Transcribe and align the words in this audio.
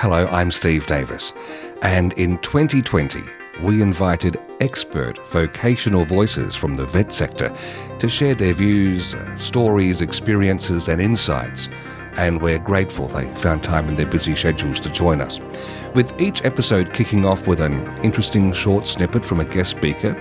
Hello, 0.00 0.26
I'm 0.28 0.50
Steve 0.50 0.86
Davis, 0.86 1.34
and 1.82 2.14
in 2.14 2.38
2020, 2.38 3.22
we 3.60 3.82
invited 3.82 4.38
expert 4.60 5.18
vocational 5.28 6.06
voices 6.06 6.56
from 6.56 6.74
the 6.74 6.86
vet 6.86 7.12
sector 7.12 7.54
to 7.98 8.08
share 8.08 8.34
their 8.34 8.54
views, 8.54 9.12
uh, 9.12 9.36
stories, 9.36 10.00
experiences, 10.00 10.88
and 10.88 11.02
insights. 11.02 11.68
And 12.16 12.40
we're 12.40 12.58
grateful 12.58 13.08
they 13.08 13.26
found 13.34 13.62
time 13.62 13.90
in 13.90 13.96
their 13.96 14.06
busy 14.06 14.34
schedules 14.34 14.80
to 14.80 14.88
join 14.88 15.20
us. 15.20 15.38
With 15.94 16.18
each 16.18 16.46
episode 16.46 16.94
kicking 16.94 17.26
off 17.26 17.46
with 17.46 17.60
an 17.60 17.86
interesting 18.02 18.54
short 18.54 18.88
snippet 18.88 19.22
from 19.22 19.40
a 19.40 19.44
guest 19.44 19.72
speaker, 19.72 20.16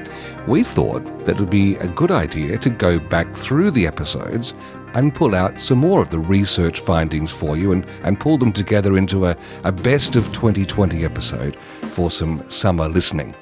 we 0.45 0.61
thought 0.61 1.05
that 1.23 1.37
it 1.37 1.39
would 1.39 1.49
be 1.49 1.77
a 1.77 1.87
good 1.87 2.11
idea 2.11 2.57
to 2.57 2.69
go 2.69 2.99
back 2.99 3.33
through 3.33 3.71
the 3.71 3.87
episodes 3.87 4.53
and 4.93 5.13
pull 5.13 5.35
out 5.35 5.59
some 5.59 5.77
more 5.77 6.01
of 6.01 6.09
the 6.09 6.19
research 6.19 6.79
findings 6.79 7.31
for 7.31 7.57
you 7.57 7.71
and, 7.71 7.85
and 8.03 8.19
pull 8.19 8.37
them 8.37 8.51
together 8.51 8.97
into 8.97 9.25
a, 9.25 9.35
a 9.63 9.71
best 9.71 10.15
of 10.15 10.25
2020 10.33 11.05
episode 11.05 11.55
for 11.81 12.09
some 12.09 12.49
summer 12.49 12.87
listening. 12.87 13.35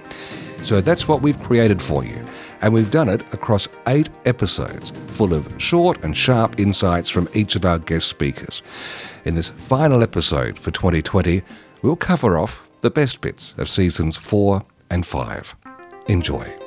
So 0.57 0.81
that's 0.81 1.07
what 1.07 1.21
we've 1.21 1.39
created 1.39 1.81
for 1.81 2.03
you. 2.03 2.25
And 2.61 2.73
we've 2.73 2.91
done 2.91 3.09
it 3.09 3.21
across 3.33 3.67
eight 3.87 4.09
episodes, 4.25 4.89
full 4.89 5.33
of 5.33 5.47
short 5.61 6.03
and 6.03 6.17
sharp 6.17 6.59
insights 6.59 7.09
from 7.09 7.29
each 7.33 7.55
of 7.55 7.65
our 7.65 7.79
guest 7.79 8.07
speakers. 8.07 8.61
In 9.25 9.35
this 9.35 9.49
final 9.49 10.01
episode 10.01 10.57
for 10.57 10.71
2020, 10.71 11.43
we'll 11.81 11.95
cover 11.95 12.37
off 12.37 12.67
the 12.81 12.89
best 12.89 13.21
bits 13.21 13.53
of 13.57 13.69
seasons 13.69 14.17
four 14.17 14.63
and 14.89 15.05
five. 15.05 15.55
Enjoy. 16.07 16.66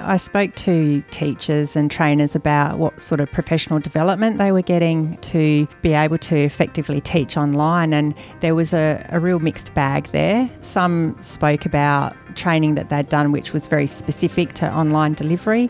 I 0.00 0.16
spoke 0.16 0.54
to 0.56 1.02
teachers 1.10 1.74
and 1.74 1.90
trainers 1.90 2.34
about 2.34 2.78
what 2.78 3.00
sort 3.00 3.20
of 3.20 3.30
professional 3.32 3.80
development 3.80 4.38
they 4.38 4.52
were 4.52 4.62
getting 4.62 5.16
to 5.18 5.66
be 5.82 5.92
able 5.92 6.18
to 6.18 6.36
effectively 6.36 7.00
teach 7.00 7.36
online, 7.36 7.92
and 7.92 8.14
there 8.40 8.54
was 8.54 8.72
a, 8.72 9.04
a 9.10 9.18
real 9.18 9.40
mixed 9.40 9.74
bag 9.74 10.06
there. 10.08 10.48
Some 10.60 11.16
spoke 11.20 11.66
about 11.66 12.14
training 12.36 12.76
that 12.76 12.90
they'd 12.90 13.08
done, 13.08 13.32
which 13.32 13.52
was 13.52 13.66
very 13.66 13.86
specific 13.86 14.54
to 14.54 14.72
online 14.72 15.14
delivery. 15.14 15.68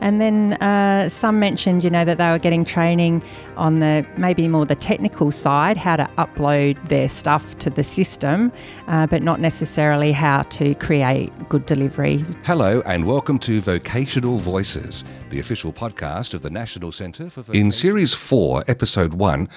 And 0.00 0.20
then 0.20 0.54
uh, 0.54 1.08
some 1.10 1.38
mentioned, 1.38 1.84
you 1.84 1.90
know, 1.90 2.04
that 2.04 2.16
they 2.16 2.30
were 2.30 2.38
getting 2.38 2.64
training 2.64 3.22
on 3.56 3.80
the 3.80 4.06
maybe 4.16 4.48
more 4.48 4.64
the 4.64 4.74
technical 4.74 5.30
side, 5.30 5.76
how 5.76 5.96
to 5.96 6.08
upload 6.16 6.82
their 6.88 7.08
stuff 7.08 7.58
to 7.58 7.68
the 7.68 7.84
system, 7.84 8.50
uh, 8.88 9.06
but 9.06 9.22
not 9.22 9.40
necessarily 9.40 10.12
how 10.12 10.42
to 10.44 10.74
create 10.76 11.30
good 11.50 11.66
delivery. 11.66 12.24
Hello, 12.44 12.80
and 12.86 13.06
welcome 13.06 13.38
to 13.40 13.60
Vocational 13.60 14.38
Voices, 14.38 15.04
the 15.28 15.38
official 15.38 15.72
podcast 15.72 16.32
of 16.32 16.40
the 16.40 16.50
National 16.50 16.92
Centre 16.92 17.28
for 17.28 17.42
Vocation. 17.42 17.66
In 17.66 17.72
Series 17.72 18.14
4, 18.14 18.64
Episode 18.68 19.14
1, 19.14 19.48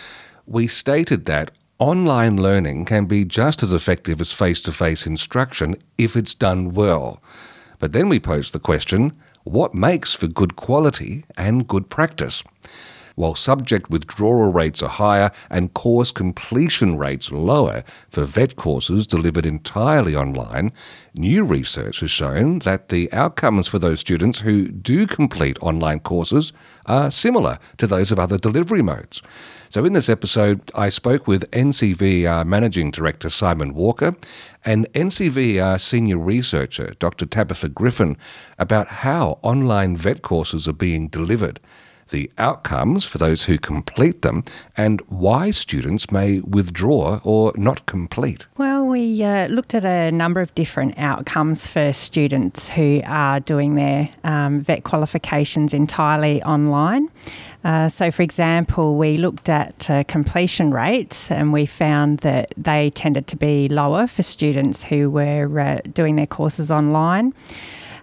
we 0.45 0.67
stated 0.67 1.25
that 1.25 1.51
online 1.79 2.41
learning 2.41 2.83
can 2.83 3.05
be 3.05 3.23
just 3.23 3.63
as 3.63 3.71
effective 3.71 4.19
as 4.19 4.33
face 4.33 4.61
to 4.61 4.73
face 4.73 5.07
instruction 5.07 5.75
if 5.97 6.17
it's 6.17 6.35
done 6.35 6.73
well. 6.73 7.21
But 7.79 7.93
then 7.93 8.09
we 8.09 8.19
posed 8.19 8.53
the 8.53 8.59
question 8.59 9.13
what 9.43 9.73
makes 9.73 10.13
for 10.13 10.27
good 10.27 10.55
quality 10.55 11.25
and 11.37 11.67
good 11.67 11.89
practice. 11.89 12.43
While 13.15 13.35
subject 13.35 13.91
withdrawal 13.91 14.51
rates 14.51 14.81
are 14.81 14.89
higher 14.89 15.31
and 15.49 15.73
course 15.73 16.11
completion 16.11 16.97
rates 16.97 17.31
lower 17.31 17.83
for 18.09 18.23
vet 18.23 18.55
courses 18.55 19.05
delivered 19.05 19.45
entirely 19.45 20.15
online, 20.15 20.71
new 21.13 21.43
research 21.43 21.99
has 21.99 22.09
shown 22.09 22.59
that 22.59 22.89
the 22.89 23.13
outcomes 23.13 23.67
for 23.67 23.77
those 23.77 23.99
students 23.99 24.39
who 24.39 24.67
do 24.67 25.05
complete 25.05 25.57
online 25.61 25.99
courses 25.99 26.53
are 26.87 27.11
similar 27.11 27.59
to 27.77 27.85
those 27.85 28.11
of 28.11 28.17
other 28.17 28.39
delivery 28.39 28.81
modes. 28.81 29.21
So, 29.73 29.85
in 29.85 29.93
this 29.93 30.07
episode, 30.07 30.71
I 30.75 30.89
spoke 30.89 31.25
with 31.25 31.49
NCVER 31.49 32.45
Managing 32.45 32.91
Director 32.91 33.27
Simon 33.27 33.73
Walker 33.73 34.15
and 34.63 34.85
NCVER 34.93 35.81
Senior 35.81 36.19
Researcher 36.19 36.93
Dr. 36.99 37.25
Tabatha 37.25 37.73
Griffin 37.73 38.15
about 38.59 38.87
how 38.87 39.39
online 39.41 39.97
vet 39.97 40.21
courses 40.21 40.67
are 40.67 40.73
being 40.73 41.07
delivered 41.07 41.59
the 42.09 42.31
outcomes 42.37 43.05
for 43.05 43.17
those 43.17 43.43
who 43.43 43.57
complete 43.57 44.21
them, 44.21 44.43
and 44.77 45.01
why 45.07 45.49
students 45.49 46.11
may 46.11 46.39
withdraw 46.41 47.19
or 47.23 47.51
not 47.55 47.85
complete? 47.87 48.45
Well, 48.57 48.82
we 48.93 49.23
uh, 49.23 49.47
looked 49.47 49.73
at 49.73 49.83
a 49.83 50.11
number 50.11 50.39
of 50.39 50.53
different 50.53 50.93
outcomes 50.99 51.65
for 51.65 51.91
students 51.93 52.69
who 52.69 53.01
are 53.07 53.39
doing 53.39 53.73
their 53.73 54.07
um, 54.23 54.61
vet 54.61 54.83
qualifications 54.83 55.73
entirely 55.73 56.43
online. 56.43 57.09
Uh, 57.63 57.89
so, 57.89 58.11
for 58.11 58.21
example, 58.21 58.95
we 58.95 59.17
looked 59.17 59.49
at 59.49 59.89
uh, 59.89 60.03
completion 60.03 60.71
rates 60.71 61.31
and 61.31 61.51
we 61.51 61.65
found 61.65 62.19
that 62.19 62.53
they 62.55 62.91
tended 62.91 63.25
to 63.25 63.35
be 63.35 63.67
lower 63.67 64.05
for 64.05 64.21
students 64.21 64.83
who 64.83 65.09
were 65.09 65.59
uh, 65.59 65.79
doing 65.91 66.15
their 66.15 66.27
courses 66.27 66.69
online. 66.69 67.33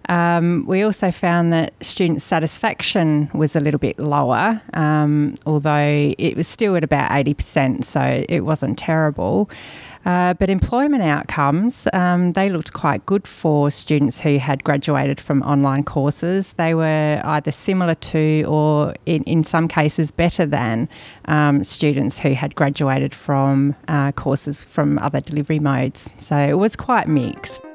Um, 0.09 0.65
we 0.67 0.83
also 0.83 1.13
found 1.13 1.53
that 1.53 1.73
student 1.85 2.21
satisfaction 2.21 3.31
was 3.33 3.55
a 3.55 3.61
little 3.61 3.79
bit 3.79 3.97
lower, 4.01 4.61
um, 4.75 5.37
although 5.47 6.13
it 6.19 6.37
was 6.37 6.49
still 6.49 6.75
at 6.75 6.83
about 6.83 7.13
80%, 7.13 7.85
so 7.85 8.25
it 8.29 8.41
wasn't 8.41 8.77
terrible. 8.77 9.49
Uh, 10.05 10.35
but 10.35 10.49
employment 10.49 11.03
outcomes, 11.03 11.87
um, 11.93 12.33
they 12.33 12.49
looked 12.49 12.73
quite 12.73 13.05
good 13.07 13.27
for 13.27 13.71
students 13.71 14.21
who 14.21 14.39
had 14.39 14.65
graduated 14.65 15.21
from 15.21 15.43
online 15.43 15.85
courses. 15.85 16.55
They 16.55 16.75
were 16.75 17.21
either 17.25 17.53
similar 17.53 17.95
to 17.95 18.45
or, 18.49 18.95
in, 19.07 19.23
in 19.25 19.45
some 19.45 19.69
cases, 19.69 20.11
better 20.11 20.47
than 20.47 20.89
um, 21.27 21.63
students 21.65 22.19
who 22.19 22.33
had 22.33 22.55
graduated 22.55 23.15
from 23.15 23.75
uh, 23.89 24.13
courses 24.13 24.63
from 24.63 24.99
other 24.99 25.21
delivery 25.21 25.59
modes. 25.59 26.11
So 26.19 26.37
it 26.37 26.59
was 26.59 26.77
quite 26.77 27.07
mixed. 27.07 27.70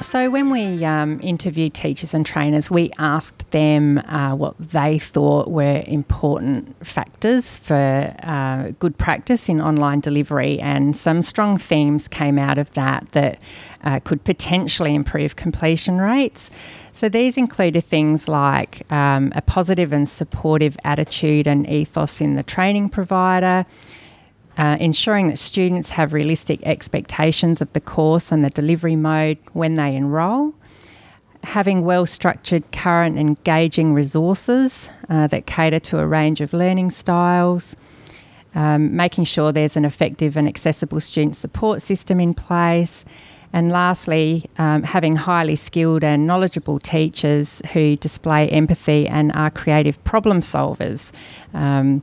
So, 0.00 0.30
when 0.30 0.48
we 0.48 0.82
um, 0.82 1.20
interviewed 1.22 1.74
teachers 1.74 2.14
and 2.14 2.24
trainers, 2.24 2.70
we 2.70 2.90
asked 2.96 3.50
them 3.50 3.98
uh, 3.98 4.34
what 4.34 4.54
they 4.58 4.98
thought 4.98 5.50
were 5.50 5.84
important 5.86 6.86
factors 6.86 7.58
for 7.58 8.14
uh, 8.22 8.70
good 8.78 8.96
practice 8.96 9.50
in 9.50 9.60
online 9.60 10.00
delivery, 10.00 10.58
and 10.58 10.96
some 10.96 11.20
strong 11.20 11.58
themes 11.58 12.08
came 12.08 12.38
out 12.38 12.56
of 12.56 12.72
that 12.72 13.12
that 13.12 13.38
uh, 13.84 14.00
could 14.00 14.24
potentially 14.24 14.94
improve 14.94 15.36
completion 15.36 15.98
rates. 15.98 16.50
So, 16.94 17.10
these 17.10 17.36
included 17.36 17.84
things 17.84 18.26
like 18.26 18.90
um, 18.90 19.32
a 19.36 19.42
positive 19.42 19.92
and 19.92 20.08
supportive 20.08 20.78
attitude 20.82 21.46
and 21.46 21.68
ethos 21.68 22.22
in 22.22 22.36
the 22.36 22.42
training 22.42 22.88
provider 22.88 23.66
uh, 24.60 24.76
ensuring 24.78 25.28
that 25.28 25.38
students 25.38 25.88
have 25.88 26.12
realistic 26.12 26.60
expectations 26.66 27.62
of 27.62 27.72
the 27.72 27.80
course 27.80 28.30
and 28.30 28.44
the 28.44 28.50
delivery 28.50 28.94
mode 28.94 29.38
when 29.54 29.76
they 29.76 29.96
enrol, 29.96 30.52
having 31.44 31.82
well 31.82 32.04
structured, 32.04 32.62
current, 32.70 33.18
engaging 33.18 33.94
resources 33.94 34.90
uh, 35.08 35.26
that 35.28 35.46
cater 35.46 35.80
to 35.80 35.98
a 35.98 36.06
range 36.06 36.42
of 36.42 36.52
learning 36.52 36.90
styles. 36.90 37.74
Um, 38.54 38.94
making 38.94 39.24
sure 39.24 39.50
there's 39.50 39.76
an 39.76 39.84
effective 39.86 40.36
and 40.36 40.46
accessible 40.46 41.00
student 41.00 41.36
support 41.36 41.80
system 41.80 42.20
in 42.20 42.34
place, 42.34 43.04
and 43.52 43.72
lastly, 43.72 44.50
um, 44.58 44.82
having 44.82 45.16
highly 45.16 45.56
skilled 45.56 46.04
and 46.04 46.26
knowledgeable 46.26 46.78
teachers 46.80 47.62
who 47.72 47.96
display 47.96 48.48
empathy 48.50 49.08
and 49.08 49.32
are 49.34 49.50
creative 49.50 50.02
problem 50.04 50.40
solvers. 50.40 51.12
Um, 51.54 52.02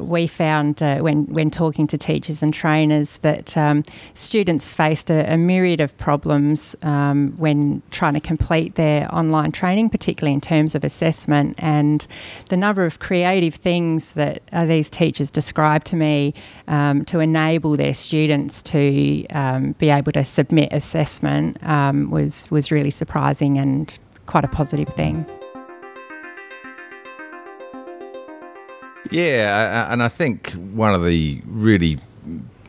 we 0.00 0.26
found 0.26 0.82
uh, 0.82 0.98
when 0.98 1.26
when 1.26 1.50
talking 1.50 1.86
to 1.86 1.98
teachers 1.98 2.42
and 2.42 2.52
trainers 2.52 3.18
that 3.18 3.56
um, 3.56 3.82
students 4.14 4.70
faced 4.70 5.10
a, 5.10 5.32
a, 5.32 5.36
myriad 5.36 5.80
of 5.80 5.96
problems 5.98 6.76
um, 6.82 7.32
when 7.36 7.82
trying 7.90 8.14
to 8.14 8.20
complete 8.20 8.74
their 8.74 9.12
online 9.14 9.52
training, 9.52 9.90
particularly 9.90 10.32
in 10.34 10.40
terms 10.40 10.74
of 10.74 10.84
assessment 10.84 11.54
and 11.58 12.06
the 12.48 12.56
number 12.56 12.84
of 12.84 12.98
creative 12.98 13.54
things 13.54 14.12
that 14.12 14.42
uh, 14.52 14.64
these 14.64 14.90
teachers 14.90 15.30
described 15.30 15.86
to 15.86 15.96
me 15.96 16.34
um, 16.68 17.04
to 17.04 17.20
enable 17.20 17.76
their 17.76 17.94
students 17.94 18.62
to 18.62 19.26
um, 19.30 19.72
be 19.72 19.90
able 19.90 20.12
to 20.12 20.24
submit 20.24 20.72
assessment 20.72 21.62
um, 21.62 22.10
was 22.10 22.50
was 22.50 22.70
really 22.70 22.90
surprising 22.90 23.58
and 23.58 23.98
quite 24.26 24.44
a 24.44 24.48
positive 24.48 24.88
thing. 24.94 25.26
Yeah, 29.10 29.92
and 29.92 30.02
I 30.02 30.08
think 30.08 30.52
one 30.52 30.94
of 30.94 31.04
the 31.04 31.40
really 31.46 31.98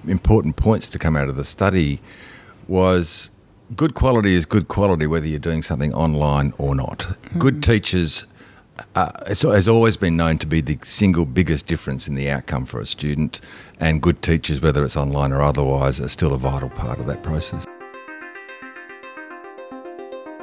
important 0.07 0.55
points 0.55 0.89
to 0.89 0.99
come 0.99 1.15
out 1.15 1.29
of 1.29 1.35
the 1.35 1.43
study 1.43 2.01
was 2.67 3.31
good 3.75 3.93
quality 3.93 4.35
is 4.35 4.45
good 4.45 4.67
quality 4.67 5.07
whether 5.07 5.27
you're 5.27 5.39
doing 5.39 5.63
something 5.63 5.93
online 5.93 6.53
or 6.57 6.75
not. 6.75 6.99
Mm-hmm. 6.99 7.39
Good 7.39 7.63
teachers 7.63 8.25
uh, 8.95 9.11
has 9.27 9.67
always 9.67 9.97
been 9.97 10.17
known 10.17 10.37
to 10.39 10.47
be 10.47 10.61
the 10.61 10.79
single 10.83 11.25
biggest 11.25 11.67
difference 11.67 12.07
in 12.07 12.15
the 12.15 12.29
outcome 12.29 12.65
for 12.65 12.79
a 12.79 12.85
student, 12.85 13.41
and 13.79 14.01
good 14.01 14.21
teachers, 14.21 14.61
whether 14.61 14.83
it's 14.83 14.97
online 14.97 15.31
or 15.31 15.41
otherwise, 15.41 15.99
are 16.01 16.07
still 16.07 16.33
a 16.33 16.37
vital 16.37 16.69
part 16.69 16.99
of 16.99 17.05
that 17.05 17.21
process. 17.23 17.65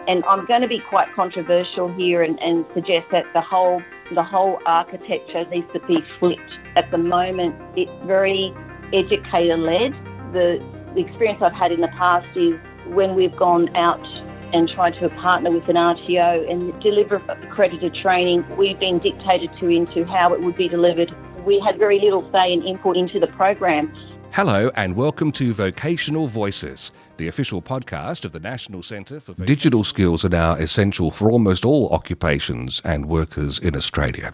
And 0.06 0.25
I'm 0.25 0.46
going 0.46 0.62
to 0.62 0.69
be 0.69 0.81
quite 0.81 1.12
controversial 1.12 1.88
here 1.88 2.23
and, 2.23 2.40
and 2.43 2.64
suggest 2.70 3.11
that 3.11 3.31
the 3.35 3.43
whole 3.43 3.82
the 4.12 4.22
whole 4.22 4.60
architecture 4.66 5.44
needs 5.50 5.72
to 5.72 5.81
be 5.81 6.00
flipped. 6.19 6.58
At 6.76 6.90
the 6.90 6.99
moment, 6.99 7.55
it's 7.76 7.93
very 8.05 8.52
educator 8.93 9.56
led. 9.56 9.93
The, 10.32 10.64
the 10.94 11.00
experience 11.00 11.43
I've 11.43 11.52
had 11.52 11.72
in 11.72 11.81
the 11.81 11.88
past 11.88 12.28
is 12.37 12.58
when 12.87 13.14
we've 13.14 13.37
gone 13.37 13.75
out 13.76 14.05
and 14.52 14.69
tried 14.69 14.94
to 14.99 15.08
partner 15.10 15.50
with 15.50 15.69
an 15.69 15.76
RTO 15.76 16.50
and 16.50 16.81
deliver 16.81 17.16
accredited 17.28 17.94
training, 17.94 18.44
we've 18.56 18.78
been 18.78 18.99
dictated 18.99 19.50
to 19.58 19.69
into 19.69 20.05
how 20.05 20.32
it 20.32 20.40
would 20.40 20.56
be 20.56 20.69
delivered. 20.69 21.14
We 21.44 21.61
had 21.61 21.78
very 21.78 22.00
little 22.00 22.31
say 22.32 22.52
and 22.52 22.64
input 22.64 22.96
into 22.96 23.20
the 23.20 23.26
program. 23.26 23.93
Hello, 24.32 24.70
and 24.76 24.94
welcome 24.94 25.32
to 25.32 25.52
Vocational 25.52 26.28
Voices, 26.28 26.92
the 27.16 27.26
official 27.26 27.60
podcast 27.60 28.25
of 28.25 28.32
the 28.32 28.38
National 28.38 28.82
Centre 28.82 29.19
for 29.19 29.32
Digital 29.32 29.82
Skills 29.82 30.25
are 30.25 30.28
now 30.28 30.52
essential 30.52 31.10
for 31.10 31.30
almost 31.30 31.64
all 31.64 31.88
occupations 31.88 32.80
and 32.84 33.06
workers 33.06 33.58
in 33.58 33.75
Australia. 33.75 34.32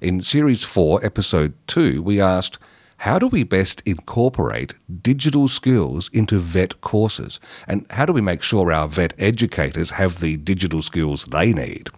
In 0.00 0.22
Series 0.22 0.64
4, 0.64 1.04
Episode 1.04 1.54
2, 1.66 2.02
we 2.02 2.20
asked, 2.20 2.58
how 2.98 3.18
do 3.18 3.26
we 3.26 3.42
best 3.42 3.82
incorporate 3.84 4.74
digital 5.02 5.48
skills 5.48 6.08
into 6.12 6.38
vet 6.38 6.80
courses? 6.80 7.40
And 7.66 7.84
how 7.90 8.06
do 8.06 8.12
we 8.12 8.20
make 8.20 8.42
sure 8.42 8.72
our 8.72 8.86
vet 8.86 9.12
educators 9.18 9.90
have 9.90 10.20
the 10.20 10.36
digital 10.36 10.82
skills 10.82 11.24
they 11.24 11.52
need? 11.52 11.90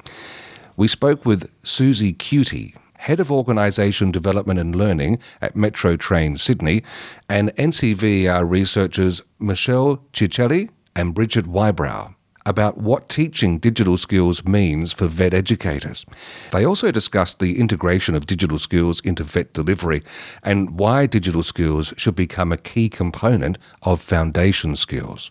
We 0.76 0.88
spoke 0.88 1.24
with 1.24 1.50
Susie 1.62 2.14
Cutie, 2.14 2.74
Head 3.04 3.20
of 3.20 3.30
Organisation 3.30 4.10
Development 4.10 4.58
and 4.58 4.74
Learning 4.74 5.18
at 5.42 5.54
Metro 5.54 5.94
Train 5.94 6.38
Sydney, 6.38 6.82
and 7.28 7.54
NCVER 7.56 8.48
researchers 8.48 9.20
Michelle 9.38 10.02
Circelli 10.14 10.70
and 10.96 11.12
Bridget 11.12 11.44
Wibrow 11.44 12.14
about 12.46 12.78
what 12.78 13.10
teaching 13.10 13.58
digital 13.58 13.98
skills 13.98 14.46
means 14.46 14.94
for 14.94 15.06
vet 15.06 15.34
educators. 15.34 16.06
They 16.52 16.64
also 16.64 16.90
discussed 16.90 17.40
the 17.40 17.60
integration 17.60 18.14
of 18.14 18.24
digital 18.24 18.56
skills 18.56 19.00
into 19.00 19.22
vet 19.22 19.52
delivery 19.52 20.00
and 20.42 20.78
why 20.78 21.04
digital 21.04 21.42
skills 21.42 21.92
should 21.98 22.14
become 22.14 22.52
a 22.52 22.56
key 22.56 22.88
component 22.88 23.58
of 23.82 24.00
foundation 24.00 24.76
skills. 24.76 25.30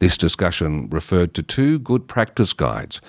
This 0.00 0.18
discussion 0.18 0.90
referred 0.90 1.32
to 1.32 1.42
two 1.42 1.78
good 1.78 2.08
practice 2.08 2.52
guides 2.52 3.00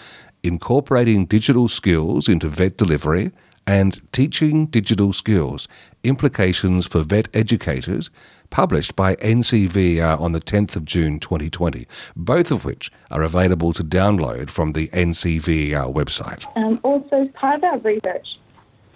incorporating 0.44 1.26
digital 1.26 1.68
skills 1.68 2.30
into 2.30 2.48
vet 2.48 2.78
delivery 2.78 3.32
and 3.68 4.02
Teaching 4.14 4.68
Digital 4.68 5.12
Skills 5.12 5.68
Implications 6.04 6.88
for 6.88 7.04
Vet 7.04 7.28
Educators, 7.34 8.10
published 8.50 8.96
by 8.96 9.16
NCVER 9.18 10.20
on 10.20 10.32
the 10.32 10.40
10th 10.40 10.78
of 10.78 10.86
June 10.86 11.20
2020, 11.20 11.86
both 12.16 12.50
of 12.50 12.64
which 12.64 12.90
are 13.12 13.22
available 13.22 13.74
to 13.74 13.84
download 13.84 14.50
from 14.50 14.72
the 14.72 14.88
NCVER 14.88 15.94
website. 15.94 16.46
Um, 16.56 16.80
also, 16.82 17.24
as 17.24 17.28
part 17.34 17.58
of 17.58 17.64
our 17.66 17.78
research, 17.80 18.40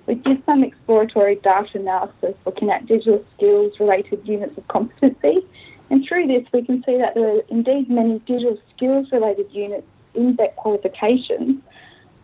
we 0.07 0.15
did 0.15 0.41
some 0.45 0.63
exploratory 0.63 1.35
data 1.35 1.77
analysis 1.77 2.35
looking 2.45 2.69
at 2.69 2.85
digital 2.87 3.23
skills 3.35 3.73
related 3.79 4.25
units 4.25 4.57
of 4.57 4.67
competency. 4.69 5.45
And 5.89 6.05
through 6.07 6.27
this, 6.27 6.45
we 6.53 6.65
can 6.65 6.81
see 6.85 6.97
that 6.97 7.15
there 7.15 7.35
are 7.35 7.41
indeed 7.49 7.89
many 7.89 8.19
digital 8.19 8.57
skills 8.73 9.11
related 9.11 9.51
units 9.51 9.85
in 10.13 10.37
vet 10.37 10.55
qualifications 10.55 11.61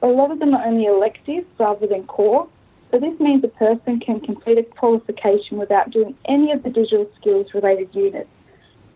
a 0.02 0.08
lot 0.08 0.32
of 0.32 0.40
them 0.40 0.54
are 0.54 0.66
only 0.66 0.86
elective 0.86 1.46
rather 1.60 1.88
than 1.88 2.04
core. 2.06 2.48
So 2.92 3.00
this 3.00 3.20
means 3.20 3.44
a 3.44 3.50
person 3.50 4.00
can 4.00 4.22
complete 4.22 4.58
a 4.58 4.64
qualification 4.64 5.58
without 5.58 5.92
doing 5.92 6.16
any 6.26 6.52
of 6.52 6.64
the 6.64 6.70
digital 6.70 7.10
skills 7.20 7.48
related 7.54 7.90
units. 7.94 8.30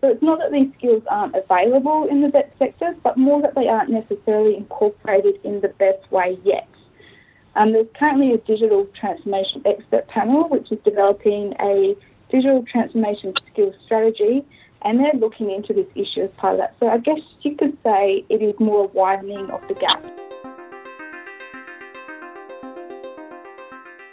So 0.00 0.08
it's 0.08 0.22
not 0.22 0.38
that 0.40 0.50
these 0.50 0.72
skills 0.78 1.02
aren't 1.08 1.36
available 1.36 2.08
in 2.10 2.22
the 2.22 2.28
vet 2.28 2.54
sector, 2.58 2.96
but 3.04 3.16
more 3.16 3.40
that 3.42 3.54
they 3.54 3.68
aren't 3.68 3.90
necessarily 3.90 4.56
incorporated 4.56 5.38
in 5.44 5.60
the 5.60 5.68
best 5.68 6.10
way 6.10 6.38
yet. 6.44 6.68
Um, 7.54 7.72
there's 7.72 7.86
currently 7.96 8.32
a 8.32 8.38
digital 8.38 8.88
transformation 8.98 9.62
expert 9.66 10.08
panel 10.08 10.48
which 10.48 10.72
is 10.72 10.78
developing 10.84 11.54
a 11.60 11.94
digital 12.30 12.64
transformation 12.64 13.34
skills 13.52 13.74
strategy, 13.84 14.44
and 14.82 14.98
they're 14.98 15.12
looking 15.12 15.50
into 15.50 15.72
this 15.74 15.86
issue 15.94 16.22
as 16.22 16.30
part 16.38 16.54
of 16.54 16.58
that. 16.58 16.74
So 16.80 16.88
I 16.88 16.98
guess 16.98 17.20
you 17.42 17.54
could 17.54 17.76
say 17.84 18.24
it 18.28 18.42
is 18.42 18.54
more 18.58 18.88
widening 18.88 19.50
of 19.50 19.66
the 19.68 19.74
gap. 19.74 20.02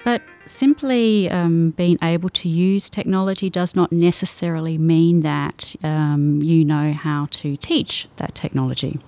But 0.03 0.21
simply 0.45 1.29
um, 1.29 1.71
being 1.71 1.97
able 2.01 2.29
to 2.29 2.49
use 2.49 2.89
technology 2.89 3.49
does 3.49 3.75
not 3.75 3.91
necessarily 3.91 4.77
mean 4.77 5.21
that 5.21 5.75
um, 5.83 6.41
you 6.41 6.63
know 6.63 6.93
how 6.93 7.27
to 7.31 7.57
teach 7.57 8.07
that 8.15 8.33
technology. 8.33 8.99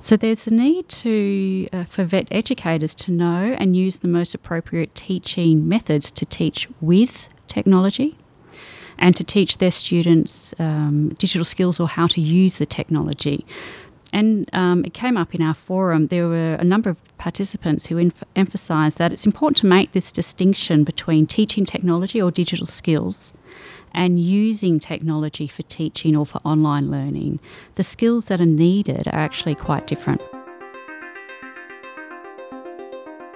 So 0.00 0.16
there's 0.16 0.46
a 0.46 0.50
need 0.50 0.88
to 0.88 1.68
uh, 1.72 1.84
for 1.84 2.04
vet 2.04 2.28
educators 2.30 2.94
to 2.96 3.10
know 3.10 3.56
and 3.58 3.76
use 3.76 3.98
the 3.98 4.08
most 4.08 4.34
appropriate 4.34 4.94
teaching 4.94 5.68
methods 5.68 6.10
to 6.12 6.24
teach 6.24 6.68
with 6.80 7.28
technology 7.48 8.16
and 8.98 9.14
to 9.16 9.24
teach 9.24 9.58
their 9.58 9.70
students 9.70 10.54
um, 10.58 11.10
digital 11.18 11.44
skills 11.44 11.78
or 11.78 11.88
how 11.88 12.06
to 12.06 12.20
use 12.20 12.58
the 12.58 12.66
technology. 12.66 13.44
And 14.12 14.48
um, 14.54 14.84
it 14.84 14.94
came 14.94 15.16
up 15.16 15.34
in 15.34 15.42
our 15.42 15.54
forum. 15.54 16.06
There 16.06 16.28
were 16.28 16.54
a 16.54 16.64
number 16.64 16.90
of 16.90 17.18
participants 17.18 17.86
who 17.86 17.98
inf- 17.98 18.24
emphasised 18.34 18.98
that 18.98 19.12
it's 19.12 19.26
important 19.26 19.58
to 19.58 19.66
make 19.66 19.92
this 19.92 20.12
distinction 20.12 20.84
between 20.84 21.26
teaching 21.26 21.64
technology 21.64 22.22
or 22.22 22.30
digital 22.30 22.66
skills 22.66 23.34
and 23.92 24.20
using 24.20 24.78
technology 24.78 25.48
for 25.48 25.62
teaching 25.64 26.14
or 26.14 26.26
for 26.26 26.38
online 26.44 26.90
learning. 26.90 27.40
The 27.74 27.84
skills 27.84 28.26
that 28.26 28.40
are 28.40 28.46
needed 28.46 29.08
are 29.08 29.18
actually 29.18 29.54
quite 29.54 29.86
different. 29.86 30.20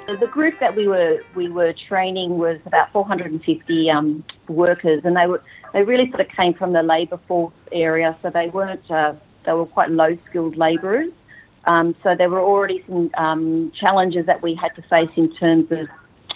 The 0.07 0.27
group 0.27 0.59
that 0.59 0.75
we 0.75 0.89
were 0.89 1.21
we 1.37 1.49
were 1.49 1.73
training 1.73 2.37
was 2.37 2.59
about 2.67 2.91
450 2.93 3.91
um, 3.91 4.25
workers, 4.49 5.03
and 5.05 5.17
they 5.17 5.27
were 5.27 5.41
they 5.73 5.83
really 5.83 6.11
sort 6.11 6.21
of 6.21 6.29
came 6.29 6.53
from 6.53 6.73
the 6.73 6.83
labour 6.83 7.21
force 7.29 7.55
area, 7.71 8.17
so 8.21 8.29
they 8.29 8.49
weren't 8.49 8.91
uh, 8.91 9.15
they 9.45 9.53
were 9.53 9.67
quite 9.67 9.91
low 9.91 10.17
skilled 10.29 10.57
labourers. 10.57 11.13
Um, 11.65 11.95
so 12.03 12.15
there 12.17 12.31
were 12.31 12.41
already 12.41 12.83
some 12.87 13.11
um, 13.17 13.73
challenges 13.79 14.27
that 14.27 14.43
we 14.43 14.55
had 14.55 14.75
to 14.77 14.83
face 14.83 15.11
in 15.17 15.35
terms 15.37 15.71
of 15.71 15.89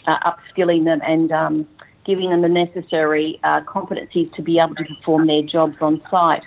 uh, 0.06 0.18
upskilling 0.30 0.84
them 0.84 1.00
and 1.02 1.32
um, 1.32 1.68
giving 2.04 2.30
them 2.30 2.42
the 2.42 2.48
necessary 2.48 3.40
uh, 3.42 3.60
competencies 3.62 4.32
to 4.34 4.42
be 4.42 4.58
able 4.58 4.74
to 4.74 4.84
perform 4.84 5.26
their 5.26 5.42
jobs 5.42 5.76
on 5.80 6.02
site. 6.10 6.42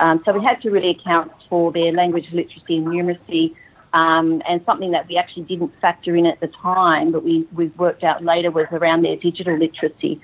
Um, 0.00 0.22
so 0.24 0.32
we 0.32 0.42
had 0.42 0.60
to 0.62 0.70
really 0.70 0.90
account 0.90 1.30
for 1.48 1.70
their 1.70 1.92
language 1.92 2.26
literacy 2.32 2.78
and 2.78 2.86
numeracy. 2.86 3.54
Um, 3.94 4.42
and 4.48 4.62
something 4.64 4.90
that 4.92 5.06
we 5.06 5.18
actually 5.18 5.42
didn't 5.42 5.70
factor 5.82 6.16
in 6.16 6.24
at 6.24 6.40
the 6.40 6.46
time, 6.48 7.12
but 7.12 7.22
we, 7.22 7.46
we 7.54 7.66
worked 7.76 8.02
out 8.02 8.24
later 8.24 8.50
was 8.50 8.66
around 8.72 9.02
their 9.02 9.16
digital 9.16 9.58
literacy. 9.58 10.18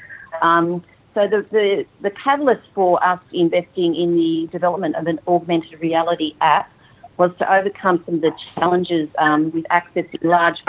So 1.18 1.26
the, 1.26 1.44
the, 1.50 1.84
the 2.00 2.10
catalyst 2.10 2.62
for 2.76 3.04
us 3.04 3.18
investing 3.32 3.96
in 3.96 4.14
the 4.14 4.46
development 4.52 4.94
of 4.94 5.08
an 5.08 5.18
augmented 5.26 5.80
reality 5.80 6.36
app 6.40 6.70
was 7.16 7.32
to 7.40 7.52
overcome 7.52 8.04
some 8.06 8.14
of 8.14 8.20
the 8.20 8.30
challenges 8.54 9.08
um, 9.18 9.50
with 9.50 9.64
accessing 9.64 10.22
large 10.22 10.62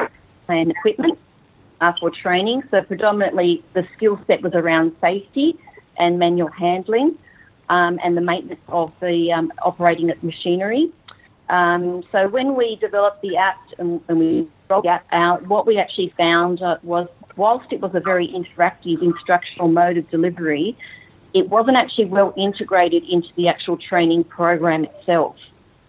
plan 0.48 0.72
equipment 0.72 1.20
uh, 1.82 1.94
for 2.00 2.10
training. 2.10 2.64
So 2.72 2.82
predominantly 2.82 3.64
the 3.74 3.88
skill 3.96 4.20
set 4.26 4.42
was 4.42 4.54
around 4.56 4.96
safety 5.00 5.56
and 6.00 6.18
manual 6.18 6.50
handling 6.50 7.16
um, 7.70 8.00
and 8.04 8.18
the 8.18 8.22
maintenance 8.22 8.60
of 8.70 8.92
the 9.02 9.32
um, 9.32 9.54
operating 9.62 10.12
machinery. 10.24 10.92
Um, 11.50 12.04
so 12.12 12.28
when 12.28 12.56
we 12.56 12.76
developed 12.78 13.22
the 13.22 13.38
app 13.38 13.60
and, 13.78 14.02
and 14.08 14.18
we 14.18 14.48
rolled 14.68 14.88
out, 15.12 15.46
what 15.46 15.68
we 15.68 15.78
actually 15.78 16.12
found 16.18 16.64
uh, 16.64 16.80
was 16.82 17.08
whilst 17.40 17.72
it 17.72 17.80
was 17.80 17.92
a 17.96 18.02
very 18.02 18.28
interactive 18.28 19.02
instructional 19.02 19.70
mode 19.70 19.98
of 19.98 20.08
delivery, 20.12 20.78
it 21.34 21.50
wasn't 21.50 21.78
actually 21.78 22.06
well 22.06 22.34
integrated 22.38 23.04
into 23.10 23.30
the 23.38 23.48
actual 23.48 23.78
training 23.78 24.26
program 24.26 24.84
itself. 24.84 25.38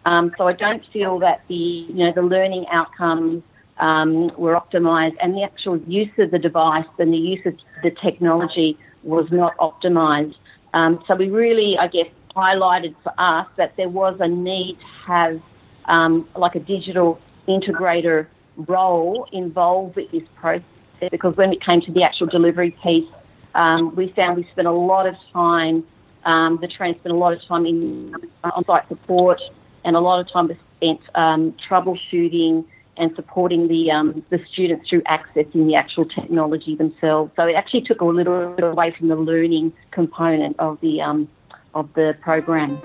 Um, 0.07 0.33
so 0.39 0.47
I 0.47 0.53
don't 0.53 0.83
feel 0.93 1.19
that 1.19 1.43
the 1.49 1.55
you 1.95 2.05
know 2.05 2.13
the 2.13 2.23
learning 2.23 2.67
outcomes 2.71 3.43
um, 3.79 4.31
were 4.39 4.55
optimised, 4.55 5.17
and 5.21 5.35
the 5.35 5.43
actual 5.43 5.77
use 6.01 6.15
of 6.19 6.31
the 6.31 6.39
device 6.39 6.93
and 6.99 7.13
the 7.13 7.19
use 7.19 7.45
of 7.45 7.55
the 7.83 7.91
technology 7.91 8.79
was 9.03 9.27
not 9.31 9.57
optimised. 9.59 10.37
Um, 10.73 11.03
so 11.07 11.17
we 11.17 11.29
really, 11.31 11.77
I 11.77 11.89
guess, 11.89 12.11
highlighted 12.37 12.95
for 13.03 13.13
us 13.19 13.47
that 13.57 13.77
there 13.77 13.89
was 13.89 14.17
a 14.21 14.29
need 14.29 14.79
to 14.79 14.87
have 15.07 15.41
um, 15.87 16.29
like 16.37 16.55
a 16.55 16.61
digital 16.61 17.19
integrator 17.49 18.27
role 18.57 19.27
involved 19.33 19.97
with 19.97 20.11
this 20.13 20.23
process 20.37 20.63
because 21.11 21.37
when 21.37 21.53
it 21.53 21.63
came 21.63 21.81
to 21.83 21.93
the 21.93 22.03
actual 22.03 22.27
delivery 22.27 22.73
piece, 22.83 23.09
um, 23.55 23.95
we 23.97 24.09
found 24.13 24.37
we 24.37 24.47
spent 24.53 24.69
a 24.69 24.73
lot 24.73 25.07
of 25.07 25.15
time, 25.33 25.85
um, 26.25 26.59
the 26.61 26.69
train 26.69 26.95
spent 26.99 27.15
a 27.15 27.19
lot 27.19 27.33
of 27.33 27.43
time 27.45 27.67
in 27.67 28.15
uh, 28.45 28.51
on-site 28.55 28.89
support 28.89 29.41
and 29.85 29.97
a 29.97 30.01
lot 30.01 30.21
of 30.21 30.31
time 30.31 30.49
was 30.49 30.57
spent 30.77 31.01
um, 31.15 31.55
troubleshooting 31.69 32.65
and 32.97 33.15
supporting 33.17 33.69
the 33.69 33.91
um, 33.91 34.25
the 34.31 34.39
students 34.53 34.89
through 34.89 35.01
accessing 35.03 35.67
the 35.67 35.75
actual 35.75 36.05
technology 36.05 36.77
themselves. 36.77 37.33
So 37.37 37.47
it 37.47 37.55
actually 37.55 37.83
took 37.83 38.01
a 38.01 38.05
little 38.05 38.55
bit 38.55 38.65
away 38.65 38.95
from 38.97 39.09
the 39.09 39.17
learning 39.17 39.73
component 39.91 40.59
of 40.59 40.79
the 40.81 41.01
um, 41.01 41.29
of 41.75 41.93
the 41.95 42.17
program. 42.21 42.79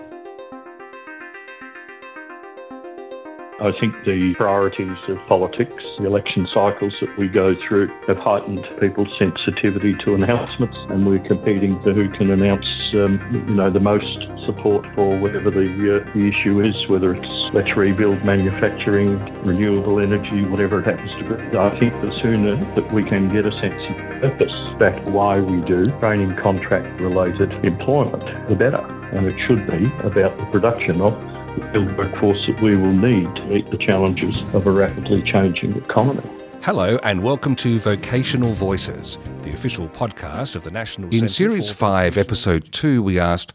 I 3.61 3.71
think 3.71 4.03
the 4.03 4.33
priorities 4.35 4.97
of 5.07 5.25
politics, 5.27 5.81
the 5.97 6.05
election 6.05 6.45
cycles 6.45 6.93
that 6.99 7.17
we 7.17 7.29
go 7.29 7.55
through, 7.55 7.87
have 8.05 8.17
heightened 8.17 8.67
people's 8.81 9.17
sensitivity 9.17 9.93
to 9.93 10.15
announcements, 10.15 10.77
and 10.89 11.07
we're 11.07 11.19
competing 11.19 11.81
for 11.81 11.93
who 11.93 12.09
can 12.09 12.31
announce, 12.31 12.67
um, 12.95 13.17
you 13.31 13.55
know, 13.55 13.69
the 13.69 13.79
most 13.79 14.29
support 14.43 14.85
for 14.93 15.17
whatever 15.17 15.49
the, 15.49 16.01
uh, 16.01 16.11
the 16.13 16.27
issue 16.27 16.59
is, 16.59 16.87
whether 16.89 17.13
it's 17.13 17.53
let's 17.53 17.77
rebuild 17.77 18.21
manufacturing, 18.25 19.19
renewable 19.45 20.01
energy, 20.01 20.43
whatever 20.43 20.81
it 20.81 20.87
happens 20.87 21.11
to 21.11 21.23
be. 21.23 21.57
I 21.57 21.79
think 21.79 21.93
the 22.01 22.11
sooner 22.19 22.57
that 22.57 22.91
we 22.91 23.03
can 23.03 23.29
get 23.29 23.45
a 23.45 23.53
sense 23.53 23.81
of 23.89 23.97
purpose 24.21 24.69
back 24.77 25.01
why 25.07 25.39
we 25.39 25.61
do 25.61 25.85
training 25.99 26.35
contract 26.35 26.99
related 26.99 27.53
employment, 27.63 28.49
the 28.49 28.55
better. 28.55 28.85
And 29.13 29.27
it 29.27 29.39
should 29.45 29.65
be 29.65 29.85
about 30.05 30.37
the 30.37 30.45
production 30.51 30.99
of 30.99 31.44
skilled 31.61 31.97
workforce 31.97 32.45
that 32.47 32.61
we 32.61 32.75
will 32.75 32.91
need 32.91 33.33
to 33.35 33.45
meet 33.45 33.65
the 33.67 33.77
challenges 33.77 34.41
of 34.53 34.67
a 34.67 34.71
rapidly 34.71 35.21
changing 35.21 35.75
economy. 35.77 36.21
Hello, 36.61 36.99
and 37.03 37.23
welcome 37.23 37.55
to 37.57 37.79
Vocational 37.79 38.51
Voices, 38.53 39.17
the 39.43 39.51
official 39.51 39.87
podcast 39.87 40.55
of 40.55 40.63
the 40.63 40.71
National. 40.71 41.09
In 41.13 41.29
Series 41.29 41.71
5, 41.71 42.17
Episode 42.17 42.71
2, 42.73 43.01
we 43.01 43.17
asked 43.19 43.53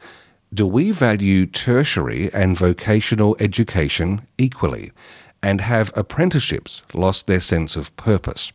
Do 0.54 0.66
we 0.66 0.92
value 0.92 1.44
tertiary 1.44 2.32
and 2.32 2.56
vocational 2.56 3.36
education 3.38 4.26
equally? 4.38 4.92
And 5.42 5.60
have 5.62 5.92
apprenticeships 5.94 6.84
lost 6.94 7.26
their 7.26 7.40
sense 7.40 7.76
of 7.76 7.94
purpose? 7.96 8.52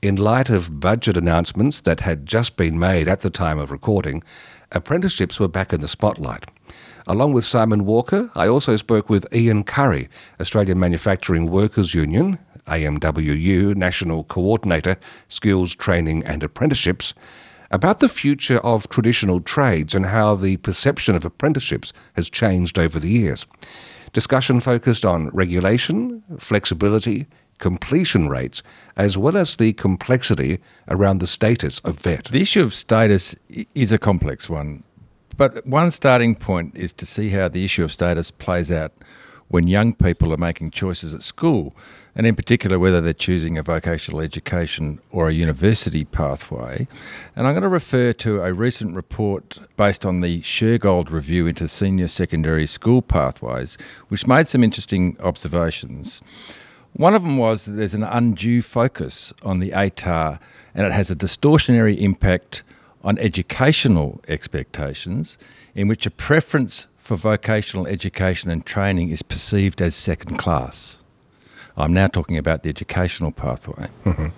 In 0.00 0.16
light 0.16 0.48
of 0.48 0.78
budget 0.78 1.16
announcements 1.16 1.80
that 1.80 2.00
had 2.00 2.24
just 2.26 2.56
been 2.56 2.78
made 2.78 3.08
at 3.08 3.20
the 3.20 3.30
time 3.30 3.58
of 3.58 3.70
recording, 3.70 4.22
apprenticeships 4.70 5.40
were 5.40 5.48
back 5.48 5.72
in 5.72 5.80
the 5.80 5.88
spotlight. 5.88 6.46
Along 7.06 7.32
with 7.32 7.44
Simon 7.44 7.84
Walker, 7.86 8.30
I 8.34 8.46
also 8.46 8.76
spoke 8.76 9.08
with 9.08 9.26
Ian 9.34 9.64
Curry, 9.64 10.08
Australian 10.40 10.78
Manufacturing 10.78 11.50
Workers 11.50 11.94
Union, 11.94 12.38
AMWU 12.66 13.74
National 13.74 14.24
Coordinator, 14.24 14.96
Skills 15.28 15.74
Training 15.74 16.24
and 16.24 16.42
Apprenticeships, 16.42 17.14
about 17.70 18.00
the 18.00 18.08
future 18.08 18.58
of 18.58 18.88
traditional 18.88 19.40
trades 19.40 19.94
and 19.94 20.06
how 20.06 20.34
the 20.34 20.56
perception 20.58 21.14
of 21.14 21.24
apprenticeships 21.24 21.92
has 22.14 22.28
changed 22.28 22.78
over 22.78 22.98
the 22.98 23.08
years. 23.08 23.46
Discussion 24.12 24.58
focused 24.60 25.04
on 25.04 25.28
regulation, 25.28 26.22
flexibility, 26.38 27.26
completion 27.58 28.28
rates, 28.28 28.62
as 28.96 29.16
well 29.16 29.36
as 29.36 29.56
the 29.56 29.72
complexity 29.74 30.58
around 30.88 31.18
the 31.18 31.26
status 31.26 31.78
of 31.80 32.00
vet. 32.00 32.24
The 32.24 32.42
issue 32.42 32.62
of 32.62 32.74
status 32.74 33.36
is 33.74 33.92
a 33.92 33.98
complex 33.98 34.50
one, 34.50 34.82
but 35.40 35.66
one 35.66 35.90
starting 35.90 36.34
point 36.34 36.76
is 36.76 36.92
to 36.92 37.06
see 37.06 37.30
how 37.30 37.48
the 37.48 37.64
issue 37.64 37.82
of 37.82 37.90
status 37.90 38.30
plays 38.30 38.70
out 38.70 38.92
when 39.48 39.66
young 39.66 39.94
people 39.94 40.34
are 40.34 40.36
making 40.36 40.70
choices 40.70 41.14
at 41.14 41.22
school, 41.22 41.74
and 42.14 42.26
in 42.26 42.36
particular 42.36 42.78
whether 42.78 43.00
they're 43.00 43.14
choosing 43.14 43.56
a 43.56 43.62
vocational 43.62 44.20
education 44.20 45.00
or 45.10 45.30
a 45.30 45.32
university 45.32 46.04
pathway. 46.04 46.86
And 47.34 47.46
I'm 47.46 47.54
going 47.54 47.62
to 47.62 47.70
refer 47.70 48.12
to 48.12 48.42
a 48.42 48.52
recent 48.52 48.94
report 48.94 49.58
based 49.78 50.04
on 50.04 50.20
the 50.20 50.42
Shergold 50.42 51.08
review 51.08 51.46
into 51.46 51.68
senior 51.68 52.08
secondary 52.08 52.66
school 52.66 53.00
pathways, 53.00 53.78
which 54.08 54.26
made 54.26 54.50
some 54.50 54.62
interesting 54.62 55.16
observations. 55.20 56.20
One 56.92 57.14
of 57.14 57.22
them 57.22 57.38
was 57.38 57.64
that 57.64 57.72
there's 57.72 57.94
an 57.94 58.04
undue 58.04 58.60
focus 58.60 59.32
on 59.42 59.60
the 59.60 59.70
ATAR 59.70 60.38
and 60.74 60.84
it 60.84 60.92
has 60.92 61.10
a 61.10 61.16
distortionary 61.16 61.96
impact 61.96 62.62
on 63.02 63.18
educational 63.18 64.20
expectations, 64.28 65.38
in 65.74 65.88
which 65.88 66.06
a 66.06 66.10
preference 66.10 66.86
for 66.96 67.16
vocational 67.16 67.86
education 67.86 68.50
and 68.50 68.64
training 68.64 69.10
is 69.10 69.22
perceived 69.22 69.80
as 69.80 69.94
second 69.94 70.36
class. 70.36 71.00
I'm 71.76 71.94
now 71.94 72.08
talking 72.08 72.36
about 72.36 72.62
the 72.62 72.68
educational 72.68 73.32
pathway. 73.32 73.88
Mm-hmm. 74.04 74.28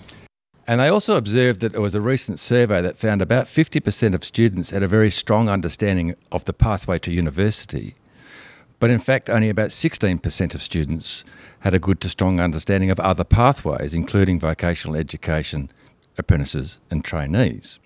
And 0.67 0.81
they 0.81 0.89
also 0.89 1.17
observed 1.17 1.61
that 1.61 1.73
there 1.73 1.81
was 1.81 1.97
a 1.97 2.01
recent 2.01 2.39
survey 2.39 2.81
that 2.83 2.97
found 2.97 3.21
about 3.21 3.47
50% 3.47 4.15
of 4.15 4.25
students 4.25 4.71
had 4.71 4.83
a 4.83 4.89
very 4.89 5.11
strong 5.11 5.49
understanding 5.49 6.15
of 6.31 6.45
the 6.45 6.53
pathway 6.53 7.01
to 7.01 7.13
university. 7.13 7.97
But 8.79 8.91
in 8.91 9.01
fact, 9.01 9.29
only 9.29 9.49
about 9.49 9.71
16% 9.71 10.55
of 10.55 10.63
students 10.63 11.25
had 11.61 11.75
a 11.75 11.79
good 11.79 12.01
to 12.01 12.09
strong 12.09 12.41
understanding 12.41 12.91
of 12.91 13.01
other 13.01 13.25
pathways, 13.25 13.93
including 13.93 14.39
vocational 14.39 14.97
education, 14.97 15.71
apprentices, 16.17 16.79
and 16.91 17.05
trainees. 17.05 17.79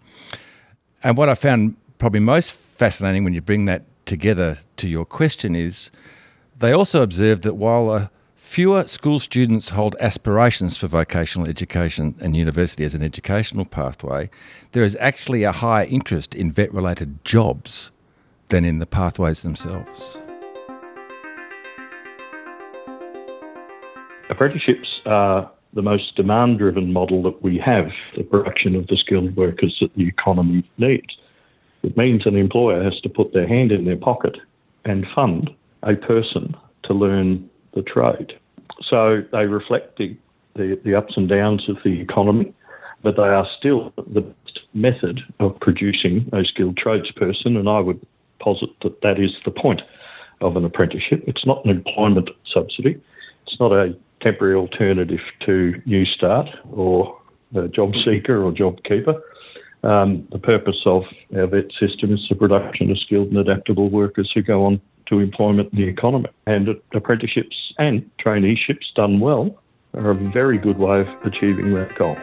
And 1.06 1.16
what 1.16 1.28
I 1.28 1.36
found 1.36 1.76
probably 1.98 2.18
most 2.18 2.50
fascinating 2.50 3.22
when 3.22 3.32
you 3.32 3.40
bring 3.40 3.66
that 3.66 3.84
together 4.06 4.58
to 4.78 4.88
your 4.88 5.04
question 5.04 5.54
is 5.54 5.92
they 6.58 6.72
also 6.72 7.00
observed 7.00 7.44
that 7.44 7.54
while 7.54 7.90
uh, 7.90 8.08
fewer 8.34 8.88
school 8.88 9.20
students 9.20 9.68
hold 9.68 9.94
aspirations 10.00 10.76
for 10.76 10.88
vocational 10.88 11.46
education 11.46 12.16
and 12.18 12.36
university 12.36 12.82
as 12.82 12.92
an 12.92 13.04
educational 13.04 13.64
pathway, 13.64 14.28
there 14.72 14.82
is 14.82 14.96
actually 14.98 15.44
a 15.44 15.52
higher 15.52 15.84
interest 15.84 16.34
in 16.34 16.50
vet 16.50 16.75
related 16.75 17.25
jobs 17.25 17.92
than 18.48 18.64
in 18.64 18.80
the 18.80 18.86
pathways 18.86 19.42
themselves. 19.42 20.18
Apprenticeships 24.28 25.02
are 25.06 25.52
the 25.76 25.83
most 25.83 26.16
demand 26.16 26.59
driven 26.59 26.92
model 26.92 27.23
that 27.23 27.42
we 27.42 27.59
have, 27.59 27.87
the 28.16 28.25
production 28.25 28.75
of 28.75 28.87
the 28.88 28.97
skilled 28.97 29.37
workers 29.37 29.76
that 29.80 29.95
the 29.95 30.09
economy 30.09 30.68
needs. 30.78 31.16
It 31.83 31.97
means 31.97 32.26
an 32.26 32.35
employer 32.35 32.83
has 32.83 32.99
to 33.02 33.09
put 33.11 33.33
their 33.33 33.47
hand 33.47 33.71
in 33.71 33.85
their 33.85 33.97
pocket 33.97 34.38
and 34.87 35.06
fund 35.14 35.50
a 35.83 35.95
person 35.95 36.56
to 36.85 36.95
learn 36.95 37.49
the 37.75 37.83
trade. 37.83 38.33
So 38.83 39.23
they 39.30 39.47
reflect 39.47 39.99
the, 39.99 40.16
the, 40.54 40.80
the 40.83 40.95
ups 40.95 41.14
and 41.16 41.28
downs 41.28 41.68
of 41.68 41.76
the 41.85 42.00
economy, 42.00 42.54
but 43.02 43.16
they 43.16 43.23
are 43.23 43.47
still 43.59 43.92
the 43.97 44.23
best 44.23 44.61
method 44.73 45.21
of 45.40 45.61
producing 45.61 46.28
a 46.33 46.42
skilled 46.45 46.78
tradesperson, 46.78 47.59
and 47.59 47.68
I 47.68 47.80
would 47.80 48.04
posit 48.40 48.71
that 48.83 49.02
that 49.02 49.21
is 49.21 49.33
the 49.45 49.50
point 49.50 49.83
of 50.40 50.56
an 50.56 50.64
apprenticeship. 50.64 51.23
It's 51.26 51.47
not 51.47 51.64
an 51.64 51.71
employment 51.71 52.30
subsidy. 52.52 53.00
It's 53.47 53.61
not 53.61 53.73
a 53.73 53.95
temporary 54.20 54.54
alternative 54.54 55.20
to 55.40 55.80
Newstart 55.87 56.49
or 56.73 57.20
Job 57.70 57.94
Seeker 58.04 58.42
or 58.42 58.52
JobKeeper. 58.52 59.20
Um, 59.82 60.26
the 60.32 60.38
purpose 60.38 60.82
of 60.85 61.04
our 61.37 61.46
vet 61.46 61.70
system 61.78 62.14
is 62.14 62.26
the 62.28 62.35
production 62.35 62.90
of 62.90 62.99
skilled 62.99 63.28
and 63.28 63.38
adaptable 63.38 63.88
workers 63.88 64.30
who 64.35 64.42
go 64.42 64.64
on 64.66 64.80
to 65.06 65.20
employment 65.20 65.73
in 65.73 65.78
the 65.78 65.88
economy. 65.88 66.28
And 66.46 66.68
apprenticeships 66.92 67.73
and 67.78 68.08
traineeships 68.18 68.92
done 68.94 69.20
well 69.20 69.62
are 69.94 70.11
a 70.11 70.14
very 70.14 70.58
good 70.58 70.78
way 70.78 71.02
of 71.02 71.26
achieving 71.26 71.75
that 71.75 71.94
goal. 71.94 72.16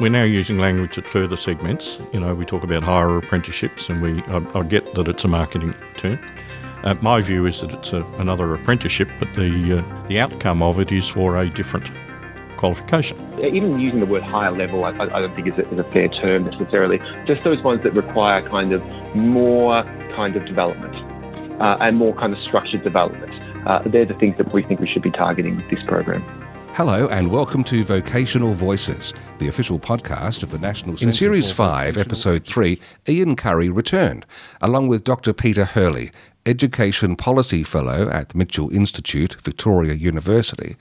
We're 0.00 0.08
now 0.08 0.24
using 0.24 0.56
language 0.56 0.96
that 0.96 1.06
further 1.06 1.36
segments. 1.36 2.00
You 2.14 2.20
know, 2.20 2.34
we 2.34 2.46
talk 2.46 2.64
about 2.64 2.82
higher 2.82 3.18
apprenticeships, 3.18 3.90
and 3.90 4.00
we 4.00 4.22
I, 4.22 4.38
I 4.54 4.62
get 4.62 4.94
that 4.94 5.08
it's 5.08 5.24
a 5.24 5.28
marketing 5.28 5.74
term. 5.98 6.18
Uh, 6.82 6.94
my 7.02 7.20
view 7.20 7.44
is 7.44 7.60
that 7.60 7.70
it's 7.74 7.92
a, 7.92 8.02
another 8.18 8.54
apprenticeship, 8.54 9.08
but 9.18 9.32
the 9.34 9.78
uh, 9.78 10.06
the 10.06 10.18
outcome 10.18 10.62
of 10.62 10.80
it 10.80 10.90
is 10.90 11.06
for 11.06 11.36
a 11.36 11.48
different 11.48 11.90
qualification. 12.56 13.18
Even 13.42 13.78
using 13.78 14.00
the 14.00 14.06
word 14.06 14.22
higher 14.22 14.50
level, 14.50 14.84
I, 14.84 14.90
I 14.90 15.20
don't 15.20 15.34
think 15.34 15.48
is 15.48 15.58
a, 15.58 15.70
is 15.70 15.78
a, 15.78 15.84
fair 15.84 16.08
term 16.08 16.44
necessarily. 16.44 16.98
Just 17.26 17.44
those 17.44 17.60
ones 17.62 17.82
that 17.82 17.92
require 17.92 18.40
kind 18.40 18.72
of 18.72 18.82
more 19.14 19.82
kind 20.14 20.36
of 20.36 20.46
development 20.46 20.96
uh, 21.60 21.76
and 21.80 21.98
more 21.98 22.14
kind 22.14 22.32
of 22.32 22.38
structured 22.42 22.82
development. 22.82 23.32
Uh, 23.66 23.80
they're 23.84 24.06
the 24.06 24.14
things 24.14 24.38
that 24.38 24.50
we 24.54 24.62
think 24.62 24.80
we 24.80 24.88
should 24.88 25.02
be 25.02 25.10
targeting 25.10 25.56
with 25.56 25.68
this 25.68 25.82
program. 25.84 26.22
Hello 26.74 27.08
and 27.08 27.30
welcome 27.30 27.62
to 27.64 27.84
Vocational 27.84 28.54
Voices, 28.54 29.12
the 29.38 29.48
official 29.48 29.78
podcast 29.78 30.42
of 30.42 30.50
the 30.50 30.58
National 30.58 30.96
Centre 30.96 31.08
In 31.08 31.12
Series 31.12 31.50
5, 31.50 31.98
Episode 31.98 32.46
3, 32.46 32.80
Ian 33.08 33.36
Curry 33.36 33.68
returned, 33.68 34.24
along 34.62 34.88
with 34.88 35.04
Dr. 35.04 35.34
Peter 35.34 35.64
Hurley, 35.64 36.10
Education 36.46 37.16
Policy 37.16 37.62
Fellow 37.62 38.08
at 38.08 38.34
Mitchell 38.34 38.70
Institute, 38.70 39.36
Victoria 39.42 39.94
University, 39.94 40.76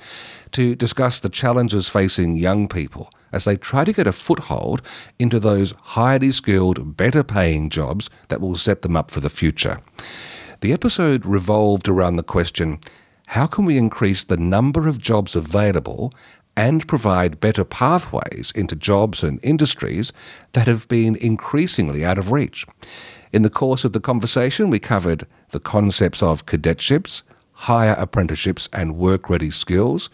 to 0.52 0.74
discuss 0.76 1.20
the 1.20 1.30
challenges 1.30 1.90
facing 1.90 2.38
young 2.38 2.68
people 2.68 3.10
as 3.32 3.44
they 3.44 3.58
try 3.58 3.84
to 3.84 3.94
get 3.94 4.08
a 4.08 4.14
foothold 4.14 4.82
into 5.20 5.40
those 5.40 5.74
highly 5.82 6.32
skilled, 6.32 6.96
better 6.96 7.24
paying 7.24 7.70
jobs 7.70 8.10
that 8.30 8.42
will 8.42 8.56
set 8.56 8.82
them 8.82 8.96
up 8.96 9.12
for 9.12 9.20
the 9.20 9.30
future. 9.30 9.82
The 10.62 10.74
episode 10.74 11.26
revolved 11.26 11.88
around 11.88 12.16
the 12.16 12.24
question 12.24 12.80
how 13.28 13.46
can 13.46 13.66
we 13.66 13.78
increase 13.78 14.24
the 14.24 14.38
number 14.38 14.88
of 14.88 14.98
jobs 14.98 15.36
available 15.36 16.12
and 16.58 16.88
provide 16.88 17.40
better 17.40 17.64
pathways 17.64 18.52
into 18.56 18.76
jobs 18.76 19.24
and 19.24 19.40
industries 19.44 20.12
that 20.54 20.66
have 20.66 20.88
been 20.88 21.16
increasingly 21.16 22.04
out 22.04 22.18
of 22.18 22.32
reach? 22.32 22.66
In 23.32 23.44
the 23.44 23.50
course 23.52 23.86
of 23.86 23.94
the 23.94 24.00
conversation, 24.00 24.72
we 24.72 24.80
covered 24.80 25.28
the 25.52 25.60
concepts 25.60 26.22
of 26.22 26.46
cadetships, 26.46 27.24
higher 27.54 27.96
apprenticeships, 27.98 28.70
and 28.72 28.98
work 28.98 29.30
ready 29.30 29.52
skills, 29.52 30.10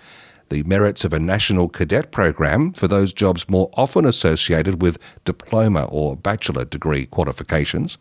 the 0.50 0.64
merits 0.64 1.04
of 1.04 1.14
a 1.14 1.20
national 1.20 1.70
cadet 1.70 2.12
program 2.12 2.72
for 2.74 2.88
those 2.88 3.14
jobs 3.14 3.50
more 3.50 3.70
often 3.74 4.06
associated 4.06 4.82
with 4.82 4.98
diploma 5.26 5.86
or 5.86 6.16
bachelor 6.16 6.66
degree 6.66 7.06
qualifications, 7.06 7.98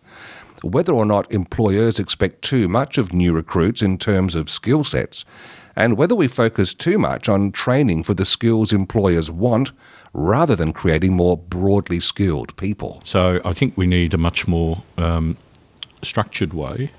whether 0.63 0.93
or 0.93 1.07
not 1.07 1.31
employers 1.33 1.99
expect 1.99 2.43
too 2.43 2.69
much 2.69 2.99
of 2.99 3.13
new 3.13 3.33
recruits 3.33 3.83
in 3.83 3.99
terms 3.99 4.35
of 4.35 4.51
skill 4.51 4.85
sets, 4.85 5.25
and 5.77 5.97
whether 5.97 6.15
we 6.15 6.29
focus 6.29 6.75
too 6.75 6.99
much 6.99 7.29
on 7.29 7.51
training 7.51 8.03
for 8.03 8.15
the 8.15 8.25
skills 8.25 8.73
employers 8.73 9.31
want 9.31 9.73
rather 10.13 10.55
than 10.55 10.73
creating 10.73 11.13
more 11.13 11.37
broadly 11.37 11.99
skilled 11.99 12.57
people. 12.57 13.01
So 13.05 13.41
I 13.45 13.53
think 13.53 13.77
we 13.77 13.87
need 13.87 14.15
a 14.15 14.19
much 14.19 14.47
more 14.47 14.83
um, 14.97 15.37
structured 16.03 16.53
way 16.53 16.93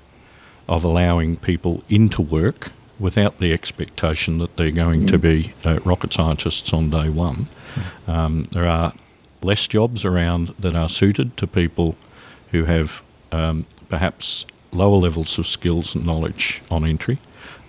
of 0.68 0.84
allowing 0.84 1.36
people 1.36 1.82
into 1.88 2.22
work 2.22 2.70
without 2.98 3.38
the 3.38 3.52
expectation 3.52 4.38
that 4.38 4.56
they're 4.56 4.70
going 4.70 5.02
mm. 5.02 5.08
to 5.08 5.18
be 5.18 5.52
uh, 5.64 5.78
rocket 5.84 6.12
scientists 6.12 6.72
on 6.72 6.90
day 6.90 7.08
one. 7.08 7.48
Mm. 7.74 8.12
Um, 8.12 8.42
there 8.52 8.66
are 8.66 8.92
less 9.42 9.66
jobs 9.66 10.04
around 10.04 10.54
that 10.58 10.74
are 10.74 10.88
suited 10.88 11.36
to 11.36 11.46
people 11.46 11.96
who 12.50 12.64
have 12.64 13.02
um, 13.32 13.66
perhaps 13.88 14.46
lower 14.72 14.96
levels 14.96 15.38
of 15.38 15.46
skills 15.46 15.94
and 15.94 16.04
knowledge 16.04 16.62
on 16.70 16.84
entry, 16.84 17.18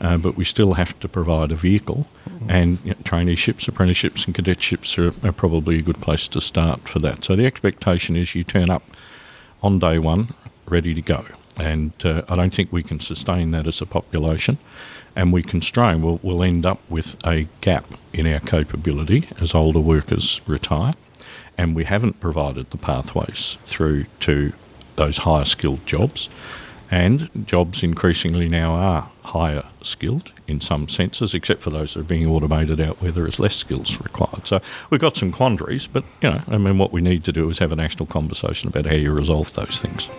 uh, 0.01 0.17
but 0.17 0.35
we 0.35 0.43
still 0.43 0.73
have 0.73 0.97
to 0.99 1.07
provide 1.07 1.51
a 1.51 1.55
vehicle. 1.55 2.07
Mm. 2.27 2.45
And 2.49 2.79
you 2.83 2.91
know, 2.91 2.97
traineeships, 3.03 3.67
apprenticeships, 3.67 4.25
and 4.25 4.33
cadetships 4.33 4.97
are, 4.97 5.27
are 5.27 5.33
probably 5.33 5.79
a 5.79 5.81
good 5.81 6.01
place 6.01 6.27
to 6.29 6.41
start 6.41 6.87
for 6.87 6.99
that. 6.99 7.25
So 7.25 7.35
the 7.35 7.45
expectation 7.45 8.15
is 8.15 8.33
you 8.33 8.43
turn 8.43 8.69
up 8.69 8.83
on 9.61 9.79
day 9.79 9.99
one 9.99 10.33
ready 10.67 10.93
to 10.93 11.01
go. 11.01 11.25
And 11.59 11.93
uh, 12.03 12.21
I 12.29 12.35
don't 12.35 12.53
think 12.53 12.71
we 12.71 12.83
can 12.83 12.99
sustain 12.99 13.51
that 13.51 13.67
as 13.67 13.81
a 13.81 13.85
population 13.85 14.57
and 15.17 15.33
we 15.33 15.41
constrain, 15.41 16.03
we'll, 16.03 16.19
we'll 16.21 16.43
end 16.43 16.63
up 16.63 16.79
with 16.89 17.17
a 17.25 17.47
gap 17.61 17.85
in 18.13 18.27
our 18.27 18.39
capability 18.39 19.27
as 19.41 19.55
older 19.55 19.79
workers 19.79 20.41
retire, 20.45 20.93
and 21.57 21.75
we 21.75 21.85
haven't 21.85 22.19
provided 22.19 22.69
the 22.69 22.77
pathways 22.77 23.57
through 23.65 24.05
to 24.19 24.53
those 24.95 25.17
higher 25.17 25.43
skilled 25.43 25.83
jobs. 25.87 26.29
And 26.91 27.29
jobs 27.47 27.81
increasingly 27.81 28.47
now 28.47 28.73
are 28.75 29.11
higher 29.23 29.65
skilled 29.81 30.31
in 30.47 30.61
some 30.61 30.87
senses, 30.87 31.33
except 31.33 31.63
for 31.63 31.71
those 31.71 31.95
that 31.95 32.01
are 32.01 32.03
being 32.03 32.27
automated 32.27 32.79
out 32.79 33.01
where 33.01 33.11
there 33.11 33.27
is 33.27 33.39
less 33.39 33.55
skills 33.55 33.99
required. 33.99 34.45
So 34.45 34.61
we've 34.91 35.01
got 35.01 35.17
some 35.17 35.31
quandaries, 35.31 35.87
but 35.87 36.03
you 36.21 36.29
know, 36.29 36.43
I 36.47 36.59
mean, 36.59 36.77
what 36.77 36.93
we 36.93 37.01
need 37.01 37.23
to 37.23 37.31
do 37.33 37.49
is 37.49 37.57
have 37.57 37.71
a 37.71 37.75
national 37.75 38.05
conversation 38.05 38.69
about 38.69 38.85
how 38.85 38.95
you 38.95 39.11
resolve 39.11 39.51
those 39.53 39.81
things. 39.81 40.09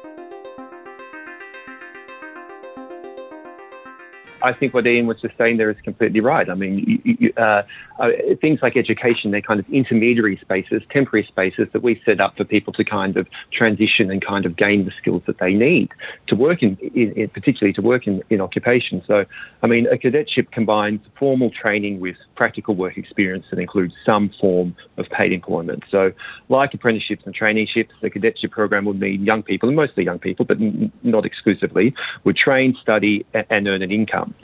I 4.42 4.52
think 4.52 4.74
what 4.74 4.86
Ian 4.86 5.06
was 5.06 5.20
just 5.20 5.36
saying 5.36 5.56
there 5.56 5.70
is 5.70 5.80
completely 5.82 6.20
right. 6.20 6.48
I 6.48 6.54
mean, 6.54 7.00
you, 7.04 7.16
you, 7.18 7.32
uh, 7.36 7.62
uh, 7.98 8.10
things 8.40 8.60
like 8.62 8.76
education, 8.76 9.30
they're 9.30 9.40
kind 9.40 9.60
of 9.60 9.68
intermediary 9.68 10.36
spaces, 10.40 10.82
temporary 10.90 11.26
spaces 11.26 11.68
that 11.72 11.82
we 11.82 12.00
set 12.04 12.20
up 12.20 12.36
for 12.36 12.44
people 12.44 12.72
to 12.72 12.84
kind 12.84 13.16
of 13.16 13.26
transition 13.52 14.10
and 14.10 14.24
kind 14.24 14.46
of 14.46 14.56
gain 14.56 14.84
the 14.84 14.92
skills 14.92 15.22
that 15.26 15.38
they 15.38 15.52
need 15.52 15.90
to 16.26 16.36
work 16.36 16.62
in, 16.62 16.76
in, 16.94 17.12
in 17.12 17.28
particularly 17.30 17.72
to 17.72 17.82
work 17.82 18.06
in, 18.06 18.22
in 18.30 18.40
occupation. 18.40 19.02
So, 19.06 19.24
I 19.62 19.66
mean, 19.66 19.86
a 19.88 19.98
cadetship 19.98 20.50
combines 20.50 21.00
formal 21.18 21.50
training 21.50 22.00
with 22.00 22.16
practical 22.36 22.74
work 22.74 22.96
experience 22.96 23.46
that 23.50 23.58
includes 23.58 23.94
some 24.06 24.30
form 24.40 24.76
of 24.96 25.06
paid 25.10 25.32
employment. 25.32 25.84
So, 25.90 26.12
like 26.48 26.72
apprenticeships 26.74 27.24
and 27.26 27.36
traineeships, 27.36 27.90
the 28.00 28.10
cadetship 28.10 28.52
program 28.52 28.84
would 28.84 29.00
mean 29.00 29.24
young 29.24 29.42
people, 29.42 29.68
and 29.68 29.76
mostly 29.76 30.04
young 30.04 30.18
people, 30.18 30.44
but 30.44 30.58
n- 30.60 30.92
not 31.02 31.26
exclusively, 31.26 31.94
would 32.24 32.36
train, 32.36 32.76
study, 32.80 33.26
and 33.34 33.66
earn 33.66 33.82
an 33.82 33.90
income. 33.90 34.34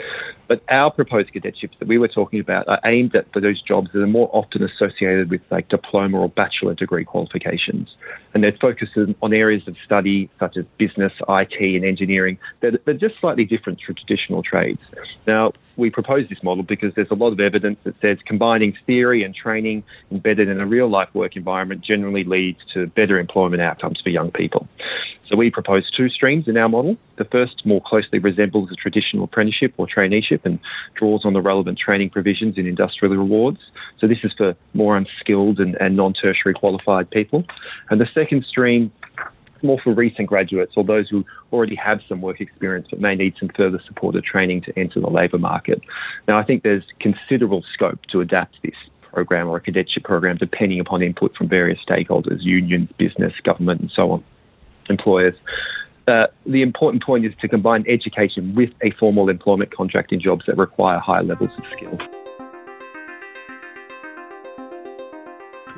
But 0.46 0.62
our 0.68 0.90
proposed 0.90 1.32
cadetships 1.32 1.78
that 1.78 1.88
we 1.88 1.98
were 1.98 2.08
talking 2.08 2.40
about 2.40 2.68
are 2.68 2.80
aimed 2.84 3.14
at 3.14 3.32
those 3.32 3.62
jobs 3.62 3.90
that 3.92 4.02
are 4.02 4.06
more 4.06 4.28
often 4.32 4.62
associated 4.62 5.30
with 5.30 5.40
like 5.50 5.68
diploma 5.68 6.20
or 6.20 6.28
bachelor 6.28 6.74
degree 6.74 7.04
qualifications. 7.04 7.96
And 8.34 8.44
they're 8.44 8.52
focused 8.52 8.96
on 8.96 9.32
areas 9.32 9.66
of 9.68 9.76
study 9.84 10.28
such 10.38 10.56
as 10.56 10.64
business, 10.78 11.12
IT, 11.28 11.60
and 11.60 11.84
engineering 11.84 12.38
that 12.60 12.86
are 12.86 12.94
just 12.94 13.18
slightly 13.20 13.44
different 13.44 13.80
from 13.80 13.94
traditional 13.94 14.42
trades. 14.42 14.80
Now, 15.26 15.52
we 15.76 15.90
propose 15.90 16.28
this 16.28 16.42
model 16.42 16.62
because 16.62 16.94
there's 16.94 17.10
a 17.10 17.14
lot 17.14 17.32
of 17.32 17.40
evidence 17.40 17.78
that 17.84 18.00
says 18.00 18.18
combining 18.24 18.76
theory 18.86 19.22
and 19.24 19.34
training 19.34 19.82
embedded 20.10 20.48
in 20.48 20.60
a 20.60 20.66
real 20.66 20.88
life 20.88 21.12
work 21.14 21.36
environment 21.36 21.80
generally 21.80 22.24
leads 22.24 22.64
to 22.72 22.86
better 22.88 23.18
employment 23.18 23.62
outcomes 23.62 24.00
for 24.00 24.10
young 24.10 24.30
people. 24.30 24.68
So 25.28 25.36
we 25.36 25.50
propose 25.50 25.90
two 25.90 26.08
streams 26.08 26.48
in 26.48 26.56
our 26.56 26.68
model. 26.68 26.96
The 27.16 27.24
first 27.24 27.64
more 27.64 27.80
closely 27.80 28.18
resembles 28.18 28.70
a 28.70 28.74
traditional 28.74 29.24
apprenticeship 29.24 29.74
or 29.76 29.86
traineeship 29.86 30.44
and 30.44 30.58
draws 30.94 31.24
on 31.24 31.32
the 31.32 31.40
relevant 31.40 31.78
training 31.78 32.10
provisions 32.10 32.58
in 32.58 32.66
industrial 32.66 33.14
rewards. 33.16 33.60
So 33.98 34.06
this 34.06 34.18
is 34.22 34.32
for 34.32 34.54
more 34.74 34.96
unskilled 34.96 35.60
and, 35.60 35.76
and 35.76 35.96
non 35.96 36.12
tertiary 36.12 36.54
qualified 36.54 37.10
people. 37.10 37.44
And 37.90 38.00
the 38.00 38.06
second 38.06 38.44
stream 38.44 38.92
more 39.62 39.80
for 39.80 39.94
recent 39.94 40.28
graduates 40.28 40.74
or 40.76 40.84
those 40.84 41.08
who 41.08 41.24
already 41.52 41.74
have 41.74 42.02
some 42.06 42.20
work 42.20 42.40
experience 42.40 42.86
but 42.90 43.00
may 43.00 43.14
need 43.14 43.34
some 43.38 43.48
further 43.48 43.80
supported 43.80 44.22
training 44.22 44.60
to 44.60 44.78
enter 44.78 45.00
the 45.00 45.08
labour 45.08 45.38
market. 45.38 45.80
Now, 46.28 46.38
I 46.38 46.42
think 46.44 46.62
there's 46.62 46.84
considerable 47.00 47.64
scope 47.72 48.04
to 48.08 48.20
adapt 48.20 48.62
this 48.62 48.74
program 49.00 49.48
or 49.48 49.56
a 49.56 49.60
cadetship 49.60 50.04
program 50.04 50.36
depending 50.36 50.80
upon 50.80 51.02
input 51.02 51.34
from 51.36 51.48
various 51.48 51.78
stakeholders, 51.82 52.42
unions, 52.42 52.90
business, 52.98 53.32
government, 53.42 53.80
and 53.80 53.90
so 53.90 54.10
on, 54.10 54.24
employers. 54.90 55.34
Uh, 56.06 56.26
the 56.46 56.62
important 56.62 57.02
point 57.02 57.24
is 57.24 57.32
to 57.40 57.48
combine 57.48 57.84
education 57.88 58.54
with 58.54 58.70
a 58.82 58.90
formal 58.92 59.28
employment 59.28 59.74
contract 59.74 60.12
in 60.12 60.20
jobs 60.20 60.44
that 60.46 60.56
require 60.58 60.98
higher 60.98 61.22
levels 61.22 61.50
of 61.56 61.64
skill. 61.72 61.98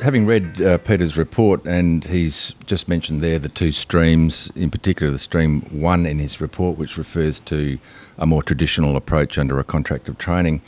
having 0.03 0.27
read 0.27 0.61
uh, 0.61 0.79
Peter's 0.79 1.17
report, 1.17 1.65
and 1.65 2.05
he's 2.05 2.55
just 2.67 2.89
mentioned 2.89 3.21
there 3.21 3.39
the 3.39 3.49
two 3.49 3.73
streams, 3.73 4.51
in 4.55 4.71
particular 4.71 5.11
the 5.11 5.19
stream 5.19 5.63
one 5.63 6.07
in 6.07 6.19
his 6.19 6.41
report, 6.41 6.79
which 6.79 6.97
refers 6.97 7.41
to 7.41 7.79
a 8.19 8.27
more 8.27 8.43
traditional 8.43 8.97
approach 8.97 9.39
under 9.39 9.59
a 9.59 9.65
contract 9.65 10.09
of 10.09 10.19
training. 10.19 10.61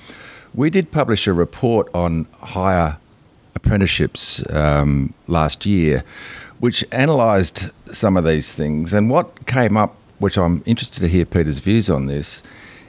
We 0.54 0.70
did 0.70 0.90
publish 0.90 1.26
a 1.26 1.32
report 1.32 1.88
on 1.94 2.26
higher 2.40 2.98
apprenticeships 3.54 4.42
um, 4.50 5.12
last 5.26 5.66
year, 5.66 6.04
which 6.60 6.84
analysed 6.92 7.70
some 7.92 8.16
of 8.16 8.24
these 8.24 8.52
things. 8.52 8.92
And 8.92 9.10
what 9.10 9.46
came 9.46 9.76
up, 9.76 9.96
which 10.18 10.36
I'm 10.36 10.62
interested 10.66 11.00
to 11.00 11.08
hear 11.08 11.24
Peter's 11.24 11.60
views 11.60 11.88
on 11.88 12.06
this, 12.06 12.42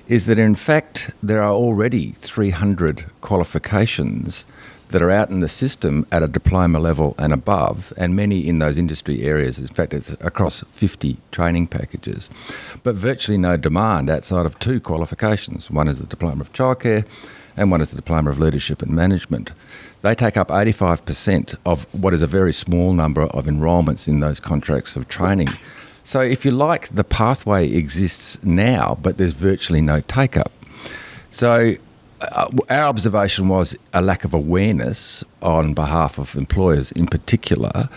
is 0.07 0.25
that 0.25 0.39
in 0.39 0.55
fact 0.55 1.11
there 1.21 1.41
are 1.41 1.53
already 1.53 2.11
300 2.13 3.05
qualifications 3.21 4.45
that 4.89 5.01
are 5.01 5.11
out 5.11 5.29
in 5.29 5.39
the 5.39 5.47
system 5.47 6.05
at 6.11 6.23
a 6.23 6.27
diploma 6.27 6.79
level 6.79 7.15
and 7.17 7.31
above, 7.31 7.93
and 7.95 8.15
many 8.15 8.47
in 8.47 8.59
those 8.59 8.77
industry 8.77 9.23
areas. 9.23 9.59
In 9.59 9.67
fact, 9.67 9.93
it's 9.93 10.09
across 10.19 10.63
50 10.71 11.17
training 11.31 11.67
packages, 11.67 12.29
but 12.83 12.95
virtually 12.95 13.37
no 13.37 13.55
demand 13.55 14.09
outside 14.09 14.45
of 14.45 14.57
two 14.59 14.79
qualifications. 14.79 15.69
One 15.69 15.87
is 15.87 15.99
the 15.99 16.07
Diploma 16.07 16.41
of 16.41 16.53
Childcare, 16.53 17.05
and 17.55 17.71
one 17.71 17.81
is 17.81 17.91
the 17.91 17.95
Diploma 17.95 18.29
of 18.31 18.39
Leadership 18.39 18.81
and 18.81 18.91
Management. 18.91 19.51
They 20.01 20.15
take 20.15 20.37
up 20.37 20.47
85% 20.47 21.55
of 21.65 21.83
what 21.93 22.13
is 22.13 22.21
a 22.21 22.27
very 22.27 22.53
small 22.53 22.93
number 22.93 23.23
of 23.23 23.47
enrolments 23.47 24.07
in 24.07 24.21
those 24.21 24.39
contracts 24.39 24.95
of 24.95 25.07
training. 25.07 25.49
So, 26.03 26.21
if 26.21 26.45
you 26.45 26.51
like, 26.51 26.89
the 26.89 27.03
pathway 27.03 27.69
exists 27.71 28.43
now, 28.43 28.97
but 29.01 29.17
there's 29.17 29.33
virtually 29.33 29.81
no 29.81 30.01
take 30.01 30.37
up. 30.37 30.51
So, 31.29 31.75
Uh, 32.21 32.49
our 32.69 32.87
observation 32.87 33.47
was 33.47 33.75
a 33.93 34.01
lack 34.01 34.23
of 34.23 34.33
awareness 34.33 35.23
on 35.41 35.73
behalf 35.73 36.17
of 36.17 36.35
employers 36.35 36.91
in 36.91 37.07
particular. 37.07 37.89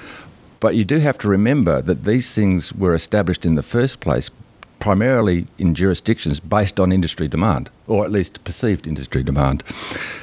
But 0.61 0.77
you 0.77 0.85
do 0.85 0.99
have 0.99 1.19
to 1.19 1.29
remember 1.29 1.83
that 1.83 2.05
these 2.05 2.35
things 2.35 2.73
were 2.73 2.95
established 2.95 3.45
in 3.45 3.57
the 3.57 3.63
first 3.65 3.99
place 3.99 4.31
primarily 4.79 5.47
in 5.59 5.75
jurisdictions 5.75 6.41
based 6.41 6.81
on 6.81 6.91
industry 6.91 7.29
demand, 7.29 7.71
or 7.87 8.05
at 8.05 8.11
least 8.11 8.43
perceived 8.45 8.87
industry 8.87 9.23
demand. 9.23 9.63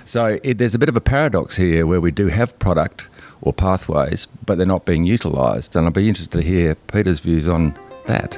So 0.05 0.39
it, 0.43 0.57
there's 0.57 0.75
a 0.75 0.79
bit 0.79 0.89
of 0.89 0.97
a 0.97 1.01
paradox 1.01 1.55
here 1.55 1.85
where 1.85 2.01
we 2.01 2.11
do 2.11 2.27
have 2.27 2.57
product 2.59 3.07
or 3.41 3.53
pathways, 3.53 4.27
but 4.45 4.57
they're 4.57 4.67
not 4.67 4.85
being 4.85 5.05
utilised. 5.05 5.75
And 5.75 5.87
I'd 5.87 5.93
be 5.93 6.09
interested 6.09 6.37
to 6.37 6.41
hear 6.41 6.75
Peter's 6.75 7.21
views 7.21 7.47
on 7.47 7.73
that. 8.05 8.37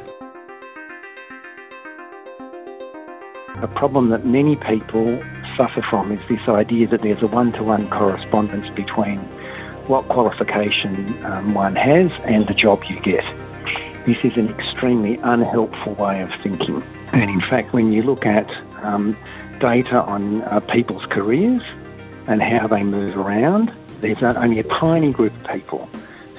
A 3.64 3.68
problem 3.68 4.10
that 4.10 4.26
many 4.26 4.56
people 4.56 5.24
suffer 5.56 5.82
from 5.82 6.12
is 6.12 6.20
this 6.28 6.48
idea 6.48 6.88
that 6.88 7.02
there's 7.02 7.22
a 7.22 7.28
one-to-one 7.28 7.90
correspondence 7.90 8.70
between 8.70 9.20
what 9.88 10.08
qualification 10.08 11.24
um, 11.26 11.54
one 11.54 11.76
has 11.76 12.12
and 12.26 12.48
the 12.48 12.54
job 12.54 12.84
you 12.86 13.00
get. 13.00 13.26
This 14.06 14.18
is 14.24 14.38
an 14.38 14.50
extremely 14.50 15.18
unhelpful 15.18 15.94
way 15.96 16.22
of 16.22 16.34
thinking. 16.42 16.84
And 17.14 17.30
in 17.30 17.42
fact, 17.42 17.74
when 17.74 17.92
you 17.92 18.04
look 18.04 18.26
at 18.26 18.50
um, 18.84 19.18
data 19.60 20.02
on 20.04 20.42
uh, 20.44 20.60
people's 20.62 21.06
careers 21.06 21.62
and 22.28 22.42
how 22.42 22.68
they 22.68 22.84
move 22.84 23.18
around, 23.18 23.74
there's 24.00 24.24
only 24.24 24.60
a 24.60 24.64
tiny 24.64 25.12
group 25.12 25.36
of 25.36 25.48
people 25.48 25.90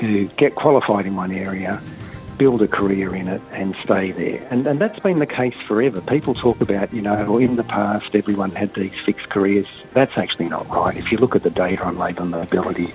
who 0.00 0.26
get 0.28 0.54
qualified 0.54 1.06
in 1.06 1.14
one 1.14 1.30
area 1.30 1.80
build 2.38 2.62
a 2.62 2.68
career 2.68 3.14
in 3.14 3.28
it 3.28 3.40
and 3.50 3.76
stay 3.76 4.10
there. 4.10 4.46
And, 4.50 4.66
and 4.66 4.80
that's 4.80 4.98
been 4.98 5.18
the 5.18 5.26
case 5.26 5.56
forever. 5.66 6.00
People 6.00 6.34
talk 6.34 6.60
about, 6.60 6.92
you 6.92 7.02
know, 7.02 7.38
in 7.38 7.56
the 7.56 7.64
past 7.64 8.14
everyone 8.14 8.50
had 8.52 8.74
these 8.74 8.94
fixed 9.04 9.28
careers. 9.28 9.66
That's 9.92 10.16
actually 10.16 10.48
not 10.48 10.68
right. 10.68 10.96
If 10.96 11.12
you 11.12 11.18
look 11.18 11.36
at 11.36 11.42
the 11.42 11.50
data 11.50 11.84
on 11.84 11.96
labour 11.96 12.24
mobility, 12.24 12.92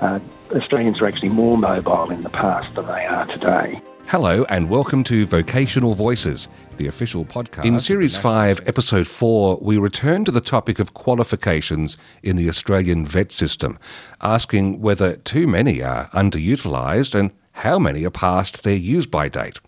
uh, 0.00 0.20
Australians 0.54 1.00
are 1.00 1.06
actually 1.06 1.30
more 1.30 1.58
mobile 1.58 2.10
in 2.10 2.22
the 2.22 2.30
past 2.30 2.74
than 2.74 2.86
they 2.86 3.04
are 3.06 3.26
today. 3.26 3.80
Hello, 4.08 4.44
and 4.48 4.70
welcome 4.70 5.02
to 5.02 5.26
Vocational 5.26 5.96
Voices, 5.96 6.46
the 6.76 6.86
official 6.86 7.24
podcast. 7.24 7.64
In 7.64 7.80
Series 7.80 8.16
5, 8.16 8.60
Episode 8.64 9.08
4, 9.08 9.58
we 9.60 9.78
return 9.78 10.24
to 10.24 10.30
the 10.30 10.40
topic 10.40 10.78
of 10.78 10.94
qualifications 10.94 11.96
in 12.22 12.36
the 12.36 12.48
Australian 12.48 13.04
vet 13.04 13.32
system, 13.32 13.80
asking 14.20 14.80
whether 14.80 15.16
too 15.16 15.48
many 15.48 15.82
are 15.82 16.08
underutilised 16.10 17.16
and 17.16 17.32
how 17.56 17.78
many 17.78 18.04
are 18.04 18.10
past 18.10 18.62
their 18.64 18.76
use 18.76 19.06
by 19.06 19.28
date. 19.28 19.58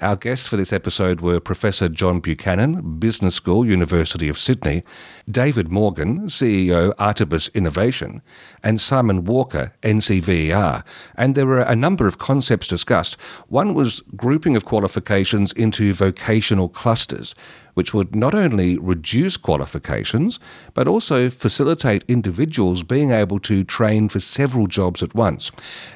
Our 0.00 0.16
guests 0.16 0.46
for 0.46 0.56
this 0.56 0.72
episode 0.72 1.20
were 1.20 1.40
Professor 1.40 1.86
John 1.86 2.20
Buchanan, 2.20 2.98
Business 2.98 3.34
School, 3.34 3.66
University 3.66 4.30
of 4.30 4.38
Sydney, 4.38 4.82
David 5.30 5.70
Morgan, 5.70 6.28
CEO, 6.28 6.94
Artibus 6.94 7.52
Innovation, 7.52 8.22
and 8.62 8.80
Simon 8.80 9.26
Walker, 9.26 9.74
NCVER. 9.82 10.82
And 11.16 11.34
there 11.34 11.44
were 11.44 11.60
a 11.60 11.76
number 11.76 12.06
of 12.06 12.16
concepts 12.16 12.66
discussed. 12.66 13.20
One 13.48 13.74
was 13.74 14.02
grouping 14.16 14.56
of 14.56 14.64
qualifications 14.64 15.52
into 15.52 15.92
vocational 15.92 16.70
clusters, 16.70 17.34
which 17.80 17.94
would 17.94 18.14
not 18.14 18.34
only 18.34 18.76
reduce 18.76 19.38
qualifications, 19.38 20.38
but 20.74 20.86
also 20.86 21.30
facilitate 21.30 22.04
individuals 22.08 22.82
being 22.82 23.10
able 23.10 23.38
to 23.38 23.64
train 23.64 24.06
for 24.06 24.20
several 24.20 24.66
jobs 24.66 25.02
at 25.02 25.14
once. 25.14 25.50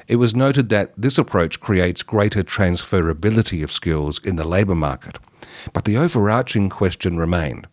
It 0.07 0.15
was 0.15 0.33
noted 0.33 0.69
that 0.69 0.93
this 0.97 1.19
approach 1.19 1.59
creates 1.59 2.01
greater 2.01 2.43
transferability 2.43 3.63
of 3.63 3.71
skills 3.71 4.19
in 4.23 4.35
the 4.35 4.47
labour 4.47 4.73
market. 4.73 5.19
But 5.73 5.85
the 5.85 5.95
overarching 5.95 6.69
question 6.69 7.17
remained 7.17 7.67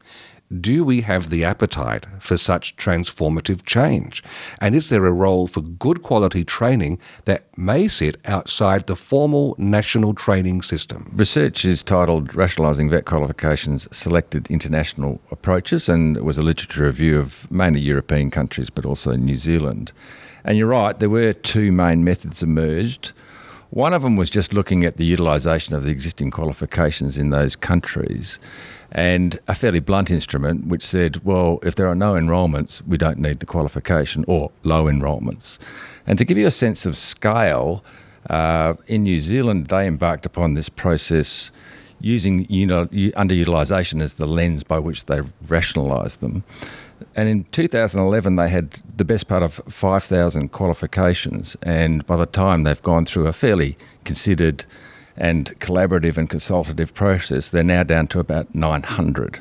do 0.61 0.85
we 0.85 1.01
have 1.03 1.31
the 1.31 1.45
appetite 1.45 2.07
for 2.19 2.37
such 2.37 2.77
transformative 2.77 3.65
change? 3.65 4.23
And 4.61 4.75
is 4.75 4.88
there 4.88 5.07
a 5.07 5.12
role 5.12 5.47
for 5.47 5.61
good 5.61 6.03
quality 6.03 6.45
training 6.45 6.99
that 7.25 7.47
may 7.57 7.88
sit 7.88 8.17
outside 8.27 8.87
the 8.87 8.97
formal 8.97 9.55
national 9.59 10.15
training 10.15 10.62
system? 10.62 11.11
Research 11.15 11.65
is 11.65 11.83
titled 11.83 12.35
Rationalising 12.35 12.91
Vet 12.91 13.05
Qualifications 13.05 13.88
Selected 13.97 14.51
International 14.51 15.21
Approaches, 15.31 15.88
and 15.88 16.17
it 16.17 16.25
was 16.25 16.38
a 16.38 16.43
literature 16.43 16.85
review 16.85 17.19
of 17.19 17.51
mainly 17.51 17.81
European 17.81 18.31
countries 18.31 18.71
but 18.71 18.85
also 18.85 19.12
New 19.12 19.37
Zealand. 19.37 19.93
And 20.45 20.59
you're 20.59 20.69
right, 20.69 20.97
there 20.97 21.11
were 21.11 21.33
two 21.33 21.73
main 21.73 22.05
methods 22.05 22.43
emerged. 22.43 23.12
One 23.72 23.94
of 23.94 24.02
them 24.02 24.16
was 24.16 24.28
just 24.28 24.52
looking 24.52 24.85
at 24.85 24.98
the 24.98 25.04
utilisation 25.06 25.74
of 25.74 25.82
the 25.82 25.88
existing 25.88 26.30
qualifications 26.30 27.16
in 27.16 27.30
those 27.30 27.56
countries 27.56 28.38
and 28.90 29.40
a 29.48 29.54
fairly 29.54 29.80
blunt 29.80 30.11
instrument 30.11 30.66
which 30.66 30.87
said, 30.87 31.24
well, 31.24 31.58
if 31.62 31.74
there 31.74 31.88
are 31.88 31.94
no 31.94 32.14
enrolments, 32.14 32.82
we 32.82 32.98
don't 32.98 33.16
need 33.16 33.40
the 33.40 33.46
qualification 33.46 34.26
or 34.28 34.50
low 34.62 34.88
enrolments. 34.88 35.58
And 36.06 36.18
to 36.18 36.24
give 36.26 36.37
you 36.37 36.46
a 36.46 36.50
sense 36.50 36.85
of 36.85 36.98
scale, 36.98 37.82
uh, 38.28 38.74
in 38.88 39.04
New 39.04 39.20
Zealand, 39.20 39.68
they 39.68 39.87
embarked 39.87 40.26
upon 40.26 40.52
this 40.52 40.68
process 40.68 41.50
using 41.98 42.44
you 42.50 42.66
know, 42.66 42.85
underutilisation 42.88 44.02
as 44.02 44.14
the 44.14 44.26
lens 44.26 44.64
by 44.64 44.78
which 44.80 45.06
they 45.06 45.22
rationalised 45.48 46.20
them. 46.20 46.44
And 47.15 47.29
in 47.29 47.45
2011, 47.53 48.37
they 48.37 48.49
had 48.49 48.83
the 48.97 49.05
best 49.05 49.29
part 49.29 49.43
of 49.43 49.55
5,000 49.69 50.51
qualifications. 50.51 51.57
And 51.62 52.07
by 52.07 52.17
the 52.17 52.27
time 52.27 52.65
they've 52.65 52.83
gone 52.83 53.05
through 53.05 53.27
a 53.27 53.33
fairly 53.33 53.77
considered 54.05 54.65
and 55.17 55.59
collaborative 55.61 56.17
and 56.17 56.29
consultative 56.29 56.95
process, 56.95 57.49
they're 57.49 57.62
now 57.62 57.83
down 57.83 58.07
to 58.09 58.21
about 58.21 58.55
900. 58.55 59.41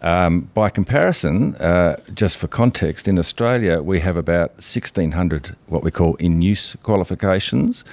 Um, 0.00 0.42
by 0.54 0.70
comparison, 0.70 1.56
uh, 1.56 1.96
just 2.14 2.36
for 2.36 2.46
context, 2.46 3.08
in 3.08 3.18
Australia 3.18 3.82
we 3.82 4.00
have 4.00 4.16
about 4.16 4.50
1,600 4.52 5.56
what 5.66 5.82
we 5.82 5.90
call 5.90 6.14
in 6.16 6.40
use 6.40 6.76
qualifications. 6.84 7.84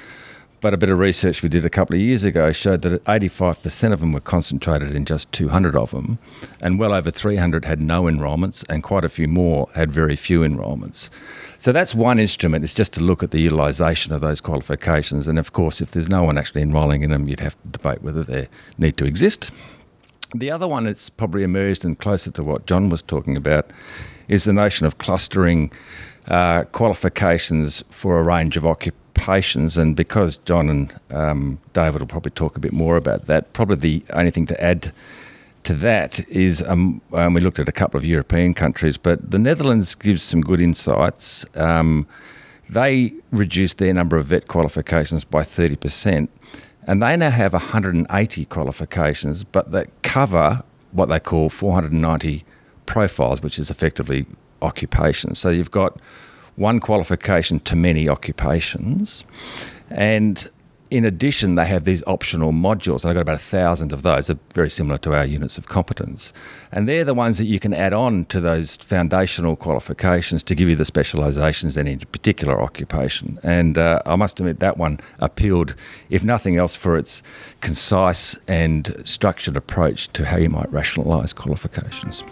But 0.66 0.74
a 0.74 0.78
bit 0.78 0.90
of 0.90 0.98
research 0.98 1.44
we 1.44 1.50
did 1.50 1.64
a 1.64 1.70
couple 1.70 1.94
of 1.94 2.02
years 2.02 2.24
ago 2.24 2.52
showed 2.52 2.82
that 2.82 3.04
85% 3.04 3.94
of 3.94 4.00
them 4.00 4.14
were 4.14 4.20
concentrated 4.20 4.96
in 4.96 5.06
just 5.06 5.32
200 5.32 5.76
of 5.76 5.92
them, 5.92 6.18
and 6.60 6.80
well 6.80 6.92
over 6.92 7.12
300 7.12 7.66
had 7.66 7.80
no 7.80 8.08
enrolments, 8.08 8.64
and 8.68 8.82
quite 8.82 9.06
a 9.06 9.10
few 9.10 9.28
more 9.28 9.70
had 9.76 9.92
very 9.92 10.16
few 10.16 10.44
enrolments. 10.44 11.12
So 11.60 11.72
that's 11.72 11.94
one 11.94 12.18
instrument. 12.18 12.64
It's 12.64 12.74
just 12.74 12.94
to 12.94 13.02
look 13.02 13.22
at 13.22 13.30
the 13.30 13.40
utilisation 13.42 14.12
of 14.12 14.22
those 14.22 14.42
qualifications. 14.42 15.28
And 15.28 15.38
of 15.38 15.54
course, 15.54 15.82
if 15.82 15.92
there's 15.92 16.10
no 16.10 16.24
one 16.24 16.36
actually 16.36 16.64
enrolling 16.64 17.04
in 17.04 17.12
them, 17.12 17.28
you'd 17.28 17.42
have 17.42 17.62
to 17.62 17.68
debate 17.68 18.02
whether 18.02 18.24
they 18.24 18.50
need 18.80 18.98
to 18.98 19.06
exist. 19.06 19.52
The 20.34 20.50
other 20.50 20.68
one 20.68 20.86
that's 20.86 21.12
probably 21.12 21.44
emerged 21.44 21.86
and 21.86 22.00
closer 22.00 22.32
to 22.32 22.44
what 22.44 22.66
John 22.66 22.90
was 22.90 23.04
talking 23.04 23.38
about 23.38 23.70
is 24.28 24.46
the 24.46 24.54
notion 24.54 24.88
of 24.88 24.98
clustering 24.98 25.72
uh, 26.28 26.64
qualifications 26.64 27.84
for 27.92 28.18
a 28.18 28.24
range 28.24 28.58
of 28.58 28.66
occupations. 28.66 29.05
And 29.78 29.96
because 29.96 30.38
John 30.46 30.70
and 30.70 31.00
um, 31.10 31.60
David 31.74 32.02
will 32.02 32.08
probably 32.08 32.32
talk 32.32 32.56
a 32.56 32.60
bit 32.60 32.74
more 32.74 32.98
about 32.98 33.24
that, 33.24 33.54
probably 33.54 33.76
the 33.76 34.04
only 34.14 34.32
thing 34.32 34.46
to 34.48 34.64
add 34.64 34.94
to 35.64 35.74
that 35.74 36.28
is 36.30 36.62
um, 36.64 37.02
um, 37.12 37.34
we 37.34 37.42
looked 37.42 37.58
at 37.58 37.68
a 37.68 37.72
couple 37.72 37.98
of 37.98 38.06
European 38.06 38.54
countries, 38.54 38.98
but 38.98 39.32
the 39.32 39.40
Netherlands 39.40 39.96
gives 39.96 40.22
some 40.22 40.42
good 40.42 40.62
insights. 40.62 41.46
Um, 41.56 42.08
they 42.70 43.14
reduced 43.32 43.80
their 43.80 43.94
number 43.94 44.18
of 44.18 44.28
vet 44.28 44.48
qualifications 44.48 45.24
by 45.24 45.42
30%, 45.42 46.28
and 46.88 47.02
they 47.02 47.18
now 47.18 47.32
have 47.32 47.54
180 47.54 48.46
qualifications, 48.46 49.44
but 49.44 49.72
that 49.72 49.90
cover 50.04 50.64
what 50.92 51.10
they 51.10 51.20
call 51.20 51.50
490 51.50 52.46
profiles, 52.86 53.42
which 53.42 53.60
is 53.60 53.70
effectively 53.70 54.26
occupations. 54.62 55.40
So 55.40 55.50
you've 55.50 55.72
got 55.72 56.00
one 56.56 56.80
qualification 56.80 57.60
to 57.62 57.76
many 57.76 58.08
occupations, 58.08 59.24
and 59.90 60.50
in 60.92 61.04
addition, 61.04 61.56
they 61.56 61.66
have 61.66 61.84
these 61.84 62.04
optional 62.06 62.52
modules. 62.52 63.04
and 63.04 63.10
I've 63.10 63.16
got 63.16 63.22
about 63.22 63.36
a 63.36 63.40
thousand 63.40 63.92
of 63.92 64.04
those. 64.04 64.28
They're 64.28 64.38
very 64.54 64.70
similar 64.70 64.98
to 65.00 65.16
our 65.16 65.26
units 65.26 65.58
of 65.58 65.68
competence. 65.68 66.32
And 66.72 66.88
they're 66.88 67.04
the 67.04 67.14
ones 67.14 67.38
that 67.40 67.46
you 67.46 67.60
can 67.60 67.74
add 67.74 67.92
on 67.92 68.26
to 68.26 68.40
those 68.40 68.78
foundational 68.78 69.56
qualifications 69.56 70.44
to 70.44 70.56
give 70.56 70.70
you 70.70 70.76
the 70.76 70.84
specialisations 70.84 71.76
in 71.76 71.88
a 71.88 71.98
particular 72.06 72.62
occupation. 72.62 73.40
And 73.42 73.78
uh, 73.78 74.02
I 74.06 74.16
must 74.16 74.40
admit, 74.40 74.60
that 74.60 74.78
one 74.78 75.00
appealed, 75.20 75.76
if 76.10 76.24
nothing 76.24 76.58
else, 76.58 76.76
for 76.76 76.98
its 76.98 77.24
concise 77.62 78.38
and 78.48 79.02
structured 79.04 79.58
approach 79.58 80.08
to 80.14 80.26
how 80.26 80.38
you 80.38 80.50
might 80.50 80.72
rationalise 80.72 81.34
qualifications. 81.34 82.24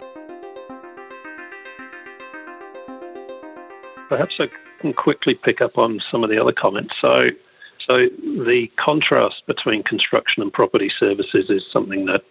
Perhaps 4.08 4.40
I 4.40 4.48
can 4.78 4.92
quickly 4.92 5.34
pick 5.34 5.60
up 5.60 5.78
on 5.78 6.00
some 6.00 6.24
of 6.24 6.30
the 6.30 6.38
other 6.38 6.52
comments. 6.52 6.96
So, 6.98 7.30
so 7.78 8.08
the 8.46 8.70
contrast 8.76 9.46
between 9.46 9.82
construction 9.82 10.42
and 10.42 10.52
property 10.52 10.88
services 10.88 11.50
is 11.50 11.66
something 11.70 12.06
that 12.06 12.24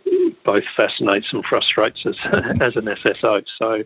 both 0.44 0.66
fascinates 0.66 1.34
and 1.34 1.44
frustrates 1.46 2.06
us 2.06 2.18
as 2.26 2.76
an 2.76 2.86
SSO. 2.86 3.48
So 3.58 3.84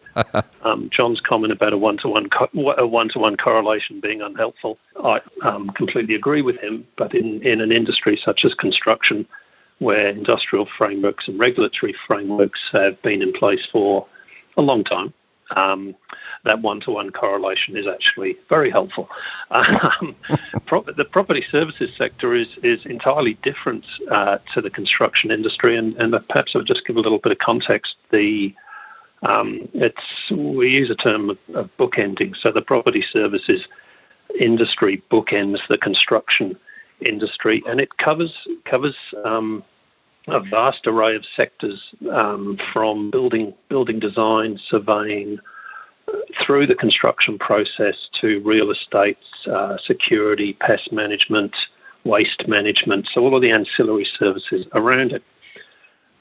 um, 0.63 0.89
John's 0.89 1.21
comment 1.21 1.53
about 1.53 1.73
a 1.73 1.77
one-to-one 1.77 2.29
co- 2.29 2.73
a 2.77 2.85
one-to-one 2.85 3.37
correlation 3.37 3.99
being 3.99 4.21
unhelpful, 4.21 4.77
I 5.03 5.21
um, 5.43 5.69
completely 5.71 6.15
agree 6.15 6.41
with 6.41 6.57
him. 6.59 6.85
But 6.95 7.13
in, 7.13 7.41
in 7.43 7.61
an 7.61 7.71
industry 7.71 8.17
such 8.17 8.43
as 8.45 8.53
construction, 8.53 9.27
where 9.79 10.07
industrial 10.07 10.65
frameworks 10.65 11.27
and 11.27 11.39
regulatory 11.39 11.95
frameworks 12.07 12.69
have 12.71 13.01
been 13.01 13.21
in 13.21 13.31
place 13.31 13.65
for 13.65 14.07
a 14.57 14.61
long 14.61 14.83
time, 14.83 15.13
um, 15.51 15.95
that 16.47 16.61
one-to-one 16.61 17.11
correlation 17.11 17.75
is 17.75 17.85
actually 17.85 18.37
very 18.49 18.69
helpful. 18.69 19.09
Um, 19.51 20.15
the 20.95 21.07
property 21.09 21.43
services 21.43 21.91
sector 21.95 22.33
is 22.33 22.47
is 22.63 22.85
entirely 22.85 23.35
different 23.35 23.85
uh, 24.09 24.37
to 24.53 24.61
the 24.61 24.69
construction 24.69 25.29
industry, 25.31 25.75
and, 25.75 25.95
and 25.97 26.15
perhaps 26.29 26.55
I'll 26.55 26.61
just 26.61 26.85
give 26.85 26.97
a 26.97 27.01
little 27.01 27.19
bit 27.19 27.31
of 27.31 27.37
context. 27.39 27.97
The 28.11 28.55
um, 29.23 29.67
it's 29.73 30.31
we 30.31 30.69
use 30.69 30.89
a 30.89 30.95
term 30.95 31.29
of, 31.31 31.37
of 31.53 31.69
bookending. 31.77 32.35
So 32.35 32.51
the 32.51 32.61
property 32.61 33.01
services 33.01 33.67
industry 34.39 35.03
bookends 35.11 35.67
the 35.67 35.77
construction 35.77 36.57
industry, 37.01 37.61
and 37.67 37.81
it 37.81 37.97
covers 37.97 38.47
covers 38.65 38.97
um, 39.25 39.63
a 40.27 40.39
vast 40.39 40.87
array 40.87 41.15
of 41.15 41.25
sectors 41.25 41.93
um, 42.09 42.57
from 42.71 43.11
building 43.11 43.53
building 43.69 43.99
design, 43.99 44.57
surveying, 44.57 45.39
through 46.39 46.67
the 46.67 46.75
construction 46.75 47.37
process 47.37 48.09
to 48.13 48.39
real 48.41 48.71
estate, 48.71 49.17
uh, 49.47 49.77
security, 49.77 50.53
pest 50.53 50.91
management, 50.91 51.67
waste 52.03 52.47
management, 52.47 53.07
so 53.07 53.23
all 53.23 53.35
of 53.35 53.41
the 53.41 53.51
ancillary 53.51 54.05
services 54.05 54.67
around 54.73 55.13
it. 55.13 55.23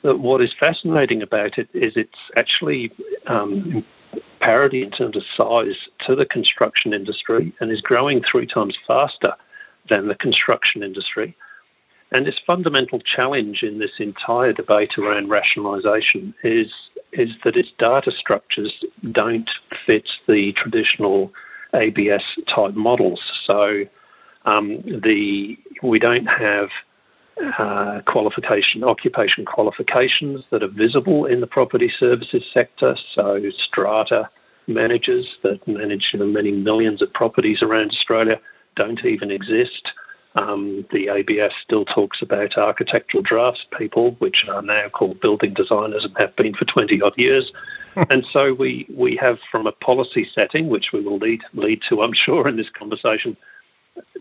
But 0.03 0.19
what 0.19 0.41
is 0.41 0.53
fascinating 0.53 1.23
about 1.23 1.59
it 1.59 1.69
is 1.73 1.97
it's 1.97 2.19
actually 2.37 2.93
um, 3.27 3.85
parity 4.41 4.83
in 4.83 4.91
terms 4.91 5.17
of 5.17 5.25
size 5.25 5.89
to 6.01 6.15
the 6.15 6.27
construction 6.27 6.93
industry 6.93 7.53
and 7.61 7.71
is 7.71 7.81
growing 7.81 8.23
three 8.23 8.47
times 8.47 8.79
faster 8.87 9.35
than 9.89 10.09
the 10.09 10.15
construction 10.15 10.83
industry. 10.83 11.37
And 12.13 12.27
this 12.27 12.39
fundamental 12.39 13.01
challenge 13.01 13.63
in 13.63 13.79
this 13.79 13.99
entire 13.99 14.53
debate 14.53 14.97
around 14.99 15.29
rationalisation 15.29 16.35
is 16.43 16.73
is 17.19 17.35
that 17.45 17.57
its 17.57 17.73
data 17.79 18.11
structures 18.11 18.85
don't 19.13 19.51
fit 19.85 20.13
the 20.27 20.53
traditional 20.53 21.33
ABS 21.75 22.39
type 22.47 22.75
models. 22.75 23.21
So 23.45 23.87
um, 24.45 24.83
the 24.87 25.59
we 25.83 25.99
don't 25.99 26.27
have 26.27 26.71
uh, 27.59 28.01
qualification, 28.07 28.83
occupation 28.83 29.45
qualifications 29.45 30.45
that 30.51 30.63
are 30.63 30.69
visible 30.69 31.27
in 31.27 31.41
the 31.41 31.47
property 31.47 31.89
services 31.89 32.47
sector. 32.51 32.97
So, 32.97 33.51
strata 33.51 34.31
managers 34.67 35.37
that 35.43 35.67
manage 35.69 36.15
many 36.15 36.51
millions 36.51 37.03
of 37.03 37.13
properties 37.13 37.63
around 37.63 37.91
Australia 37.91 38.41
don't 38.75 39.05
even 39.05 39.31
exist. 39.31 39.93
Um, 40.37 40.85
the 40.93 41.09
ABS 41.09 41.55
still 41.55 41.85
talks 41.85 42.21
about 42.21 42.59
architectural 42.59 43.23
draftspeople, 43.23 44.21
which 44.21 44.47
are 44.49 44.63
now 44.63 44.89
called 44.89 45.21
building 45.21 45.55
designers 45.55 46.05
and 46.05 46.17
have 46.19 46.37
been 46.37 46.55
for 46.55 46.67
20 46.67 47.01
odd 47.01 47.17
years. 47.17 47.53
and 48.11 48.25
so 48.27 48.53
we, 48.53 48.87
we 48.95 49.17
have, 49.17 49.41
from 49.51 49.67
a 49.67 49.73
policy 49.73 50.29
setting, 50.31 50.69
which 50.69 50.93
we 50.93 51.01
will 51.01 51.17
lead, 51.17 51.43
lead 51.55 51.81
to, 51.83 52.03
I'm 52.03 52.13
sure, 52.13 52.47
in 52.47 52.57
this 52.57 52.69
conversation, 52.69 53.37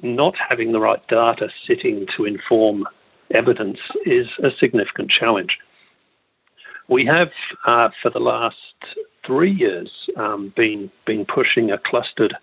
not 0.02 0.38
having 0.38 0.72
the 0.72 0.80
right 0.80 1.06
data 1.08 1.50
sitting 1.66 2.06
to 2.08 2.26
inform 2.26 2.88
evidence 3.32 3.82
is 4.06 4.30
a 4.40 4.52
significant 4.52 5.10
challenge. 5.10 5.60
We 6.88 7.04
have, 7.06 7.32
uh, 7.66 7.90
for 8.02 8.10
the 8.10 8.20
last 8.20 8.74
three 9.26 9.52
years, 9.52 10.10
um, 10.18 10.50
been 10.50 10.92
been 11.06 11.26
pushing 11.26 11.72
a 11.72 11.78
clustered 11.78 12.36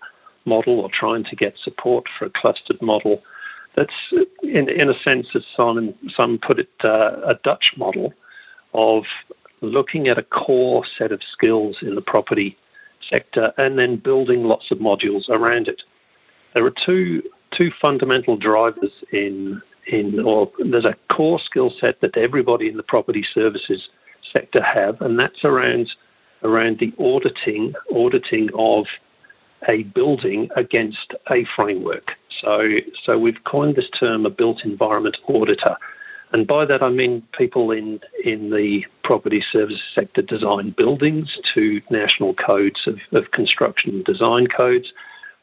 model 0.45 0.81
or 0.81 0.89
trying 0.89 1.23
to 1.23 1.35
get 1.35 1.57
support 1.57 2.09
for 2.09 2.25
a 2.25 2.29
clustered 2.29 2.81
model. 2.81 3.23
That's, 3.75 4.13
in 4.43 4.69
in 4.69 4.89
a 4.89 4.99
sense, 4.99 5.35
as 5.35 5.45
Simon 5.45 5.95
some 6.09 6.37
put 6.37 6.59
it, 6.59 6.71
uh, 6.83 7.21
a 7.23 7.35
Dutch 7.35 7.75
model 7.77 8.13
of 8.73 9.05
looking 9.61 10.07
at 10.07 10.17
a 10.17 10.23
core 10.23 10.85
set 10.85 11.11
of 11.11 11.23
skills 11.23 11.81
in 11.81 11.95
the 11.95 12.01
property 12.01 12.57
sector 13.01 13.53
and 13.57 13.77
then 13.79 13.95
building 13.95 14.43
lots 14.43 14.71
of 14.71 14.79
modules 14.79 15.29
around 15.29 15.67
it. 15.67 15.83
There 16.53 16.65
are 16.65 16.71
two 16.71 17.23
two 17.51 17.71
fundamental 17.71 18.35
drivers 18.37 19.03
in 19.11 19.61
in 19.87 20.19
or 20.19 20.51
there's 20.59 20.85
a 20.85 20.95
core 21.09 21.39
skill 21.39 21.69
set 21.69 22.01
that 22.01 22.17
everybody 22.17 22.67
in 22.67 22.77
the 22.77 22.83
property 22.83 23.23
services 23.23 23.89
sector 24.21 24.61
have, 24.61 25.01
and 25.01 25.19
that's 25.19 25.43
around 25.43 25.95
around 26.43 26.79
the 26.79 26.93
auditing 26.99 27.73
auditing 27.91 28.49
of 28.53 28.87
a 29.67 29.83
building 29.83 30.49
against 30.55 31.13
a 31.29 31.43
framework. 31.45 32.17
So 32.29 32.77
so 33.01 33.17
we've 33.17 33.43
coined 33.43 33.75
this 33.75 33.89
term 33.89 34.25
a 34.25 34.29
built 34.29 34.65
environment 34.65 35.17
auditor. 35.27 35.77
And 36.31 36.47
by 36.47 36.65
that 36.65 36.81
I 36.81 36.89
mean 36.89 37.21
people 37.31 37.71
in, 37.71 38.01
in 38.23 38.49
the 38.49 38.85
property 39.03 39.41
services 39.41 39.83
sector 39.93 40.21
design 40.21 40.71
buildings 40.71 41.39
to 41.43 41.81
national 41.89 42.33
codes 42.33 42.87
of, 42.87 42.99
of 43.11 43.31
construction 43.31 43.91
and 43.91 44.05
design 44.05 44.47
codes. 44.47 44.93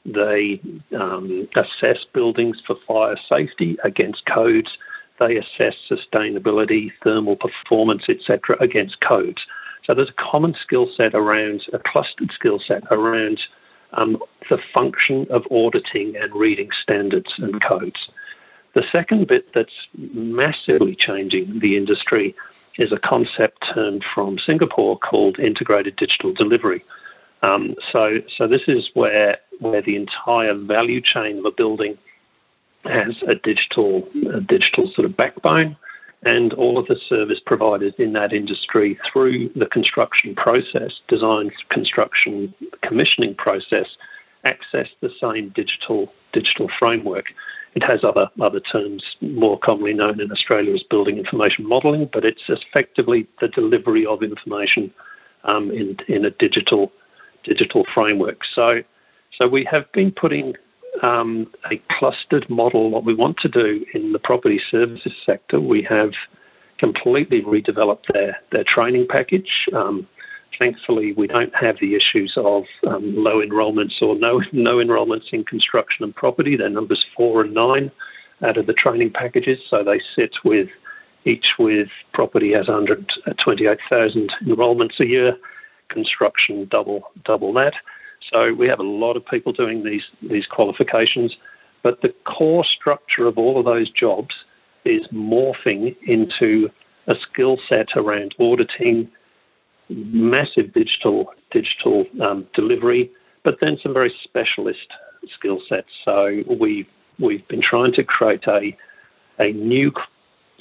They 0.05 0.61
um, 0.97 1.49
assess 1.55 2.05
buildings 2.05 2.61
for 2.61 2.75
fire 2.75 3.17
safety 3.29 3.77
against 3.85 4.27
codes. 4.27 4.79
They 5.19 5.37
assess 5.37 5.77
sustainability, 5.89 6.93
thermal 7.03 7.37
performance, 7.37 8.09
etc., 8.09 8.57
against 8.61 9.01
codes. 9.01 9.47
So 9.85 9.95
there's 9.95 10.11
a 10.11 10.15
common 10.15 10.55
skill 10.55 10.89
set 10.89 11.15
around 11.15 11.67
a 11.73 11.79
clustered 11.79 12.33
skill 12.33 12.59
set 12.59 12.85
around 12.91 13.47
um, 13.93 14.23
the 14.49 14.59
function 14.59 15.27
of 15.31 15.47
auditing 15.51 16.17
and 16.17 16.35
reading 16.35 16.71
standards 16.71 17.39
and 17.39 17.61
codes. 17.63 18.09
The 18.75 18.83
second 18.85 19.27
bit 19.27 19.53
that's 19.53 19.89
massively 19.97 20.95
changing 20.95 21.59
the 21.59 21.77
industry 21.77 22.35
is 22.79 22.93
a 22.93 22.99
concept 22.99 23.63
turned 23.63 24.05
from 24.05 24.39
Singapore 24.39 24.99
called 24.99 25.39
integrated 25.39 25.97
digital 25.97 26.33
delivery. 26.33 26.85
Um, 27.43 27.75
so, 27.91 28.23
so 28.29 28.47
this 28.47 28.63
is 28.69 28.91
where 28.95 29.39
where 29.59 29.83
the 29.83 29.97
entire 29.97 30.55
value 30.55 31.01
chain 31.01 31.39
of 31.39 31.45
a 31.45 31.51
building 31.51 31.99
has 32.85 33.23
a 33.27 33.35
digital 33.35 34.09
a 34.33 34.41
digital 34.41 34.87
sort 34.87 35.05
of 35.05 35.17
backbone, 35.17 35.77
and 36.23 36.53
all 36.55 36.79
of 36.79 36.87
the 36.87 36.97
service 36.97 37.41
providers 37.41 37.95
in 37.99 38.13
that 38.13 38.33
industry 38.33 38.99
through 39.05 39.49
the 39.57 39.67
construction 39.67 40.35
process, 40.35 41.01
design, 41.09 41.51
construction, 41.71 42.53
commissioning 42.83 43.35
process, 43.35 43.97
access 44.45 44.89
the 45.01 45.11
same 45.21 45.49
digital 45.51 46.13
digital 46.33 46.69
framework. 46.69 47.35
It 47.75 47.83
has 47.85 48.05
other 48.05 48.29
other 48.41 48.61
terms 48.61 49.17
more 49.21 49.59
commonly 49.59 49.95
known 49.95 50.21
in 50.21 50.31
Australia 50.31 50.75
as 50.75 50.83
building 50.83 51.19
information 51.19 51.67
modelling, 51.67 52.07
but 52.07 52.25
it's 52.25 52.49
effectively 52.49 53.27
the 53.41 53.49
delivery 53.49 54.05
of 54.05 54.23
information 54.23 54.93
um, 55.45 55.71
in 55.71 55.99
in 56.09 56.25
a 56.25 56.31
digital 56.31 56.93
digital 57.43 57.85
framework. 57.85 58.45
So, 58.45 58.83
so 59.33 59.49
we 59.49 59.65
have 59.65 59.91
been 59.93 60.11
putting 60.11 60.57
um, 61.03 61.51
a 61.71 61.77
clustered 61.89 62.49
model. 62.51 62.91
What 62.91 63.05
we 63.05 63.15
want 63.15 63.37
to 63.39 63.49
do 63.49 63.85
in 63.95 64.13
the 64.13 64.19
property 64.19 64.59
services 64.59 65.15
sector, 65.25 65.61
we 65.61 65.83
have 65.83 66.15
completely 66.79 67.43
redeveloped 67.43 68.07
their 68.13 68.39
their 68.51 68.65
training 68.65 69.07
package. 69.09 69.69
Um, 69.73 70.07
thankfully, 70.59 71.13
we 71.13 71.27
don't 71.27 71.55
have 71.55 71.79
the 71.79 71.95
issues 71.95 72.37
of 72.37 72.67
um, 72.87 73.17
low 73.17 73.41
enrolments 73.41 74.01
or 74.03 74.15
no 74.17 74.43
no 74.53 74.81
enrolments 74.81 75.29
in 75.33 75.45
construction 75.45 76.05
and 76.05 76.15
property. 76.15 76.57
They're 76.57 76.69
numbers 76.69 77.05
four 77.17 77.43
and 77.43 77.55
nine 77.55 77.91
out 78.43 78.57
of 78.57 78.67
the 78.67 78.73
training 78.73 79.11
packages, 79.11 79.61
so 79.69 79.85
they 79.85 79.99
sit 79.99 80.43
with 80.45 80.71
each 81.27 81.59
with 81.59 81.91
property 82.13 82.53
has 82.53 82.69
128,000 82.69 84.35
enrolments 84.47 85.01
a 85.01 85.07
year 85.07 85.37
construction 85.89 86.65
double 86.67 87.11
double 87.25 87.53
that. 87.53 87.75
So 88.21 88.53
we 88.53 88.69
have 88.69 88.81
a 88.81 88.85
lot 88.85 89.17
of 89.17 89.25
people 89.25 89.53
doing 89.53 89.83
these 89.83 90.09
these 90.23 90.47
qualifications, 90.47 91.37
but 91.83 92.01
the 92.03 92.11
core 92.25 92.65
structure 92.65 93.27
of 93.27 93.39
all 93.39 93.59
of 93.59 93.65
those 93.65 93.91
jobs 93.91 94.45
is 94.85 95.07
morphing 95.09 95.97
into 96.03 96.71
a 97.07 97.15
skill 97.15 97.59
set 97.59 97.97
around 97.97 98.35
auditing, 98.39 99.11
massive 99.89 100.73
digital 100.73 101.35
digital 101.51 102.07
um, 102.21 102.47
delivery, 102.53 103.11
but 103.43 103.61
then 103.61 103.79
some 103.79 103.95
very 103.95 104.15
specialist 104.23 104.93
skill 105.29 105.61
sets. 105.69 105.93
So 106.05 106.45
we 106.47 106.87
we've 107.19 107.47
been 107.49 107.61
trying 107.61 107.93
to 107.93 108.05
create 108.05 108.47
a 108.47 108.77
a 109.39 109.53
new 109.53 109.93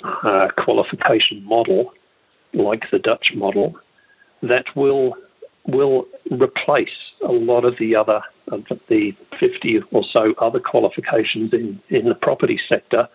uh, 0.03 0.47
qualification 0.55 1.43
model 1.43 1.93
like 2.53 2.89
the 2.89 2.99
Dutch 2.99 3.35
model 3.35 3.77
that 4.41 4.73
will 4.75 5.15
will 5.71 6.07
replace 6.31 7.11
a 7.21 7.31
lot 7.31 7.65
of 7.65 7.77
the 7.77 7.95
other 7.95 8.21
of 8.47 8.65
the 8.87 9.15
50 9.37 9.83
or 9.91 10.03
so 10.03 10.33
other 10.39 10.59
qualifications 10.59 11.53
in, 11.53 11.79
in 11.89 12.05
the 12.05 12.15
property 12.15 12.57
sector 12.57 13.07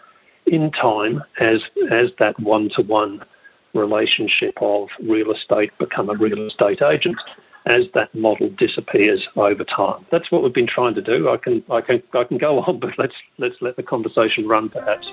in 0.47 0.71
time 0.71 1.23
as 1.40 1.64
as 1.90 2.11
that 2.19 2.38
one-to-one 2.38 3.23
relationship 3.73 4.57
of 4.61 4.88
real 5.03 5.33
estate 5.33 5.77
become 5.79 6.09
a 6.09 6.14
real 6.14 6.47
estate 6.47 6.83
agent 6.83 7.21
as 7.67 7.87
that 7.95 8.14
model 8.14 8.51
disappears 8.51 9.29
over 9.37 9.64
time. 9.64 10.05
That's 10.11 10.31
what 10.31 10.43
we've 10.43 10.53
been 10.53 10.67
trying 10.67 10.95
to 10.95 11.03
do. 11.03 11.31
I 11.31 11.37
can 11.37 11.64
I 11.71 11.81
can 11.81 12.03
I 12.12 12.25
can 12.25 12.38
go 12.38 12.61
on, 12.61 12.79
but 12.85 12.99
let's 12.99 13.17
let's 13.38 13.61
let 13.61 13.77
the 13.77 13.83
conversation 13.83 14.47
run 14.47 14.69
perhaps. 14.69 15.12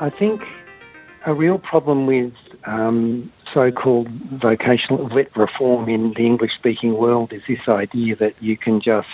I 0.00 0.10
think 0.10 0.46
a 1.26 1.34
real 1.34 1.58
problem 1.58 2.06
with 2.06 2.32
um, 2.68 3.32
so-called 3.52 4.08
vocational 4.08 5.06
vet 5.08 5.34
reform 5.36 5.88
in 5.88 6.12
the 6.12 6.26
English-speaking 6.26 6.96
world 6.96 7.32
is 7.32 7.42
this 7.48 7.66
idea 7.68 8.14
that 8.16 8.34
you 8.42 8.56
can 8.56 8.80
just 8.80 9.08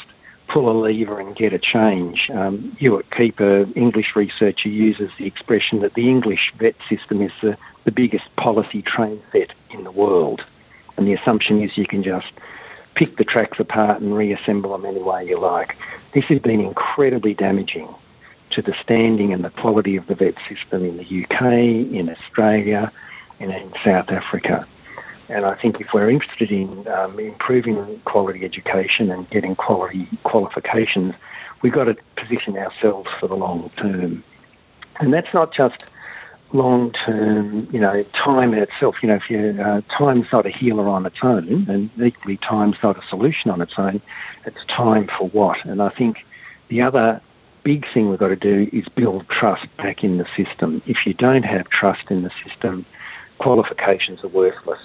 pull 0.48 0.68
a 0.68 0.76
lever 0.76 1.20
and 1.20 1.34
get 1.36 1.52
a 1.52 1.58
change. 1.58 2.30
Um, 2.30 2.76
Ewart 2.80 3.08
Keeper, 3.10 3.66
English 3.74 4.16
researcher, 4.16 4.68
uses 4.68 5.10
the 5.18 5.26
expression 5.26 5.80
that 5.80 5.94
the 5.94 6.08
English 6.08 6.52
vet 6.56 6.74
system 6.88 7.22
is 7.22 7.32
the, 7.40 7.56
the 7.84 7.92
biggest 7.92 8.34
policy 8.36 8.82
train 8.82 9.22
set 9.32 9.52
in 9.70 9.84
the 9.84 9.90
world. 9.90 10.44
And 10.96 11.06
the 11.06 11.14
assumption 11.14 11.62
is 11.62 11.78
you 11.78 11.86
can 11.86 12.02
just 12.02 12.32
pick 12.94 13.16
the 13.16 13.24
tracks 13.24 13.58
apart 13.58 14.00
and 14.00 14.16
reassemble 14.16 14.72
them 14.72 14.84
any 14.84 15.02
way 15.02 15.26
you 15.26 15.38
like. 15.38 15.76
This 16.12 16.24
has 16.26 16.40
been 16.40 16.60
incredibly 16.60 17.34
damaging 17.34 17.88
to 18.50 18.62
the 18.62 18.74
standing 18.74 19.32
and 19.32 19.44
the 19.44 19.50
quality 19.50 19.96
of 19.96 20.06
the 20.06 20.14
vet 20.14 20.36
system 20.48 20.84
in 20.84 20.96
the 20.96 21.24
UK, 21.24 21.42
in 21.92 22.08
Australia, 22.08 22.92
and 23.40 23.52
in 23.52 23.72
South 23.84 24.10
Africa. 24.10 24.66
And 25.28 25.44
I 25.44 25.54
think 25.54 25.80
if 25.80 25.92
we're 25.94 26.10
interested 26.10 26.50
in 26.50 26.86
um, 26.88 27.18
improving 27.18 28.00
quality 28.04 28.44
education 28.44 29.10
and 29.10 29.28
getting 29.30 29.56
quality 29.56 30.06
qualifications, 30.22 31.14
we've 31.62 31.72
got 31.72 31.84
to 31.84 31.96
position 32.16 32.56
ourselves 32.58 33.10
for 33.18 33.26
the 33.26 33.36
long 33.36 33.70
term. 33.76 34.22
And 35.00 35.12
that's 35.12 35.32
not 35.32 35.52
just 35.52 35.86
long 36.52 36.92
term, 36.92 37.66
you 37.72 37.80
know, 37.80 38.02
time 38.12 38.52
in 38.52 38.60
itself. 38.60 39.02
You 39.02 39.08
know, 39.08 39.16
if 39.16 39.30
you 39.30 39.58
uh, 39.60 39.80
time's 39.88 40.30
not 40.30 40.46
a 40.46 40.50
healer 40.50 40.88
on 40.88 41.06
its 41.06 41.18
own, 41.22 41.68
and 41.68 41.90
equally 42.00 42.36
time's 42.36 42.76
not 42.82 43.02
a 43.02 43.06
solution 43.08 43.50
on 43.50 43.60
its 43.60 43.78
own. 43.78 44.00
It's 44.44 44.64
time 44.66 45.06
for 45.06 45.28
what? 45.28 45.64
And 45.64 45.82
I 45.82 45.88
think 45.88 46.24
the 46.68 46.82
other 46.82 47.20
big 47.64 47.90
thing 47.92 48.10
we've 48.10 48.18
got 48.18 48.28
to 48.28 48.36
do 48.36 48.68
is 48.72 48.86
build 48.88 49.28
trust 49.28 49.74
back 49.78 50.04
in 50.04 50.18
the 50.18 50.26
system. 50.36 50.82
If 50.86 51.06
you 51.06 51.14
don't 51.14 51.44
have 51.44 51.68
trust 51.70 52.10
in 52.10 52.22
the 52.22 52.30
system, 52.44 52.84
qualifications 53.38 54.22
are 54.24 54.28
worthless. 54.28 54.80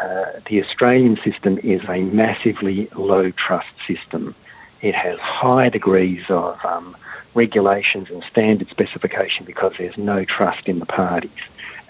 Uh, 0.00 0.40
the 0.46 0.60
Australian 0.60 1.16
system 1.18 1.58
is 1.58 1.82
a 1.88 2.02
massively 2.02 2.88
low 2.96 3.30
trust 3.30 3.70
system. 3.86 4.34
It 4.80 4.94
has 4.94 5.18
high 5.20 5.68
degrees 5.68 6.24
of 6.28 6.64
um, 6.64 6.96
regulations 7.34 8.10
and 8.10 8.22
standard 8.24 8.68
specification 8.68 9.44
because 9.44 9.74
there's 9.78 9.96
no 9.96 10.24
trust 10.24 10.68
in 10.68 10.78
the 10.78 10.86
parties. 10.86 11.30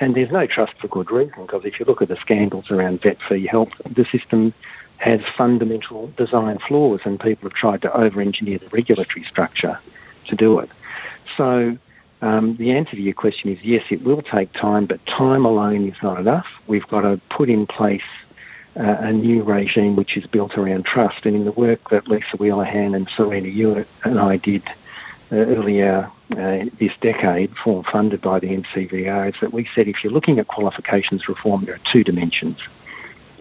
And 0.01 0.15
there's 0.15 0.31
no 0.31 0.47
trust 0.47 0.75
for 0.75 0.89
good 0.89 1.11
reason 1.11 1.47
because 1.47 1.65
if 1.65 1.79
you 1.79 1.87
look 1.87 2.03
at 2.03 2.09
the 2.09 2.17
scandals 2.17 2.71
around 2.71 3.01
vet 3.01 3.21
FEE-HELP, 3.23 3.73
the 3.89 4.05
system 4.05 4.53
has 4.99 5.21
fundamental 5.37 6.13
design 6.17 6.59
flaws 6.59 7.01
and 7.05 7.19
people 7.19 7.49
have 7.49 7.57
tried 7.57 7.83
to 7.83 7.97
over 7.97 8.21
engineer 8.21 8.59
the 8.59 8.69
regulatory 8.69 9.25
structure 9.25 9.79
to 10.27 10.37
do 10.37 10.59
it. 10.59 10.71
So 11.37 11.77
um, 12.23 12.57
the 12.57 12.71
answer 12.71 12.93
to 12.93 13.03
your 13.03 13.15
question 13.15 13.51
is 13.51 13.63
yes, 13.63 13.85
it 13.91 14.03
will 14.03 14.23
take 14.23 14.53
time, 14.53 14.87
but 14.87 15.05
time 15.07 15.45
alone 15.45 15.87
is 15.89 16.01
not 16.03 16.19
enough. 16.19 16.47
We've 16.69 16.87
got 16.87 17.03
to 17.03 17.21
put 17.29 17.51
in 17.51 17.67
place 17.67 18.03
uh, 18.77 18.97
a 19.01 19.13
new 19.13 19.43
regime 19.43 19.97
which 19.97 20.17
is 20.17 20.27
built 20.27 20.57
around 20.57 20.85
trust. 20.85 21.27
And 21.27 21.35
in 21.35 21.45
the 21.45 21.53
work 21.53 21.91
that 21.91 22.05
Leesa 22.05 22.39
Wheelahan 22.39 22.95
and 22.95 23.09
Serena 23.09 23.49
Hewitt 23.49 23.89
and 24.05 24.21
I 24.21 24.37
did 24.37 24.63
uh, 25.33 25.37
earlier 25.37 26.11
uh, 26.31 26.65
this 26.79 26.93
decade, 27.01 27.55
form 27.57 27.83
funded 27.85 28.21
by 28.21 28.39
the 28.39 28.49
NCVER, 28.49 29.35
is 29.35 29.41
that 29.41 29.53
we 29.53 29.69
said 29.75 29.89
if 29.89 30.03
you're 30.03 30.13
looking 30.13 30.39
at 30.39 30.47
qualifications 30.47 31.29
reform, 31.29 31.65
there 31.65 31.75
are 31.75 31.79
two 31.79 32.05
dimensions. 32.05 32.61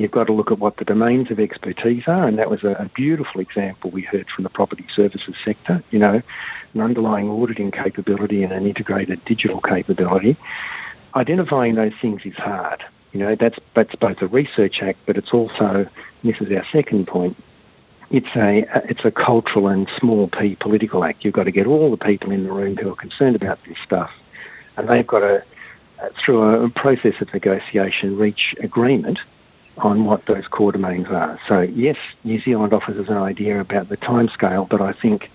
You've 0.02 0.10
got 0.10 0.26
to 0.26 0.34
look 0.34 0.52
at 0.52 0.58
what 0.58 0.78
the 0.78 0.86
domains 0.86 1.30
of 1.30 1.40
expertise 1.40 2.08
are, 2.08 2.28
and 2.28 2.40
that 2.40 2.50
was 2.50 2.64
a, 2.64 2.72
a 2.72 2.90
beautiful 2.96 3.40
example 3.40 3.92
we 3.92 4.02
heard 4.02 4.32
from 4.32 4.44
the 4.44 4.50
property 4.50 4.86
services 4.92 5.36
sector. 5.46 5.84
You 5.92 6.00
know, 6.00 6.24
an 6.74 6.82
underlying 6.82 7.30
auditing 7.30 7.70
capability 7.70 8.42
and 8.42 8.52
an 8.52 8.66
integrated 8.66 9.24
digital 9.26 9.62
capability. 9.62 10.38
Identifying 11.16 11.76
those 11.76 11.94
things 12.02 12.26
is 12.26 12.34
hard. 12.34 12.84
You 13.14 13.20
know, 13.20 13.36
that's 13.36 13.60
that's 13.76 13.94
both 13.94 14.24
a 14.24 14.28
research 14.28 14.82
act, 14.82 14.98
but 15.06 15.18
it's 15.18 15.34
also 15.34 15.88
this 16.24 16.42
is 16.42 16.52
our 16.52 16.66
second 16.66 17.06
point. 17.06 17.38
It's 18.10 18.36
a 18.36 18.66
it's 18.90 19.06
a 19.06 19.12
cultural 19.12 19.68
and 19.68 19.88
small 20.00 20.30
p 20.30 20.56
political 20.56 21.04
act. 21.04 21.24
You've 21.24 21.36
got 21.36 21.44
to 21.44 21.52
get 21.52 21.68
all 21.68 21.92
the 21.92 21.98
people 21.98 22.32
in 22.32 22.44
the 22.44 22.52
room 22.52 22.76
who 22.76 22.92
are 22.92 22.96
concerned 22.96 23.36
about 23.36 23.64
this 23.66 23.78
stuff, 23.78 24.12
and 24.78 24.90
they've 24.90 25.06
got 25.06 25.20
to, 25.20 25.44
uh, 26.02 26.10
through 26.18 26.42
a 26.42 26.70
process 26.72 27.22
of 27.22 27.32
negotiation, 27.32 28.18
reach 28.18 28.56
agreement 28.62 29.20
on 29.78 30.06
what 30.06 30.26
those 30.26 30.48
core 30.48 30.72
domains 30.72 31.08
are. 31.08 31.40
So 31.48 31.62
yes, 31.62 31.98
New 32.24 32.40
Zealand 32.42 32.74
offers 32.74 32.98
us 32.98 33.08
an 33.10 33.18
idea 33.18 33.60
about 33.60 33.90
the 33.90 33.98
timescale, 33.98 34.68
but 34.68 34.82
I 34.82 34.92
think 34.92 35.30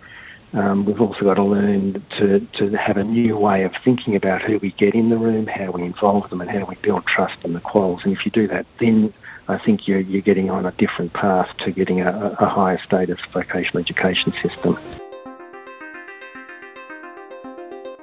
um, 0.52 0.84
we've 0.84 1.00
also 1.00 1.24
got 1.24 1.34
to 1.34 1.42
learn 1.42 2.02
to, 2.18 2.40
to 2.40 2.70
have 2.70 2.96
a 2.96 3.04
new 3.04 3.36
way 3.36 3.64
of 3.64 3.74
thinking 3.84 4.14
about 4.16 4.42
who 4.42 4.58
we 4.58 4.70
get 4.72 4.94
in 4.94 5.10
the 5.10 5.16
room, 5.16 5.46
how 5.46 5.70
we 5.72 5.82
involve 5.82 6.30
them, 6.30 6.40
and 6.40 6.50
how 6.50 6.64
we 6.64 6.76
build 6.76 7.04
trust 7.06 7.44
in 7.44 7.52
the 7.52 7.60
quals. 7.60 8.04
And 8.04 8.12
if 8.12 8.24
you 8.24 8.30
do 8.30 8.46
that, 8.48 8.66
then 8.78 9.12
I 9.48 9.58
think 9.58 9.86
you're, 9.86 10.00
you're 10.00 10.22
getting 10.22 10.50
on 10.50 10.64
a 10.64 10.72
different 10.72 11.12
path 11.12 11.54
to 11.58 11.70
getting 11.70 12.00
a, 12.00 12.36
a 12.40 12.46
higher 12.46 12.78
status 12.78 13.20
vocational 13.32 13.80
education 13.80 14.32
system. 14.42 14.78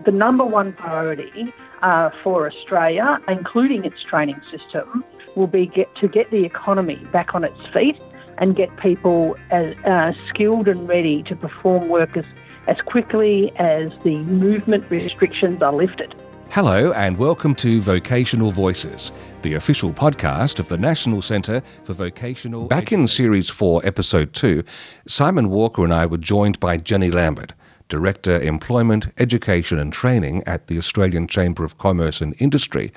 The 0.06 0.12
number 0.12 0.43
one 0.43 0.74
priority 0.74 1.54
uh, 1.82 2.10
for 2.10 2.48
Australia, 2.48 3.19
including 3.28 3.86
its 3.86 4.04
training 4.04 4.41
system, 4.52 5.04
will 5.36 5.48
be 5.48 5.65
get, 5.65 5.93
to 5.96 6.08
get 6.08 6.30
the 6.32 6.46
economy 6.46 6.96
back 7.12 7.36
on 7.36 7.43
its 7.43 7.65
feet 7.67 8.00
and 8.38 8.56
get 8.56 8.76
people 8.78 9.36
as, 9.52 9.78
uh, 9.86 10.13
skilled 10.30 10.67
and 10.67 10.88
ready 10.88 11.24
to 11.24 11.36
perform 11.36 11.89
work 11.89 12.15
as, 12.17 12.26
as 12.67 12.80
quickly 12.82 13.52
as 13.58 13.91
the 14.04 14.17
movement 14.24 14.89
restrictions 14.89 15.62
are 15.62 15.74
lifted. 15.74 16.13
Hello, 16.50 16.91
and 16.91 17.17
welcome 17.17 17.56
to 17.56 17.82
Vocational 17.82 18.52
Voices, 18.52 19.12
the 19.41 19.56
official 19.56 19.91
podcast 19.91 20.60
of 20.60 20.69
the 20.69 20.78
National 20.78 21.19
Centre 21.19 21.63
for 21.84 21.93
Vocational. 21.93 22.67
Back 22.67 22.91
in 22.91 23.08
Series 23.08 23.50
4, 23.50 23.82
Episode 23.84 24.34
2, 24.34 24.63
Simon 25.08 25.50
Walker 25.50 25.84
and 25.84 25.91
I 25.91 26.06
were 26.06 26.17
joined 26.19 26.60
by 26.60 26.78
Jenny 26.78 27.10
Lambert, 27.10 27.54
Director 27.89 28.39
Employment, 28.39 29.08
Education 29.17 29.80
and 29.80 29.91
Training 29.91 30.43
at 30.46 30.67
the 30.67 30.78
Australian 30.78 31.28
Chamber 31.28 31.65
of 31.65 31.80
Commerce 31.80 32.22
and 32.22 32.36
Industry, 32.38 32.93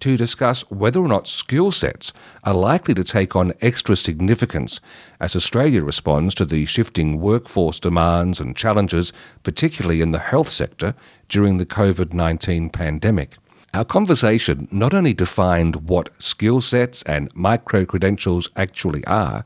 to 0.00 0.16
discuss 0.16 0.62
whether 0.70 1.00
or 1.00 1.08
not 1.08 1.28
skill 1.28 1.70
sets 1.72 2.12
are 2.44 2.54
likely 2.54 2.94
to 2.94 3.04
take 3.04 3.34
on 3.34 3.52
extra 3.60 3.96
significance 3.96 4.80
as 5.20 5.36
Australia 5.36 5.82
responds 5.82 6.34
to 6.34 6.44
the 6.44 6.66
shifting 6.66 7.20
workforce 7.20 7.80
demands 7.80 8.40
and 8.40 8.56
challenges, 8.56 9.12
particularly 9.42 10.00
in 10.00 10.12
the 10.12 10.18
health 10.18 10.48
sector, 10.48 10.94
during 11.28 11.58
the 11.58 11.66
COVID 11.66 12.12
19 12.12 12.70
pandemic. 12.70 13.36
Our 13.74 13.84
conversation 13.84 14.66
not 14.70 14.94
only 14.94 15.12
defined 15.12 15.88
what 15.88 16.10
skill 16.18 16.62
sets 16.62 17.02
and 17.02 17.30
micro 17.34 17.84
credentials 17.84 18.48
actually 18.56 19.04
are, 19.04 19.44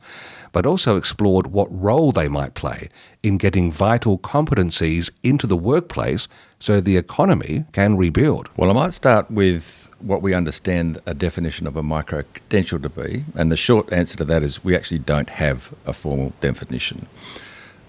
but 0.53 0.67
also 0.67 0.97
explored 0.97 1.49
what 1.49 1.69
role 1.71 2.13
they 2.13 2.29
might 2.29 2.55
play 2.55 2.89
in 3.23 3.39
getting 3.39 3.73
vital 3.73 4.19
competencies 4.19 5.11
into 5.23 5.47
the 5.47 5.57
workplace 5.57 6.29
so 6.59 6.81
the 6.81 6.97
economy 6.97 7.65
can 7.73 7.97
rebuild. 7.97 8.49
Well, 8.57 8.71
I 8.71 8.75
might 8.75 8.93
start 8.93 9.31
with 9.31 9.91
what 9.99 10.23
we 10.23 10.35
understand 10.35 11.01
a 11.07 11.15
definition 11.15 11.67
of 11.67 11.77
a 11.77 11.83
micro 11.83 12.23
credential 12.23 12.79
to 12.81 12.89
be, 12.89 13.25
and 13.35 13.51
the 13.51 13.57
short 13.57 13.93
answer 13.93 14.17
to 14.19 14.25
that 14.27 14.43
is 14.43 14.63
we 14.63 14.77
actually 14.77 14.99
don't 14.99 15.31
have 15.31 15.73
a 15.87 15.93
formal 15.93 16.33
definition. 16.41 17.07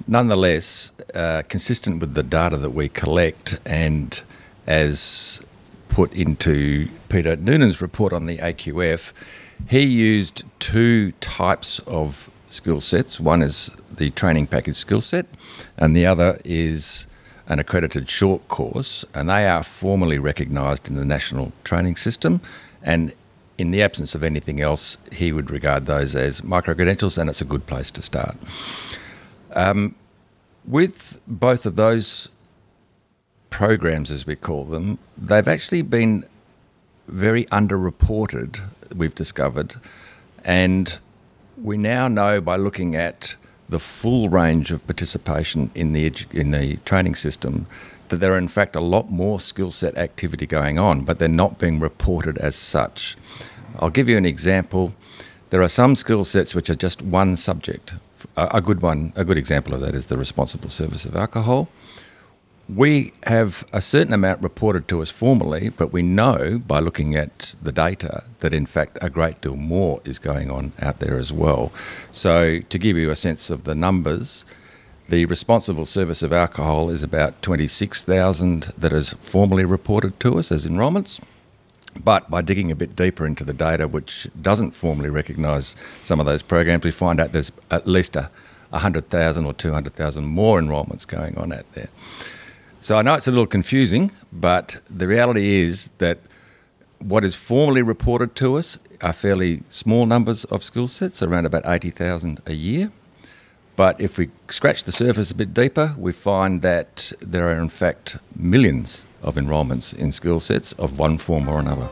Nonetheless, 0.07 0.91
uh, 1.13 1.43
consistent 1.47 2.01
with 2.01 2.13
the 2.13 2.23
data 2.23 2.57
that 2.57 2.71
we 2.71 2.89
collect 2.89 3.59
and 3.65 4.21
as 4.67 5.39
put 5.89 6.11
into 6.13 6.89
Peter 7.09 7.35
Noonan's 7.35 7.81
report 7.81 8.13
on 8.13 8.25
the 8.25 8.37
AQF, 8.39 9.13
he 9.69 9.81
used 9.81 10.43
two 10.59 11.11
types 11.13 11.79
of 11.85 12.29
skill 12.53 12.81
sets. 12.81 13.19
One 13.19 13.41
is 13.41 13.71
the 13.95 14.09
training 14.11 14.47
package 14.47 14.75
skill 14.75 15.01
set, 15.01 15.25
and 15.77 15.95
the 15.95 16.05
other 16.05 16.39
is 16.45 17.05
an 17.47 17.59
accredited 17.59 18.09
short 18.09 18.47
course, 18.47 19.03
and 19.13 19.29
they 19.29 19.47
are 19.47 19.63
formally 19.63 20.17
recognised 20.17 20.87
in 20.87 20.95
the 20.95 21.05
national 21.05 21.51
training 21.63 21.97
system. 21.97 22.39
And 22.81 23.13
in 23.57 23.71
the 23.71 23.81
absence 23.81 24.15
of 24.15 24.23
anything 24.23 24.61
else, 24.61 24.97
he 25.11 25.31
would 25.31 25.51
regard 25.51 25.85
those 25.85 26.15
as 26.15 26.43
micro 26.43 26.73
credentials, 26.73 27.17
and 27.17 27.29
it's 27.29 27.41
a 27.41 27.45
good 27.45 27.65
place 27.65 27.91
to 27.91 28.01
start. 28.01 28.37
Um, 29.51 29.95
with 30.65 31.21
both 31.27 31.65
of 31.65 31.75
those 31.75 32.29
programs, 33.49 34.09
as 34.09 34.25
we 34.25 34.35
call 34.35 34.63
them, 34.63 34.97
they've 35.17 35.47
actually 35.47 35.81
been 35.81 36.25
very 37.07 37.45
underreported, 37.45 38.61
we've 38.95 39.13
discovered. 39.13 39.75
And 40.43 40.97
we 41.61 41.77
now 41.77 42.07
know 42.07 42.41
by 42.41 42.55
looking 42.55 42.95
at 42.95 43.35
the 43.69 43.79
full 43.79 44.29
range 44.29 44.71
of 44.71 44.85
participation 44.87 45.71
in 45.73 45.93
the 45.93 46.09
edu- 46.09 46.31
in 46.33 46.51
the 46.51 46.77
training 46.77 47.15
system 47.15 47.65
that 48.09 48.17
there 48.17 48.33
are 48.33 48.37
in 48.37 48.47
fact 48.47 48.75
a 48.75 48.81
lot 48.81 49.09
more 49.09 49.39
skill 49.39 49.71
set 49.71 49.97
activity 49.97 50.45
going 50.45 50.77
on, 50.77 51.01
but 51.01 51.19
they're 51.19 51.27
not 51.27 51.57
being 51.57 51.79
reported 51.79 52.37
as 52.37 52.55
such. 52.55 53.17
I'll 53.79 53.89
give 53.89 54.09
you 54.09 54.17
an 54.17 54.25
example. 54.25 54.93
There 55.49 55.61
are 55.61 55.67
some 55.67 55.95
skill 55.95 56.23
sets 56.23 56.53
which 56.53 56.69
are 56.69 56.75
just 56.75 57.01
one 57.01 57.35
subject. 57.35 57.95
A, 58.37 58.47
a 58.55 58.61
good 58.61 58.81
one, 58.81 59.13
a 59.15 59.23
good 59.23 59.37
example 59.37 59.73
of 59.73 59.81
that 59.81 59.95
is 59.95 60.07
the 60.07 60.17
responsible 60.17 60.69
service 60.69 61.05
of 61.05 61.15
alcohol. 61.15 61.69
We 62.69 63.11
have 63.23 63.65
a 63.73 63.81
certain 63.81 64.13
amount 64.13 64.41
reported 64.41 64.87
to 64.87 65.01
us 65.01 65.09
formally, 65.09 65.69
but 65.69 65.91
we 65.91 66.01
know 66.01 66.61
by 66.65 66.79
looking 66.79 67.13
at 67.13 67.55
the 67.61 67.73
data 67.73 68.23
that 68.39 68.53
in 68.53 68.65
fact 68.65 68.97
a 69.01 69.09
great 69.09 69.41
deal 69.41 69.57
more 69.57 70.01
is 70.05 70.17
going 70.17 70.49
on 70.49 70.71
out 70.79 70.99
there 70.99 71.19
as 71.19 71.33
well. 71.33 71.73
So, 72.13 72.59
to 72.59 72.79
give 72.79 72.95
you 72.95 73.11
a 73.11 73.17
sense 73.17 73.49
of 73.49 73.65
the 73.65 73.75
numbers, 73.75 74.45
the 75.09 75.25
responsible 75.25 75.85
service 75.85 76.23
of 76.23 76.31
alcohol 76.31 76.89
is 76.89 77.03
about 77.03 77.41
26,000 77.41 78.71
that 78.77 78.93
is 78.93 79.11
formally 79.13 79.65
reported 79.65 80.17
to 80.21 80.39
us 80.39 80.49
as 80.49 80.65
enrolments. 80.65 81.19
But 82.01 82.31
by 82.31 82.41
digging 82.41 82.71
a 82.71 82.75
bit 82.75 82.95
deeper 82.95 83.25
into 83.25 83.43
the 83.43 83.53
data, 83.53 83.87
which 83.87 84.27
doesn't 84.41 84.71
formally 84.71 85.09
recognise 85.09 85.75
some 86.01 86.21
of 86.21 86.25
those 86.25 86.41
programs, 86.41 86.85
we 86.85 86.91
find 86.91 87.19
out 87.19 87.33
there's 87.33 87.51
at 87.69 87.85
least 87.85 88.15
a 88.15 88.31
100,000 88.69 89.45
or 89.45 89.53
200,000 89.53 90.25
more 90.25 90.57
enrolments 90.57 91.05
going 91.05 91.37
on 91.37 91.53
out 91.53 91.71
there. 91.73 91.89
So 92.83 92.97
I 92.97 93.01
know 93.01 93.13
it's 93.13 93.29
a 93.29 93.31
little 93.31 93.47
confusing, 93.47 94.11
but 94.33 94.81
the 94.89 95.07
reality 95.07 95.61
is 95.61 95.89
that 95.99 96.19
what 96.99 97.23
is 97.23 97.33
formally 97.33 97.81
reported 97.81 98.35
to 98.35 98.57
us 98.57 98.77
are 98.99 99.13
fairly 99.13 99.63
small 99.69 100.05
numbers 100.05 100.43
of 100.43 100.65
skill 100.65 100.89
sets, 100.89 101.23
around 101.23 101.45
about 101.45 101.63
80,000 101.65 102.41
a 102.45 102.51
year. 102.51 102.91
But 103.77 104.01
if 104.01 104.17
we 104.17 104.31
scratch 104.49 104.83
the 104.83 104.91
surface 104.91 105.31
a 105.31 105.35
bit 105.35 105.53
deeper, 105.53 105.95
we 105.97 106.11
find 106.11 106.61
that 106.63 107.13
there 107.21 107.47
are 107.47 107.61
in 107.61 107.69
fact 107.69 108.17
millions 108.35 109.05
of 109.21 109.37
enrolments 109.37 109.93
in 109.93 110.11
skill 110.11 110.41
sets 110.41 110.73
of 110.73 110.99
one 110.99 111.17
form 111.17 111.47
or 111.47 111.61
another. 111.61 111.87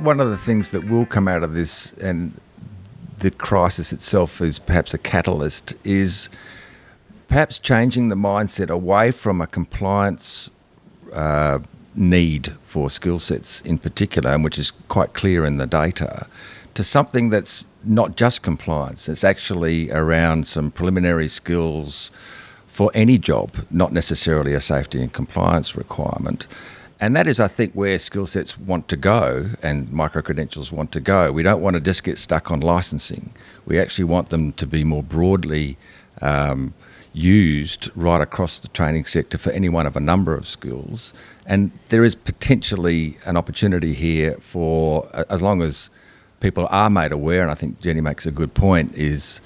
One 0.00 0.20
of 0.20 0.30
the 0.30 0.38
things 0.38 0.70
that 0.70 0.88
will 0.88 1.04
come 1.04 1.28
out 1.28 1.42
of 1.42 1.52
this, 1.52 1.92
and 2.00 2.40
the 3.18 3.30
crisis 3.30 3.92
itself 3.92 4.40
is 4.40 4.58
perhaps 4.58 4.94
a 4.94 4.98
catalyst, 4.98 5.74
is 5.84 6.30
perhaps 7.28 7.58
changing 7.58 8.08
the 8.08 8.16
mindset 8.16 8.70
away 8.70 9.10
from 9.10 9.40
a 9.40 9.46
compliance 9.46 10.50
uh, 11.12 11.58
need 11.94 12.52
for 12.62 12.90
skill 12.90 13.18
sets 13.18 13.60
in 13.62 13.78
particular, 13.78 14.30
and 14.30 14.44
which 14.44 14.58
is 14.58 14.72
quite 14.88 15.14
clear 15.14 15.44
in 15.44 15.56
the 15.56 15.66
data, 15.66 16.26
to 16.74 16.84
something 16.84 17.30
that's 17.30 17.66
not 17.84 18.16
just 18.16 18.42
compliance. 18.42 19.08
It's 19.08 19.24
actually 19.24 19.90
around 19.90 20.46
some 20.46 20.70
preliminary 20.70 21.28
skills 21.28 22.10
for 22.66 22.90
any 22.92 23.16
job, 23.16 23.64
not 23.70 23.92
necessarily 23.92 24.52
a 24.52 24.60
safety 24.60 25.00
and 25.00 25.12
compliance 25.12 25.74
requirement. 25.74 26.46
And 27.00 27.14
that 27.16 27.26
is, 27.26 27.40
I 27.40 27.48
think, 27.48 27.72
where 27.74 27.98
skill 27.98 28.26
sets 28.26 28.58
want 28.58 28.88
to 28.88 28.96
go 28.96 29.50
and 29.62 29.90
micro 29.92 30.22
credentials 30.22 30.72
want 30.72 30.92
to 30.92 31.00
go. 31.00 31.32
We 31.32 31.42
don't 31.42 31.60
want 31.62 31.74
to 31.74 31.80
just 31.80 32.04
get 32.04 32.18
stuck 32.18 32.50
on 32.50 32.60
licensing. 32.60 33.34
We 33.66 33.78
actually 33.78 34.04
want 34.04 34.30
them 34.30 34.52
to 34.54 34.66
be 34.66 34.84
more 34.84 35.02
broadly 35.02 35.76
um, 36.22 36.74
used 37.16 37.90
right 37.96 38.20
across 38.20 38.58
the 38.58 38.68
training 38.68 39.06
sector 39.06 39.38
for 39.38 39.50
any 39.52 39.70
one 39.70 39.86
of 39.86 39.96
a 39.96 40.00
number 40.00 40.34
of 40.34 40.46
skills. 40.46 41.14
And 41.46 41.70
there 41.88 42.04
is 42.04 42.14
potentially 42.14 43.16
an 43.24 43.36
opportunity 43.36 43.94
here 43.94 44.36
for, 44.38 45.08
as 45.30 45.40
long 45.40 45.62
as 45.62 45.88
people 46.40 46.68
are 46.70 46.90
made 46.90 47.12
aware, 47.12 47.40
and 47.40 47.50
I 47.50 47.54
think 47.54 47.80
Jenny 47.80 48.02
makes 48.02 48.26
a 48.26 48.30
good 48.30 48.52
point, 48.52 48.94
is 48.94 49.40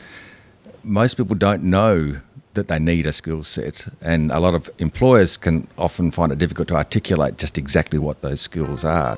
most 0.83 1.17
people 1.17 1.37
don't 1.37 1.63
know 1.63 2.21
that 2.55 2.67
they 2.67 2.81
need 2.81 3.07
a 3.07 3.13
skill 3.13 3.45
set, 3.45 3.87
and 4.01 4.33
a 4.33 4.41
lot 4.41 4.55
of 4.55 4.69
employers 4.79 5.37
can 5.37 5.69
often 5.79 6.11
find 6.11 6.33
it 6.33 6.39
difficult 6.39 6.67
to 6.69 6.75
articulate 6.75 7.39
just 7.39 7.57
exactly 7.57 8.01
what 8.01 8.21
those 8.23 8.41
skills 8.41 8.85
are. 8.85 9.17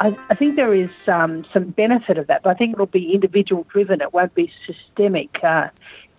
I, 0.00 0.16
I 0.30 0.34
think 0.34 0.56
there 0.56 0.74
is 0.74 0.90
um, 1.06 1.44
some 1.52 1.70
benefit 1.70 2.18
of 2.18 2.26
that, 2.28 2.42
but 2.42 2.50
I 2.50 2.54
think 2.54 2.74
it'll 2.74 2.86
be 2.86 3.12
individual 3.12 3.66
driven. 3.70 4.00
It 4.00 4.12
won't 4.12 4.34
be 4.34 4.52
systemic. 4.66 5.42
Uh, 5.42 5.68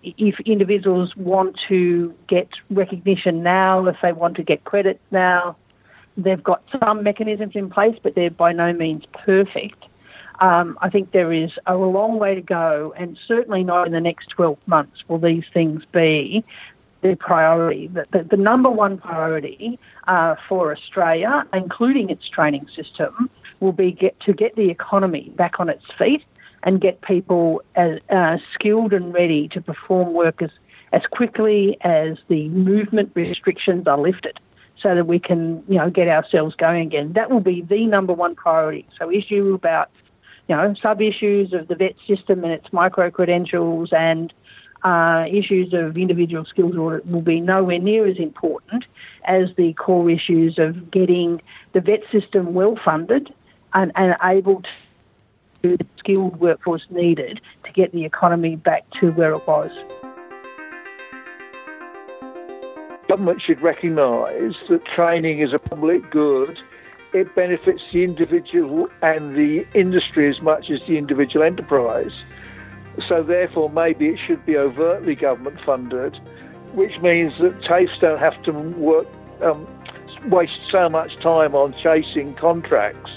if 0.02 0.40
individuals 0.40 1.14
want 1.16 1.58
to 1.68 2.14
get 2.26 2.48
recognition 2.70 3.42
now, 3.42 3.86
if 3.86 3.96
they 4.02 4.12
want 4.12 4.36
to 4.36 4.42
get 4.42 4.64
credit 4.64 5.00
now, 5.10 5.56
they've 6.16 6.42
got 6.42 6.62
some 6.78 7.02
mechanisms 7.02 7.52
in 7.54 7.70
place, 7.70 7.96
but 8.02 8.14
they're 8.14 8.30
by 8.30 8.52
no 8.52 8.72
means 8.72 9.04
perfect. 9.24 9.84
Um, 10.40 10.78
I 10.80 10.88
think 10.88 11.12
there 11.12 11.32
is 11.32 11.50
a 11.66 11.76
long 11.76 12.18
way 12.18 12.34
to 12.34 12.40
go, 12.40 12.94
and 12.96 13.18
certainly 13.28 13.62
not 13.62 13.86
in 13.86 13.92
the 13.92 14.00
next 14.00 14.30
12 14.30 14.56
months 14.66 15.02
will 15.06 15.18
these 15.18 15.44
things 15.52 15.82
be 15.92 16.44
the 17.02 17.14
priority. 17.16 17.88
The, 17.88 18.06
the, 18.10 18.22
the 18.24 18.36
number 18.36 18.70
one 18.70 18.98
priority 18.98 19.78
uh, 20.08 20.36
for 20.48 20.74
Australia, 20.74 21.44
including 21.52 22.08
its 22.08 22.26
training 22.28 22.68
system, 22.74 23.28
will 23.60 23.72
be 23.72 23.92
get, 23.92 24.18
to 24.20 24.32
get 24.32 24.56
the 24.56 24.70
economy 24.70 25.32
back 25.36 25.60
on 25.60 25.68
its 25.68 25.84
feet 25.98 26.24
and 26.62 26.80
get 26.80 27.00
people 27.00 27.62
as 27.74 28.00
uh, 28.10 28.38
skilled 28.54 28.92
and 28.92 29.14
ready 29.14 29.48
to 29.48 29.60
perform 29.60 30.12
work 30.12 30.42
as, 30.42 30.50
as 30.92 31.02
quickly 31.10 31.76
as 31.82 32.18
the 32.28 32.48
movement 32.48 33.12
restrictions 33.14 33.86
are 33.86 33.98
lifted 33.98 34.38
so 34.82 34.94
that 34.94 35.06
we 35.06 35.18
can, 35.18 35.62
you 35.68 35.76
know, 35.76 35.90
get 35.90 36.08
ourselves 36.08 36.54
going 36.56 36.86
again. 36.86 37.12
That 37.12 37.30
will 37.30 37.40
be 37.40 37.62
the 37.62 37.86
number 37.86 38.12
one 38.12 38.34
priority. 38.34 38.86
So 38.98 39.10
issue 39.10 39.54
about 39.54 39.90
you 40.50 40.56
know, 40.56 40.74
sub 40.82 41.00
issues 41.00 41.52
of 41.52 41.68
the 41.68 41.76
vet 41.76 41.94
system 42.08 42.42
and 42.42 42.52
its 42.52 42.72
micro 42.72 43.08
credentials 43.08 43.90
and 43.92 44.32
uh, 44.82 45.24
issues 45.30 45.72
of 45.72 45.96
individual 45.96 46.44
skills 46.44 46.74
audit 46.76 47.06
will 47.06 47.22
be 47.22 47.40
nowhere 47.40 47.78
near 47.78 48.04
as 48.04 48.16
important 48.16 48.84
as 49.26 49.48
the 49.56 49.72
core 49.74 50.10
issues 50.10 50.58
of 50.58 50.90
getting 50.90 51.40
the 51.72 51.80
vet 51.80 52.00
system 52.10 52.52
well 52.52 52.76
funded 52.84 53.32
and, 53.74 53.92
and 53.94 54.16
able 54.22 54.62
to 54.62 54.70
do 55.62 55.76
the 55.76 55.86
skilled 55.98 56.40
workforce 56.40 56.84
needed 56.90 57.40
to 57.64 57.72
get 57.72 57.92
the 57.92 58.04
economy 58.04 58.56
back 58.56 58.88
to 59.00 59.12
where 59.12 59.32
it 59.32 59.46
was. 59.46 59.70
Government 63.08 63.42
should 63.42 63.60
recognise 63.60 64.56
that 64.68 64.84
training 64.84 65.40
is 65.40 65.52
a 65.52 65.58
public 65.58 66.10
good 66.10 66.58
it 67.12 67.34
benefits 67.34 67.82
the 67.92 68.04
individual 68.04 68.88
and 69.02 69.34
the 69.34 69.66
industry 69.74 70.28
as 70.28 70.40
much 70.40 70.70
as 70.70 70.80
the 70.86 70.96
individual 70.96 71.44
enterprise. 71.44 72.12
So 73.08 73.22
therefore, 73.22 73.70
maybe 73.70 74.08
it 74.08 74.18
should 74.18 74.44
be 74.46 74.56
overtly 74.56 75.14
government 75.14 75.60
funded, 75.60 76.16
which 76.74 77.00
means 77.00 77.36
that 77.40 77.60
TAFEs 77.62 78.00
don't 78.00 78.18
have 78.18 78.40
to 78.44 78.52
work, 78.52 79.06
um, 79.42 79.66
waste 80.26 80.60
so 80.68 80.88
much 80.88 81.16
time 81.16 81.54
on 81.54 81.72
chasing 81.74 82.34
contracts, 82.34 83.10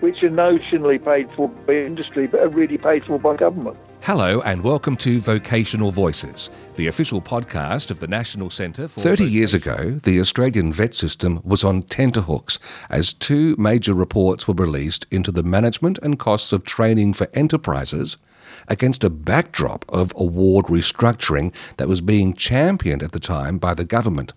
which 0.00 0.22
are 0.22 0.30
notionally 0.30 1.02
paid 1.02 1.30
for 1.32 1.48
by 1.48 1.74
industry 1.74 2.26
but 2.26 2.40
are 2.40 2.48
really 2.48 2.78
paid 2.78 3.04
for 3.04 3.18
by 3.18 3.36
government. 3.36 3.76
Hello 4.02 4.40
and 4.40 4.62
welcome 4.62 4.96
to 4.96 5.20
Vocational 5.20 5.90
Voices, 5.90 6.48
the 6.76 6.86
official 6.86 7.20
podcast 7.20 7.90
of 7.90 8.00
the 8.00 8.06
National 8.06 8.48
Centre 8.48 8.88
for. 8.88 9.00
30 9.00 9.24
years 9.24 9.52
ago, 9.52 10.00
the 10.02 10.18
Australian 10.18 10.72
vet 10.72 10.94
system 10.94 11.40
was 11.44 11.62
on 11.62 11.82
tenterhooks 11.82 12.58
as 12.88 13.12
two 13.12 13.54
major 13.58 13.92
reports 13.92 14.48
were 14.48 14.54
released 14.54 15.06
into 15.10 15.30
the 15.30 15.42
management 15.42 15.98
and 16.02 16.18
costs 16.18 16.50
of 16.54 16.64
training 16.64 17.12
for 17.12 17.28
enterprises 17.34 18.16
against 18.68 19.04
a 19.04 19.10
backdrop 19.10 19.84
of 19.90 20.14
award 20.16 20.66
restructuring 20.66 21.54
that 21.76 21.88
was 21.88 22.00
being 22.00 22.32
championed 22.32 23.02
at 23.02 23.12
the 23.12 23.20
time 23.20 23.58
by 23.58 23.74
the 23.74 23.84
government. 23.84 24.32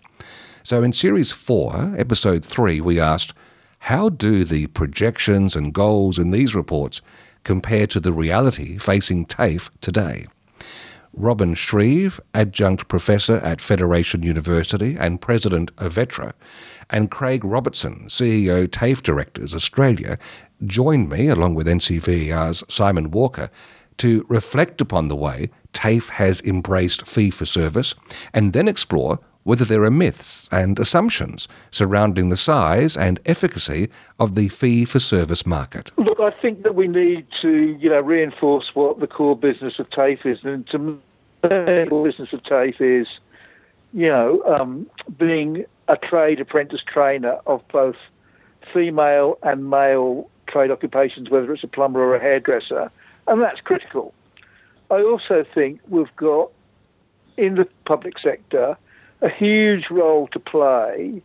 So 0.63 0.83
in 0.83 0.91
Series 0.91 1.31
4, 1.31 1.95
Episode 1.97 2.43
3, 2.43 2.81
we 2.81 2.99
asked 2.99 3.33
how 3.87 4.07
do 4.07 4.45
the 4.45 4.65
projections 4.67 5.57
and 5.57 5.73
goals 5.73 6.17
in 6.17 6.31
these 6.31 6.55
reports 6.55 7.01
compare 7.43 7.85
to 7.85 7.99
the 7.99 8.13
reality 8.13 8.77
facing 8.77 9.25
TAFE 9.25 9.69
today. 9.81 10.25
Robin 11.11 11.53
Shreeve, 11.53 12.17
Adjunct 12.33 12.87
Professor 12.87 13.35
at 13.39 13.59
Federation 13.59 14.23
University 14.23 14.95
and 14.97 15.19
President 15.19 15.69
of 15.77 15.95
VETRA, 15.95 16.31
and 16.89 17.11
Craig 17.11 17.43
Robertson, 17.43 18.05
CEO 18.07 18.71
TAFE 18.71 19.03
Directors 19.03 19.53
Australia, 19.53 20.17
joined 20.65 21.09
me, 21.09 21.27
along 21.27 21.55
with 21.55 21.67
NCVER's 21.67 22.63
Simon 22.69 23.11
Walker, 23.11 23.49
to 23.97 24.25
reflect 24.29 24.79
upon 24.79 25.09
the 25.09 25.17
way 25.17 25.49
TAFE 25.73 26.07
has 26.11 26.39
embraced 26.43 27.05
fee 27.05 27.31
for 27.31 27.45
service 27.45 27.95
and 28.33 28.53
then 28.53 28.69
explore 28.69 29.19
whether 29.43 29.65
there 29.65 29.83
are 29.83 29.91
myths 29.91 30.47
and 30.51 30.79
assumptions 30.79 31.47
surrounding 31.71 32.29
the 32.29 32.37
size 32.37 32.95
and 32.95 33.19
efficacy 33.25 33.89
of 34.19 34.35
the 34.35 34.49
fee 34.49 34.85
for 34.85 34.99
service 34.99 35.45
market. 35.45 35.91
Look, 35.97 36.19
I 36.19 36.31
think 36.31 36.63
that 36.63 36.75
we 36.75 36.87
need 36.87 37.25
to, 37.41 37.77
you 37.79 37.89
know, 37.89 38.01
reinforce 38.01 38.73
what 38.73 38.99
the 38.99 39.07
core 39.07 39.35
business 39.35 39.79
of 39.79 39.89
TAFE 39.89 40.25
is, 40.25 40.43
and 40.43 40.65
to 40.67 40.99
the 41.41 42.01
business 42.03 42.33
of 42.33 42.43
TAFE 42.43 42.79
is, 42.79 43.07
you 43.93 44.07
know, 44.07 44.41
um, 44.43 44.87
being 45.17 45.65
a 45.87 45.97
trade 45.97 46.39
apprentice 46.39 46.81
trainer 46.81 47.37
of 47.45 47.61
both 47.67 47.97
female 48.73 49.37
and 49.43 49.69
male 49.69 50.29
trade 50.47 50.71
occupations, 50.71 51.29
whether 51.29 51.53
it's 51.53 51.63
a 51.63 51.67
plumber 51.67 51.99
or 51.99 52.15
a 52.15 52.19
hairdresser, 52.19 52.89
and 53.27 53.41
that's 53.41 53.59
critical. 53.61 54.13
I 54.89 55.01
also 55.01 55.45
think 55.53 55.79
we've 55.89 56.15
got 56.15 56.51
in 57.37 57.55
the 57.55 57.67
public 57.85 58.19
sector 58.19 58.77
a 59.23 59.29
huge 59.29 59.89
role 59.89 60.27
to 60.27 60.39
play 60.39 61.21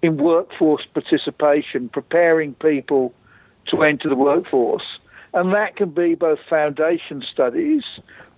in 0.00 0.16
workforce 0.16 0.86
participation, 0.86 1.88
preparing 1.88 2.54
people 2.54 3.12
to 3.66 3.82
enter 3.82 4.08
the 4.08 4.16
workforce. 4.16 4.98
And 5.34 5.52
that 5.52 5.76
can 5.76 5.90
be 5.90 6.14
both 6.14 6.38
foundation 6.48 7.20
studies, 7.20 7.84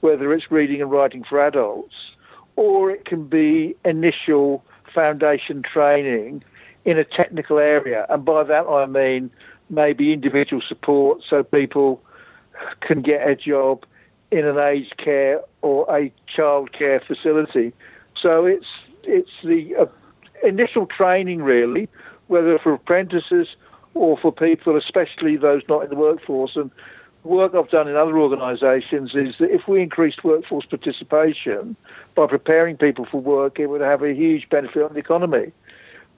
whether 0.01 0.33
it's 0.33 0.51
reading 0.51 0.81
and 0.81 0.91
writing 0.91 1.23
for 1.23 1.41
adults, 1.41 1.95
or 2.57 2.91
it 2.91 3.05
can 3.05 3.27
be 3.27 3.77
initial 3.85 4.65
foundation 4.93 5.63
training 5.63 6.43
in 6.85 6.99
a 6.99 7.05
technical 7.05 7.59
area. 7.59 8.07
And 8.09 8.25
by 8.25 8.43
that 8.45 8.67
I 8.67 8.87
mean 8.87 9.31
maybe 9.69 10.13
individual 10.13 10.63
support 10.63 11.23
so 11.29 11.43
people 11.43 12.03
can 12.81 13.03
get 13.03 13.27
a 13.27 13.35
job 13.35 13.85
in 14.31 14.47
an 14.47 14.59
aged 14.59 14.97
care 14.97 15.41
or 15.63 15.85
a 15.95 16.13
childcare 16.29 17.05
facility. 17.05 17.73
So 18.15 18.47
it's 18.47 18.67
it's 19.07 19.31
the 19.43 19.75
uh, 19.77 19.87
initial 20.43 20.87
training, 20.87 21.43
really, 21.43 21.89
whether 22.29 22.59
for 22.59 22.73
apprentices 22.73 23.49
or 23.95 24.19
for 24.19 24.33
people, 24.33 24.77
especially 24.77 25.37
those 25.37 25.63
not 25.69 25.85
in 25.85 25.91
the 25.91 25.97
workforce. 25.97 26.57
And 26.57 26.71
work 27.23 27.55
I've 27.55 27.71
done 27.71 27.89
in 27.89 27.97
other 27.97 28.19
organisations 28.19 29.15
is 29.15 29.37
that 29.39 29.51
if 29.51 29.67
we 29.67 29.83
increased 29.83 30.25
workforce 30.25 30.67
participation 30.67 31.77
by 32.15 32.27
preparing 32.27 32.77
people 32.77 33.07
for 33.07 33.21
work, 33.21 33.59
it 33.59 33.67
would 33.67 33.81
have 33.81 34.03
a 34.03 34.15
huge 34.15 34.49
benefit 34.49 34.83
on 34.83 34.93
the 34.93 35.01
economy. 35.01 35.53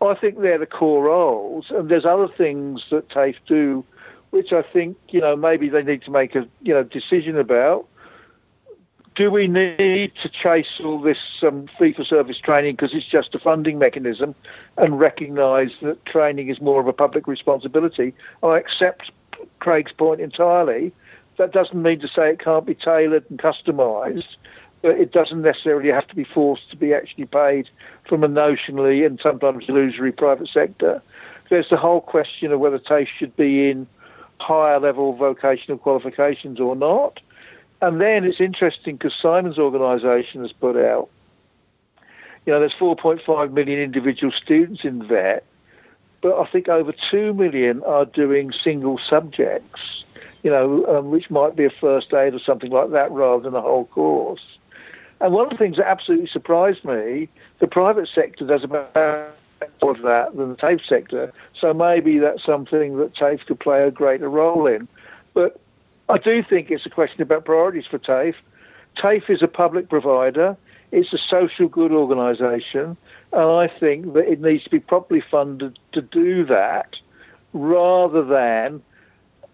I 0.03 0.15
think 0.15 0.41
they're 0.41 0.59
the 0.59 0.67
core 0.67 1.05
roles, 1.05 1.71
and 1.71 1.89
there's 1.89 2.05
other 2.05 2.29
things 2.29 2.85
that 2.91 3.09
TAFE 3.09 3.37
do, 3.47 3.85
which 4.31 4.53
I 4.53 4.61
think 4.61 4.97
you 5.09 5.21
know 5.21 5.37
maybe 5.37 5.71
they 5.71 5.83
need 5.83 6.03
to 6.03 6.11
make 6.11 6.35
a 6.35 6.47
you 6.61 6.75
know 6.75 6.83
decision 6.83 7.39
about 7.39 7.87
do 9.17 9.31
we 9.31 9.49
need 9.49 10.13
to 10.23 10.29
chase 10.29 10.79
all 10.85 11.01
this 11.01 11.19
um, 11.43 11.69
fee 11.79 11.95
for 11.95 12.05
service 12.05 12.39
training 12.39 12.77
because 12.77 12.95
it's 12.95 13.07
just 13.07 13.35
a 13.35 13.39
funding 13.39 13.79
mechanism 13.79 14.35
and 14.77 15.01
recognise 15.01 15.71
that 15.81 16.05
training 16.05 16.49
is 16.49 16.61
more 16.61 16.81
of 16.81 16.87
a 16.87 16.93
public 16.93 17.27
responsibility? 17.27 18.15
I 18.43 18.59
accept 18.59 19.11
Craig's 19.59 19.93
point 19.93 20.21
entirely. 20.21 20.93
That 21.39 21.53
doesn't 21.53 21.83
mean 21.83 21.99
to 22.01 22.09
say 22.09 22.31
it 22.31 22.41
can't 22.41 22.67
be 22.67 22.75
tailored 22.75 23.25
and 23.31 23.39
customised, 23.39 24.37
but 24.83 25.01
it 25.01 25.13
doesn't 25.13 25.41
necessarily 25.41 25.91
have 25.91 26.07
to 26.09 26.15
be 26.15 26.25
forced 26.25 26.71
to 26.71 26.77
be 26.77 26.93
actually 26.93 27.27
paid 27.27 27.71
from 28.07 28.23
a 28.23 28.29
notionally 28.29 29.05
and 29.05 29.19
sometimes 29.23 29.65
illusory 29.67 30.13
private 30.13 30.49
sector. 30.49 31.03
There's 31.49 31.71
the 31.71 31.79
whole 31.79 32.03
question 32.03 32.53
of 32.53 32.61
whether 32.61 32.79
TAFE 32.79 33.09
should 33.09 33.35
be 33.35 33.71
in 33.71 33.87
higher 34.41 34.79
level 34.79 35.15
vocational 35.15 35.79
qualifications 35.79 36.61
or 36.61 36.77
not. 36.77 37.21
And 37.83 38.01
then 38.01 38.25
it's 38.25 38.41
interesting 38.41 38.97
because 38.97 39.15
Simon's 39.15 39.59
organisation 39.59 40.43
has 40.43 40.53
put 40.53 40.77
out, 40.77 41.09
you 42.47 42.53
know, 42.53 42.61
there's 42.61 42.75
4.5 42.75 43.53
million 43.53 43.79
individual 43.79 44.33
students 44.33 44.85
in 44.85 45.07
VET, 45.07 45.45
but 46.23 46.39
I 46.39 46.47
think 46.47 46.69
over 46.69 46.93
2 46.93 47.35
million 47.35 47.83
are 47.83 48.07
doing 48.07 48.53
single 48.53 48.99
subjects, 48.99 50.05
you 50.43 50.51
know, 50.51 50.87
um, 50.87 51.11
which 51.11 51.29
might 51.31 51.57
be 51.57 51.65
a 51.65 51.71
first 51.71 52.15
aid 52.15 52.35
or 52.35 52.39
something 52.39 52.71
like 52.71 52.91
that 52.91 53.11
rather 53.11 53.43
than 53.43 53.55
a 53.55 53.61
whole 53.61 53.87
course. 53.87 54.59
And 55.21 55.33
one 55.33 55.47
of 55.47 55.51
the 55.51 55.57
things 55.57 55.77
that 55.77 55.89
absolutely 55.89 56.29
surprised 56.29 56.85
me, 56.85 57.29
the 57.59 57.67
private 57.67 58.09
sector 58.09 58.47
does 58.47 58.65
about 58.65 58.95
more 59.83 59.93
of 59.93 60.03
that 60.03 60.37
than 60.37 60.51
the 60.51 60.57
TAFE 60.57 60.85
sector. 60.87 61.33
So 61.55 61.73
maybe 61.73 62.19
that's 62.19 62.45
something 62.45 62.97
that 62.99 63.15
TAFE 63.15 63.47
could 63.47 63.61
play 63.61 63.83
a 63.83 63.91
greater 63.91 64.29
role 64.29 64.67
in. 64.67 64.89
But 65.35 65.61
I 66.09 66.19
do 66.19 66.43
think 66.43 66.71
it's 66.71 66.87
a 66.87 66.91
question 66.91 67.23
about 67.23 67.45
priorities 67.45 67.87
for 67.87 67.99
TAFE. 67.99 68.37
TAFE 68.97 69.29
is 69.29 69.43
a 69.43 69.49
public 69.49 69.89
provider. 69.89 70.57
It's 70.93 71.13
a 71.13 71.19
social 71.19 71.69
good 71.69 71.91
organisation, 71.91 72.97
and 73.33 73.51
I 73.51 73.67
think 73.67 74.15
that 74.15 74.31
it 74.31 74.41
needs 74.41 74.63
to 74.65 74.71
be 74.71 74.79
properly 74.79 75.21
funded 75.21 75.79
to 75.93 76.01
do 76.01 76.45
that, 76.45 77.01
rather 77.53 78.23
than, 78.25 78.83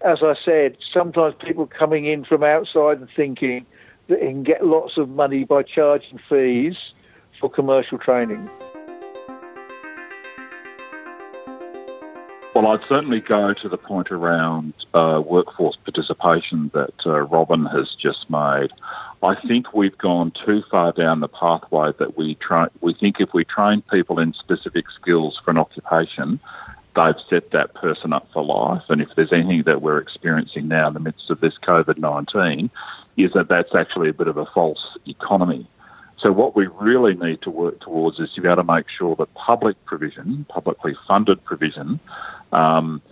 as 0.02 0.22
I 0.22 0.34
said, 0.34 0.76
sometimes 0.92 1.34
people 1.38 1.66
coming 1.66 2.04
in 2.04 2.24
from 2.24 2.42
outside 2.42 2.98
and 2.98 3.08
thinking 3.16 3.64
that 4.08 4.22
it 4.22 4.28
can 4.28 4.42
get 4.42 4.66
lots 4.66 4.98
of 4.98 5.08
money 5.08 5.44
by 5.44 5.62
charging 5.62 6.18
fees 6.28 6.92
for 7.40 7.48
commercial 7.48 7.96
training. 7.96 8.50
Well, 12.54 12.66
I'd 12.66 12.84
certainly 12.86 13.20
go 13.20 13.54
to 13.54 13.68
the 13.68 13.78
point 13.78 14.12
around 14.12 14.74
uh, 14.92 15.22
workforce 15.24 15.76
participation 15.76 16.70
that 16.74 17.06
uh, 17.06 17.22
Robin 17.22 17.64
has 17.64 17.94
just 17.94 18.28
made. 18.28 18.70
I 19.22 19.34
think 19.36 19.72
we've 19.72 19.96
gone 19.96 20.32
too 20.32 20.62
far 20.70 20.92
down 20.92 21.20
the 21.20 21.28
pathway 21.28 21.92
that 21.98 22.18
we 22.18 22.34
try. 22.34 22.66
We 22.82 22.92
think 22.92 23.20
if 23.20 23.32
we 23.32 23.46
train 23.46 23.82
people 23.94 24.18
in 24.18 24.34
specific 24.34 24.90
skills 24.90 25.40
for 25.42 25.50
an 25.50 25.56
occupation, 25.56 26.40
they've 26.94 27.14
set 27.30 27.52
that 27.52 27.72
person 27.72 28.12
up 28.12 28.28
for 28.34 28.44
life. 28.44 28.82
And 28.90 29.00
if 29.00 29.08
there's 29.16 29.32
anything 29.32 29.62
that 29.62 29.80
we're 29.80 29.98
experiencing 29.98 30.68
now 30.68 30.88
in 30.88 30.94
the 30.94 31.00
midst 31.00 31.30
of 31.30 31.40
this 31.40 31.56
COVID 31.56 31.96
19, 31.96 32.68
is 33.16 33.32
that 33.32 33.48
that's 33.48 33.74
actually 33.74 34.10
a 34.10 34.14
bit 34.14 34.28
of 34.28 34.36
a 34.36 34.44
false 34.44 34.98
economy. 35.06 35.66
So 36.18 36.30
what 36.30 36.54
we 36.54 36.66
really 36.66 37.14
need 37.14 37.42
to 37.42 37.50
work 37.50 37.80
towards 37.80 38.20
is 38.20 38.32
to 38.34 38.40
be 38.40 38.46
able 38.46 38.62
to 38.62 38.64
make 38.64 38.88
sure 38.88 39.16
that 39.16 39.34
public 39.34 39.82
provision, 39.86 40.46
publicly 40.48 40.94
funded 41.08 41.42
provision, 41.44 41.98
um, 42.52 43.02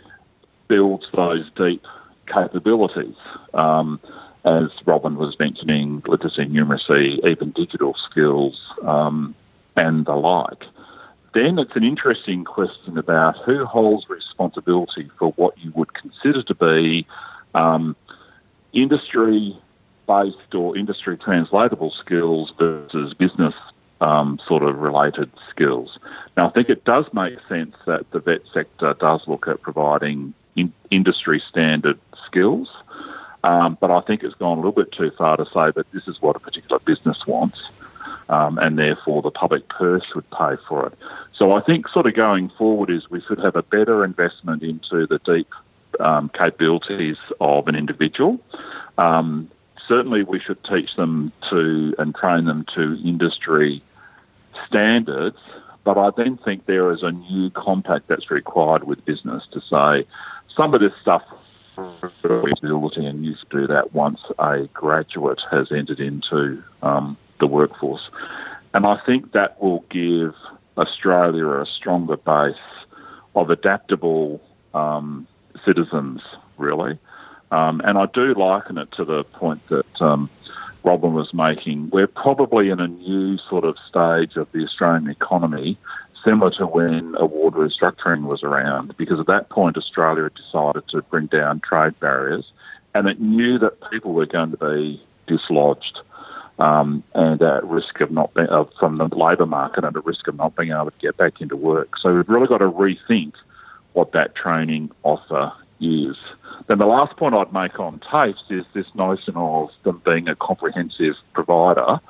builds 0.68 1.06
those 1.14 1.50
deep 1.56 1.84
capabilities. 2.26 3.16
Um, 3.54 4.00
as 4.44 4.70
Robin 4.86 5.16
was 5.16 5.38
mentioning, 5.38 6.02
literacy, 6.06 6.46
numeracy, 6.46 7.22
even 7.26 7.50
digital 7.50 7.94
skills, 7.94 8.72
um, 8.82 9.34
and 9.76 10.06
the 10.06 10.14
like. 10.14 10.64
Then 11.34 11.58
it's 11.58 11.76
an 11.76 11.84
interesting 11.84 12.44
question 12.44 12.98
about 12.98 13.36
who 13.44 13.64
holds 13.64 14.08
responsibility 14.08 15.10
for 15.18 15.32
what 15.32 15.56
you 15.58 15.70
would 15.72 15.92
consider 15.94 16.42
to 16.42 16.54
be 16.54 17.06
um, 17.54 17.94
industry 18.72 19.56
based 20.06 20.54
or 20.54 20.76
industry 20.76 21.16
translatable 21.16 21.92
skills 21.92 22.52
versus 22.58 23.14
business 23.14 23.54
um, 24.00 24.40
sort 24.46 24.62
of 24.62 24.78
related 24.78 25.30
skills. 25.50 25.98
Now, 26.36 26.48
I 26.48 26.50
think 26.50 26.68
it 26.68 26.84
does 26.84 27.06
make 27.12 27.38
sense 27.48 27.76
that 27.86 28.10
the 28.10 28.20
vet 28.20 28.42
sector 28.52 28.94
does 28.98 29.26
look 29.26 29.46
at 29.48 29.60
providing 29.62 30.34
in 30.56 30.72
industry 30.90 31.42
standard 31.48 31.98
skills, 32.26 32.74
um, 33.44 33.76
but 33.80 33.90
I 33.90 34.00
think 34.00 34.22
it's 34.22 34.34
gone 34.34 34.58
a 34.58 34.60
little 34.60 34.72
bit 34.72 34.92
too 34.92 35.10
far 35.10 35.36
to 35.36 35.44
say 35.46 35.70
that 35.74 35.86
this 35.92 36.08
is 36.08 36.20
what 36.20 36.36
a 36.36 36.40
particular 36.40 36.78
business 36.80 37.26
wants. 37.26 37.62
Um, 38.28 38.58
and 38.58 38.78
therefore, 38.78 39.22
the 39.22 39.30
public 39.32 39.68
purse 39.68 40.04
should 40.04 40.28
pay 40.30 40.54
for 40.68 40.86
it. 40.86 40.94
So, 41.32 41.52
I 41.52 41.60
think, 41.60 41.88
sort 41.88 42.06
of 42.06 42.14
going 42.14 42.48
forward, 42.50 42.88
is 42.88 43.10
we 43.10 43.20
should 43.20 43.40
have 43.40 43.56
a 43.56 43.62
better 43.62 44.04
investment 44.04 44.62
into 44.62 45.04
the 45.08 45.18
deep 45.18 45.48
um, 45.98 46.28
capabilities 46.28 47.16
of 47.40 47.66
an 47.66 47.74
individual. 47.74 48.38
Um, 48.98 49.50
certainly 49.90 50.22
we 50.22 50.38
should 50.38 50.62
teach 50.62 50.94
them 50.94 51.32
to 51.48 51.92
and 51.98 52.14
train 52.14 52.44
them 52.44 52.64
to 52.74 52.96
industry 53.04 53.82
standards. 54.66 55.38
But 55.84 55.96
I 55.96 56.10
then 56.16 56.36
think 56.36 56.66
there 56.66 56.92
is 56.92 57.02
a 57.02 57.10
new 57.10 57.50
compact 57.50 58.08
that's 58.08 58.30
required 58.30 58.84
with 58.84 59.04
business 59.04 59.46
to 59.52 59.60
say 59.60 60.06
some 60.54 60.74
of 60.74 60.80
this 60.80 60.92
stuff 61.00 61.22
ability 62.24 63.06
and 63.06 63.24
you 63.24 63.34
do 63.48 63.66
that 63.66 63.94
once 63.94 64.20
a 64.38 64.66
graduate 64.74 65.42
has 65.50 65.72
entered 65.72 66.00
into 66.00 66.62
um, 66.82 67.16
the 67.38 67.46
workforce. 67.46 68.10
And 68.74 68.86
I 68.86 68.98
think 68.98 69.32
that 69.32 69.60
will 69.62 69.84
give 69.88 70.34
Australia 70.76 71.48
a 71.48 71.66
stronger 71.66 72.16
base 72.16 72.56
of 73.34 73.50
adaptable 73.50 74.40
um, 74.74 75.26
citizens, 75.64 76.22
really. 76.58 76.98
Um, 77.50 77.80
and 77.84 77.98
I 77.98 78.06
do 78.06 78.34
liken 78.34 78.78
it 78.78 78.92
to 78.92 79.04
the 79.04 79.24
point 79.24 79.66
that 79.68 80.02
um, 80.02 80.30
Robin 80.82 81.14
was 81.14 81.34
making. 81.34 81.90
We're 81.90 82.06
probably 82.06 82.70
in 82.70 82.80
a 82.80 82.88
new 82.88 83.38
sort 83.38 83.64
of 83.64 83.76
stage 83.88 84.36
of 84.36 84.50
the 84.52 84.64
Australian 84.64 85.08
economy, 85.08 85.76
similar 86.24 86.50
to 86.52 86.66
when 86.66 87.14
award 87.18 87.54
restructuring 87.54 88.22
was 88.22 88.42
around, 88.42 88.96
because 88.96 89.20
at 89.20 89.26
that 89.26 89.48
point 89.48 89.76
Australia 89.76 90.24
had 90.24 90.34
decided 90.34 90.88
to 90.88 91.02
bring 91.02 91.26
down 91.26 91.60
trade 91.60 91.98
barriers, 92.00 92.52
and 92.94 93.08
it 93.08 93.20
knew 93.20 93.58
that 93.58 93.90
people 93.90 94.12
were 94.12 94.26
going 94.26 94.50
to 94.52 94.56
be 94.56 95.02
dislodged. 95.26 96.00
Um, 96.58 97.02
and 97.14 97.40
at 97.40 97.64
risk 97.64 98.02
of 98.02 98.10
not 98.10 98.34
being 98.34 98.50
uh, 98.50 98.64
from 98.78 98.98
the 98.98 99.06
labour 99.06 99.46
market 99.46 99.82
and 99.82 99.96
at 99.96 100.04
risk 100.04 100.28
of 100.28 100.36
not 100.36 100.56
being 100.56 100.72
able 100.72 100.90
to 100.90 100.98
get 100.98 101.16
back 101.16 101.40
into 101.40 101.56
work. 101.56 101.96
So 101.96 102.14
we've 102.14 102.28
really 102.28 102.48
got 102.48 102.58
to 102.58 102.70
rethink 102.70 103.32
what 103.94 104.12
that 104.12 104.34
training 104.34 104.90
offer 105.02 105.54
is. 105.80 106.18
Then 106.66 106.78
the 106.78 106.86
last 106.86 107.16
point 107.16 107.34
I'd 107.34 107.52
make 107.52 107.78
on 107.80 107.98
TAFEs 108.00 108.50
is 108.50 108.64
this 108.74 108.86
notion 108.94 109.36
of 109.36 109.70
them 109.82 110.00
being 110.04 110.28
a 110.28 110.36
comprehensive 110.36 111.16
provider. 111.32 112.00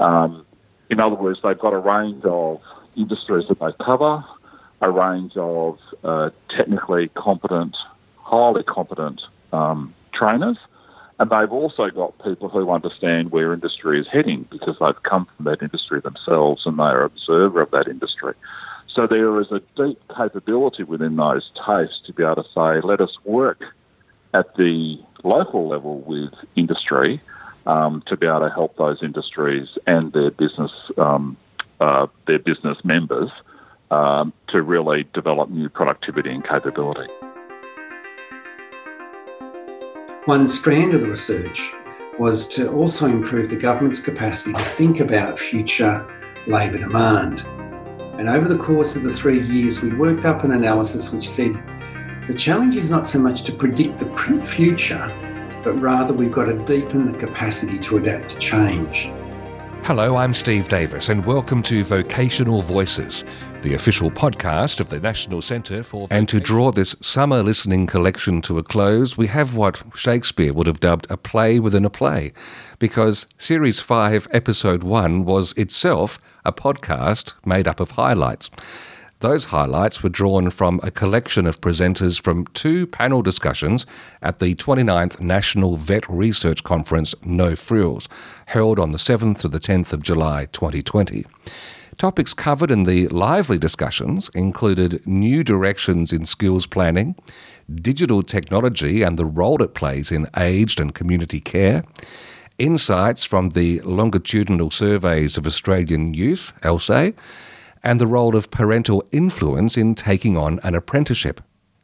Um, 0.00 0.44
in 0.90 1.00
other 1.00 1.14
words, 1.14 1.40
they've 1.42 1.58
got 1.58 1.72
a 1.72 1.78
range 1.78 2.24
of 2.24 2.60
industries 2.96 3.48
that 3.48 3.60
they 3.60 3.72
cover, 3.84 4.24
a 4.80 4.90
range 4.90 5.36
of 5.36 5.78
uh, 6.04 6.30
technically 6.48 7.08
competent, 7.08 7.76
highly 8.18 8.62
competent 8.62 9.24
um, 9.52 9.94
trainers, 10.12 10.58
and 11.18 11.30
they've 11.30 11.52
also 11.52 11.90
got 11.90 12.16
people 12.22 12.48
who 12.48 12.70
understand 12.70 13.32
where 13.32 13.52
industry 13.52 13.98
is 14.00 14.06
heading 14.06 14.46
because 14.50 14.76
they've 14.78 15.02
come 15.02 15.26
from 15.36 15.46
that 15.46 15.62
industry 15.62 16.00
themselves 16.00 16.64
and 16.64 16.78
they 16.78 16.84
are 16.84 17.02
observer 17.02 17.60
of 17.60 17.70
that 17.72 17.88
industry. 17.88 18.34
So 18.98 19.06
there 19.06 19.40
is 19.40 19.52
a 19.52 19.62
deep 19.76 20.02
capability 20.08 20.82
within 20.82 21.14
those 21.14 21.52
TAFEs 21.54 22.02
to 22.02 22.12
be 22.12 22.24
able 22.24 22.42
to 22.42 22.50
say, 22.52 22.80
let 22.80 23.00
us 23.00 23.16
work 23.22 23.62
at 24.34 24.56
the 24.56 25.00
local 25.22 25.68
level 25.68 26.00
with 26.00 26.34
industry 26.56 27.20
um, 27.66 28.02
to 28.06 28.16
be 28.16 28.26
able 28.26 28.40
to 28.40 28.50
help 28.50 28.76
those 28.76 29.00
industries 29.00 29.78
and 29.86 30.12
their 30.12 30.32
business 30.32 30.72
um, 30.96 31.36
uh, 31.78 32.08
their 32.26 32.40
business 32.40 32.84
members 32.84 33.30
um, 33.92 34.32
to 34.48 34.62
really 34.62 35.06
develop 35.12 35.48
new 35.48 35.68
productivity 35.68 36.30
and 36.30 36.44
capability. 36.44 37.08
One 40.24 40.48
strand 40.48 40.92
of 40.94 41.02
the 41.02 41.06
research 41.06 41.70
was 42.18 42.48
to 42.48 42.68
also 42.72 43.06
improve 43.06 43.48
the 43.48 43.54
government's 43.54 44.00
capacity 44.00 44.54
to 44.54 44.64
think 44.64 44.98
about 44.98 45.38
future 45.38 46.04
labour 46.48 46.78
demand. 46.78 47.44
And 48.18 48.28
over 48.28 48.48
the 48.48 48.58
course 48.58 48.96
of 48.96 49.04
the 49.04 49.14
three 49.14 49.40
years, 49.40 49.80
we 49.80 49.94
worked 49.94 50.24
up 50.24 50.42
an 50.42 50.50
analysis 50.50 51.12
which 51.12 51.30
said 51.30 51.54
the 52.26 52.34
challenge 52.34 52.74
is 52.74 52.90
not 52.90 53.06
so 53.06 53.20
much 53.20 53.44
to 53.44 53.52
predict 53.52 54.00
the 54.00 54.12
future, 54.44 55.06
but 55.62 55.74
rather 55.74 56.12
we've 56.12 56.32
got 56.32 56.46
to 56.46 56.58
deepen 56.64 57.12
the 57.12 57.16
capacity 57.16 57.78
to 57.78 57.98
adapt 57.98 58.30
to 58.30 58.38
change. 58.40 59.12
Hello, 59.84 60.16
I'm 60.16 60.34
Steve 60.34 60.68
Davis, 60.68 61.10
and 61.10 61.24
welcome 61.24 61.62
to 61.62 61.84
Vocational 61.84 62.60
Voices, 62.60 63.22
the 63.62 63.74
official 63.74 64.10
podcast 64.10 64.78
of 64.78 64.88
the 64.88 65.00
National 65.00 65.42
Centre 65.42 65.82
for. 65.82 66.06
And 66.10 66.28
to 66.28 66.38
draw 66.38 66.70
this 66.70 66.94
summer 67.00 67.42
listening 67.42 67.86
collection 67.86 68.40
to 68.42 68.58
a 68.58 68.62
close, 68.62 69.16
we 69.16 69.26
have 69.26 69.56
what 69.56 69.82
Shakespeare 69.96 70.52
would 70.52 70.68
have 70.68 70.80
dubbed 70.80 71.06
a 71.10 71.16
play 71.16 71.58
within 71.58 71.84
a 71.84 71.90
play, 71.90 72.32
because 72.78 73.26
Series 73.36 73.80
5, 73.80 74.28
Episode 74.30 74.84
1 74.84 75.24
was 75.24 75.52
itself 75.54 76.18
a 76.44 76.52
podcast 76.52 77.34
made 77.44 77.66
up 77.66 77.80
of 77.80 77.92
highlights. 77.92 78.48
Those 79.20 79.46
highlights 79.46 80.04
were 80.04 80.08
drawn 80.08 80.50
from 80.50 80.78
a 80.84 80.92
collection 80.92 81.44
of 81.44 81.60
presenters 81.60 82.20
from 82.20 82.46
two 82.48 82.86
panel 82.86 83.20
discussions 83.20 83.84
at 84.22 84.38
the 84.38 84.54
29th 84.54 85.18
National 85.18 85.74
Vet 85.74 86.08
Research 86.08 86.62
Conference 86.62 87.16
No 87.24 87.56
Frills, 87.56 88.08
held 88.46 88.78
on 88.78 88.92
the 88.92 88.98
7th 88.98 89.40
to 89.40 89.48
the 89.48 89.58
10th 89.58 89.92
of 89.92 90.04
July 90.04 90.46
2020. 90.52 91.26
Topics 91.98 92.32
covered 92.32 92.70
in 92.70 92.84
the 92.84 93.08
lively 93.08 93.58
discussions 93.58 94.30
included 94.32 95.04
new 95.04 95.42
directions 95.42 96.12
in 96.12 96.24
skills 96.24 96.64
planning, 96.64 97.16
digital 97.74 98.22
technology 98.22 99.02
and 99.02 99.18
the 99.18 99.26
role 99.26 99.60
it 99.64 99.74
plays 99.74 100.12
in 100.12 100.28
aged 100.36 100.78
and 100.78 100.94
community 100.94 101.40
care, 101.40 101.82
insights 102.56 103.24
from 103.24 103.48
the 103.48 103.80
longitudinal 103.80 104.70
surveys 104.70 105.36
of 105.36 105.44
Australian 105.44 106.14
youth, 106.14 106.52
LSAY, 106.62 107.14
and 107.82 108.00
the 108.00 108.06
role 108.06 108.36
of 108.36 108.52
parental 108.52 109.04
influence 109.10 109.76
in 109.76 109.96
taking 109.96 110.38
on 110.38 110.60
an 110.62 110.76
apprenticeship. 110.76 111.40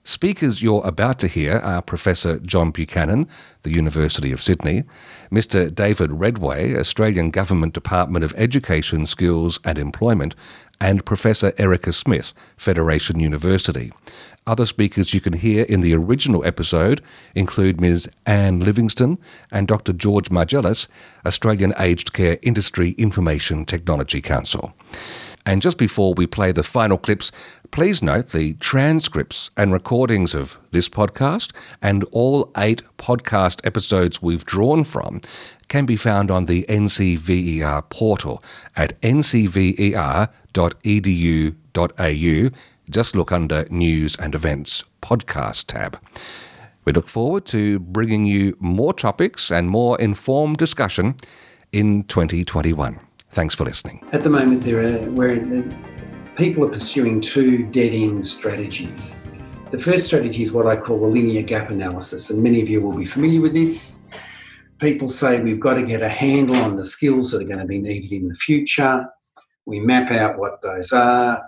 Speakers 0.07 0.61
you're 0.61 0.87
about 0.87 1.19
to 1.21 1.29
hear 1.29 1.57
are 1.61 1.81
Professor 1.81 2.39
John 2.39 2.73
Buchanan, 2.73 3.27
the 3.63 3.73
University 3.73 4.33
of 4.33 4.43
Sydney, 4.43 4.85
Mr. 5.33 5.75
David 5.75 6.13
Redway, 6.13 6.77
Australian 6.77 7.31
Government 7.31 7.73
Department 7.73 8.23
of 8.23 8.35
Education, 8.37 9.07
Skills 9.07 9.59
and 9.65 9.79
Employment, 9.79 10.35
and 10.79 11.07
Professor 11.07 11.55
Erica 11.57 11.91
Smith, 11.91 12.35
Federation 12.59 13.19
University. 13.19 13.93
Other 14.47 14.67
speakers 14.67 15.15
you 15.15 15.23
can 15.23 15.33
hear 15.33 15.65
in 15.65 15.81
the 15.81 15.95
original 15.95 16.45
episode 16.45 17.01
include 17.35 17.81
Ms. 17.81 18.07
Anne 18.27 18.61
Livingston 18.61 19.17
and 19.51 19.67
Dr. 19.67 19.95
George 19.95 20.29
Margelis, 20.29 20.87
Australian 21.25 21.73
Aged 21.79 22.13
Care 22.13 22.37
Industry 22.43 22.91
Information 22.99 23.65
Technology 23.65 24.21
Council. 24.21 24.75
And 25.47 25.61
just 25.61 25.77
before 25.77 26.15
we 26.15 26.27
play 26.27 26.53
the 26.53 26.63
final 26.63 26.97
clips, 26.97 27.31
please 27.71 28.03
note 28.03 28.31
the 28.31 28.55
transcripts 28.55 29.51
and 29.57 29.73
recordings 29.73 30.35
of 30.35 30.59
this 30.71 30.89
podcast 30.89 31.53
and 31.83 32.05
all 32.13 32.51
eight 32.57 32.83
podcast 32.97 33.61
episodes 33.67 34.23
we've 34.23 34.45
drawn 34.45 34.85
from 34.85 35.21
can 35.69 35.85
be 35.85 35.97
found 35.97 36.31
on 36.31 36.47
the 36.47 36.65
NCVER 36.69 37.89
portal 37.91 38.43
at 38.75 38.99
ncver.edu.au. 39.03 40.31
Just 42.91 43.17
look 43.17 43.33
under 43.33 43.67
News 43.71 44.17
and 44.17 44.35
Events 44.35 44.85
Podcast 45.03 45.67
tab. 45.67 45.99
We 46.85 46.93
look 46.93 47.09
forward 47.09 47.47
to 47.47 47.79
bringing 47.79 48.27
you 48.27 48.57
more 48.61 48.93
topics 48.93 49.51
and 49.51 49.71
more 49.71 49.99
informed 49.99 50.59
discussion 50.59 51.17
in 51.73 52.05
2021. 52.05 53.01
Thanks 53.35 53.57
for 53.57 53.65
listening. 53.65 54.01
At 54.13 54.21
the 54.23 54.31
moment, 54.31 54.63
there 54.63 54.85
are 54.85 55.11
where 55.11 55.41
people 56.37 56.65
are 56.65 56.69
pursuing 56.69 57.21
two 57.21 57.67
dead-end 57.67 58.25
strategies. 58.25 59.19
The 59.73 59.79
first 59.79 60.07
strategy 60.07 60.45
is 60.45 60.53
what 60.53 60.69
I 60.69 60.77
call 60.77 61.01
the 61.01 61.09
linear 61.09 61.43
gap 61.43 61.71
analysis, 61.71 62.31
and 62.31 62.41
many 62.41 62.63
of 62.63 62.69
you 62.69 62.81
will 62.81 62.97
be 62.97 63.07
familiar 63.07 63.41
with 63.41 63.53
this. 63.53 63.99
People 64.79 65.09
say 65.09 65.43
we've 65.43 65.59
got 65.59 65.75
to 65.75 65.83
get 65.83 66.01
a 66.01 66.09
handle 66.09 66.55
on 66.55 66.77
the 66.77 66.85
skills 66.85 67.33
that 67.33 67.43
are 67.43 67.47
going 67.47 67.59
to 67.59 67.65
be 67.65 67.81
needed 67.81 68.13
in 68.13 68.29
the 68.29 68.37
future. 68.37 69.05
We 69.67 69.81
map 69.81 70.13
out 70.13 70.39
what 70.39 70.63
those 70.63 70.93
are. 70.93 71.43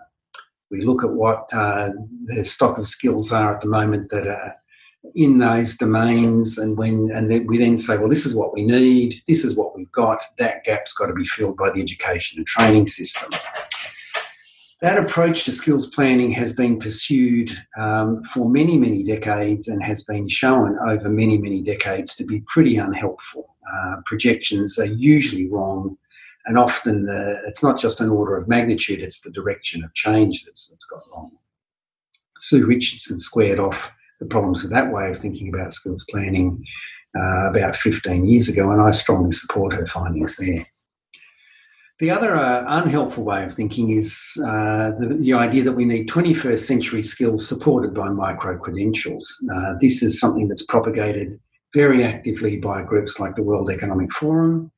We 0.72 0.80
look 0.80 1.04
at 1.04 1.10
what 1.10 1.48
uh, 1.52 1.90
the 2.24 2.44
stock 2.44 2.78
of 2.78 2.88
skills 2.88 3.30
are 3.30 3.54
at 3.54 3.60
the 3.60 3.68
moment 3.68 4.10
that 4.10 4.26
are 4.26 4.56
in 5.16 5.38
those 5.38 5.76
domains 5.76 6.58
and 6.58 6.76
when 6.76 7.10
and 7.10 7.30
then 7.30 7.46
we 7.46 7.56
then 7.56 7.78
say 7.78 7.96
well 7.96 8.08
this 8.08 8.26
is 8.26 8.34
what 8.34 8.52
we 8.52 8.62
need 8.62 9.14
this 9.26 9.46
is 9.46 9.56
what 9.56 9.74
we've 9.74 9.90
got 9.90 10.22
that 10.36 10.62
gap's 10.62 10.92
got 10.92 11.06
to 11.06 11.14
be 11.14 11.24
filled 11.24 11.56
by 11.56 11.70
the 11.70 11.80
education 11.80 12.38
and 12.38 12.46
training 12.46 12.86
system. 12.86 13.32
That 14.82 14.98
approach 14.98 15.44
to 15.44 15.52
skills 15.52 15.86
planning 15.86 16.30
has 16.32 16.52
been 16.52 16.78
pursued 16.78 17.50
um, 17.78 18.22
for 18.24 18.46
many 18.50 18.76
many 18.76 19.02
decades 19.02 19.68
and 19.68 19.82
has 19.82 20.04
been 20.04 20.28
shown 20.28 20.78
over 20.86 21.08
many 21.08 21.38
many 21.38 21.62
decades 21.62 22.14
to 22.16 22.24
be 22.24 22.42
pretty 22.46 22.76
unhelpful. 22.76 23.56
Uh, 23.74 23.96
projections 24.04 24.78
are 24.78 24.84
usually 24.84 25.48
wrong 25.48 25.96
and 26.44 26.58
often 26.58 27.06
the, 27.06 27.42
it's 27.46 27.62
not 27.62 27.80
just 27.80 28.02
an 28.02 28.10
order 28.10 28.36
of 28.36 28.48
magnitude 28.48 29.00
it's 29.00 29.22
the 29.22 29.30
direction 29.30 29.82
of 29.82 29.94
change 29.94 30.44
that's, 30.44 30.68
that's 30.68 30.84
got 30.84 31.00
wrong. 31.14 31.30
Sue 32.38 32.66
richardson 32.66 33.18
squared 33.18 33.58
off 33.58 33.90
the 34.20 34.26
problems 34.26 34.62
with 34.62 34.72
that 34.72 34.92
way 34.92 35.10
of 35.10 35.18
thinking 35.18 35.48
about 35.48 35.72
skills 35.72 36.04
planning 36.10 36.64
uh, 37.16 37.50
about 37.50 37.76
15 37.76 38.26
years 38.26 38.48
ago, 38.48 38.70
and 38.70 38.80
I 38.80 38.90
strongly 38.90 39.30
support 39.30 39.72
her 39.72 39.86
findings 39.86 40.36
there. 40.36 40.66
The 41.98 42.10
other 42.10 42.36
uh, 42.36 42.64
unhelpful 42.68 43.24
way 43.24 43.44
of 43.44 43.54
thinking 43.54 43.90
is 43.90 44.38
uh, 44.46 44.90
the, 44.98 45.16
the, 45.18 45.32
idea 45.32 45.62
that 45.64 45.72
we 45.72 45.86
need 45.86 46.10
21st 46.10 46.58
century 46.58 47.02
skills 47.02 47.48
supported 47.48 47.94
by 47.94 48.10
micro 48.10 48.58
credentials. 48.58 49.34
Uh, 49.54 49.74
this 49.80 50.02
is 50.02 50.20
something 50.20 50.46
that's 50.46 50.66
propagated 50.66 51.40
very 51.72 52.04
actively 52.04 52.58
by 52.58 52.82
groups 52.82 53.18
like 53.18 53.34
the 53.34 53.42
World 53.42 53.70
Economic 53.70 54.12
Forum, 54.12 54.70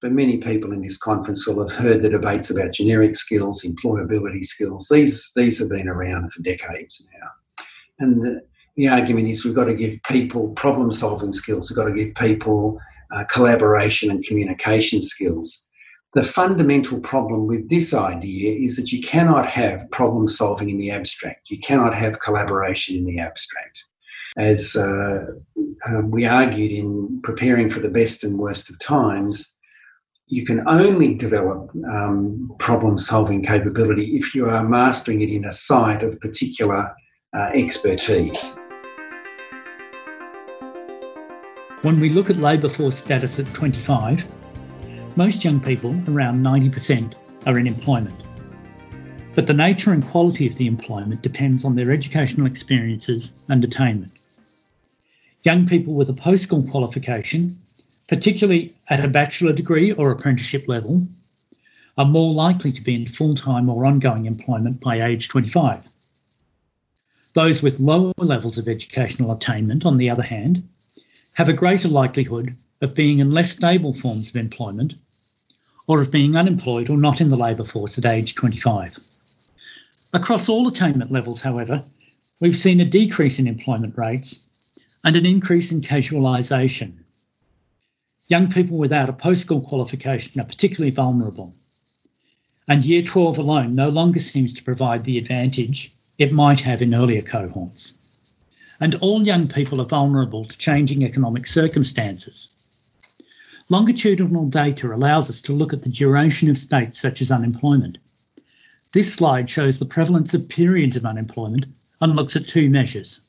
but 0.00 0.12
many 0.12 0.38
people 0.38 0.72
in 0.72 0.80
this 0.80 0.96
conference 0.96 1.46
will 1.46 1.68
have 1.68 1.78
heard 1.78 2.00
the 2.00 2.08
debates 2.08 2.48
about 2.48 2.72
generic 2.72 3.14
skills, 3.14 3.62
employability 3.62 4.44
skills. 4.44 4.88
These, 4.90 5.32
these 5.36 5.58
have 5.58 5.68
been 5.68 5.88
around 5.88 6.32
for 6.32 6.40
decades 6.40 7.06
now. 7.20 7.28
And 7.98 8.22
the, 8.24 8.40
the 8.76 8.88
argument 8.88 9.28
is 9.28 9.44
we've 9.44 9.54
got 9.54 9.66
to 9.66 9.74
give 9.74 10.02
people 10.04 10.48
problem 10.50 10.90
solving 10.92 11.32
skills, 11.32 11.70
we've 11.70 11.76
got 11.76 11.84
to 11.84 11.94
give 11.94 12.14
people 12.14 12.78
uh, 13.12 13.24
collaboration 13.30 14.10
and 14.10 14.24
communication 14.24 15.02
skills. 15.02 15.66
The 16.14 16.22
fundamental 16.22 17.00
problem 17.00 17.46
with 17.46 17.68
this 17.70 17.92
idea 17.92 18.52
is 18.52 18.76
that 18.76 18.92
you 18.92 19.00
cannot 19.00 19.46
have 19.46 19.90
problem 19.90 20.28
solving 20.28 20.70
in 20.70 20.78
the 20.78 20.90
abstract, 20.90 21.50
you 21.50 21.58
cannot 21.58 21.94
have 21.94 22.20
collaboration 22.20 22.96
in 22.96 23.04
the 23.04 23.18
abstract. 23.18 23.84
As 24.36 24.74
uh, 24.74 25.26
uh, 25.88 26.00
we 26.04 26.26
argued 26.26 26.72
in 26.72 27.20
preparing 27.22 27.70
for 27.70 27.80
the 27.80 27.88
best 27.88 28.24
and 28.24 28.38
worst 28.38 28.68
of 28.68 28.78
times, 28.80 29.54
you 30.26 30.44
can 30.44 30.66
only 30.66 31.14
develop 31.14 31.70
um, 31.88 32.50
problem 32.58 32.98
solving 32.98 33.42
capability 33.42 34.16
if 34.16 34.34
you 34.34 34.48
are 34.48 34.66
mastering 34.66 35.20
it 35.20 35.28
in 35.28 35.44
a 35.44 35.52
site 35.52 36.02
of 36.02 36.18
particular 36.20 36.92
uh, 37.36 37.50
expertise. 37.54 38.58
When 41.84 42.00
we 42.00 42.08
look 42.08 42.30
at 42.30 42.38
labour 42.38 42.70
force 42.70 42.96
status 42.96 43.38
at 43.38 43.52
25, 43.52 44.24
most 45.16 45.44
young 45.44 45.60
people, 45.60 45.90
around 46.08 46.42
90%, 46.42 47.12
are 47.46 47.58
in 47.58 47.66
employment. 47.66 48.14
But 49.34 49.46
the 49.46 49.52
nature 49.52 49.92
and 49.92 50.02
quality 50.02 50.46
of 50.46 50.56
the 50.56 50.66
employment 50.66 51.20
depends 51.20 51.62
on 51.62 51.74
their 51.74 51.90
educational 51.90 52.46
experiences 52.46 53.34
and 53.50 53.62
attainment. 53.62 54.18
Young 55.42 55.68
people 55.68 55.94
with 55.94 56.08
a 56.08 56.14
post 56.14 56.44
school 56.44 56.62
qualification, 56.62 57.50
particularly 58.08 58.72
at 58.88 59.04
a 59.04 59.08
bachelor 59.08 59.52
degree 59.52 59.92
or 59.92 60.10
apprenticeship 60.10 60.66
level, 60.66 61.06
are 61.98 62.06
more 62.06 62.32
likely 62.32 62.72
to 62.72 62.80
be 62.80 62.94
in 62.94 63.06
full 63.06 63.34
time 63.34 63.68
or 63.68 63.84
ongoing 63.84 64.24
employment 64.24 64.80
by 64.80 65.02
age 65.02 65.28
25. 65.28 65.84
Those 67.34 67.62
with 67.62 67.78
lower 67.78 68.14
levels 68.16 68.56
of 68.56 68.68
educational 68.68 69.32
attainment, 69.32 69.84
on 69.84 69.98
the 69.98 70.08
other 70.08 70.22
hand, 70.22 70.66
have 71.34 71.48
a 71.48 71.52
greater 71.52 71.88
likelihood 71.88 72.54
of 72.80 72.94
being 72.94 73.18
in 73.18 73.32
less 73.32 73.50
stable 73.50 73.92
forms 73.92 74.28
of 74.28 74.36
employment 74.36 74.94
or 75.88 76.00
of 76.00 76.12
being 76.12 76.36
unemployed 76.36 76.88
or 76.88 76.96
not 76.96 77.20
in 77.20 77.28
the 77.28 77.36
labour 77.36 77.64
force 77.64 77.98
at 77.98 78.06
age 78.06 78.34
25. 78.34 78.96
Across 80.12 80.48
all 80.48 80.68
attainment 80.68 81.10
levels, 81.10 81.42
however, 81.42 81.82
we've 82.40 82.56
seen 82.56 82.80
a 82.80 82.84
decrease 82.84 83.40
in 83.40 83.48
employment 83.48 83.98
rates 83.98 84.46
and 85.04 85.16
an 85.16 85.26
increase 85.26 85.72
in 85.72 85.82
casualisation. 85.82 86.92
Young 88.28 88.50
people 88.50 88.78
without 88.78 89.08
a 89.08 89.12
post 89.12 89.42
school 89.42 89.60
qualification 89.60 90.40
are 90.40 90.46
particularly 90.46 90.92
vulnerable, 90.92 91.52
and 92.68 92.84
Year 92.84 93.02
12 93.02 93.38
alone 93.38 93.74
no 93.74 93.88
longer 93.88 94.20
seems 94.20 94.52
to 94.54 94.62
provide 94.62 95.04
the 95.04 95.18
advantage 95.18 95.92
it 96.16 96.32
might 96.32 96.60
have 96.60 96.80
in 96.80 96.94
earlier 96.94 97.22
cohorts 97.22 97.98
and 98.80 98.94
all 98.96 99.26
young 99.26 99.48
people 99.48 99.80
are 99.80 99.86
vulnerable 99.86 100.44
to 100.44 100.58
changing 100.58 101.04
economic 101.04 101.46
circumstances. 101.46 102.50
Longitudinal 103.70 104.48
data 104.48 104.92
allows 104.92 105.30
us 105.30 105.40
to 105.42 105.52
look 105.52 105.72
at 105.72 105.82
the 105.82 105.90
duration 105.90 106.50
of 106.50 106.58
states 106.58 107.00
such 107.00 107.20
as 107.20 107.30
unemployment. 107.30 107.98
This 108.92 109.12
slide 109.12 109.48
shows 109.48 109.78
the 109.78 109.86
prevalence 109.86 110.34
of 110.34 110.48
periods 110.48 110.96
of 110.96 111.04
unemployment 111.04 111.66
and 112.00 112.14
looks 112.14 112.36
at 112.36 112.46
two 112.46 112.68
measures. 112.68 113.20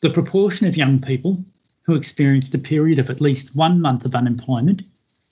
The 0.00 0.10
proportion 0.10 0.66
of 0.66 0.76
young 0.76 1.00
people 1.00 1.38
who 1.84 1.94
experienced 1.94 2.54
a 2.54 2.58
period 2.58 2.98
of 2.98 3.10
at 3.10 3.20
least 3.20 3.54
one 3.54 3.80
month 3.80 4.04
of 4.04 4.14
unemployment 4.14 4.82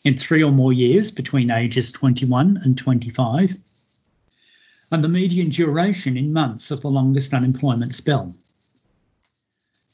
in 0.05 0.17
three 0.17 0.43
or 0.43 0.53
more 0.53 0.73
years 0.73 1.11
between 1.11 1.51
ages 1.51 1.93
21 1.93 2.61
and 2.63 2.77
25, 2.79 3.57
and 4.91 5.03
the 5.03 5.09
median 5.09 5.49
duration 5.49 6.17
in 6.17 6.33
months 6.33 6.71
of 6.71 6.81
the 6.83 6.91
longest 6.91 7.33
unemployment 7.33 7.95
spell. 7.95 8.35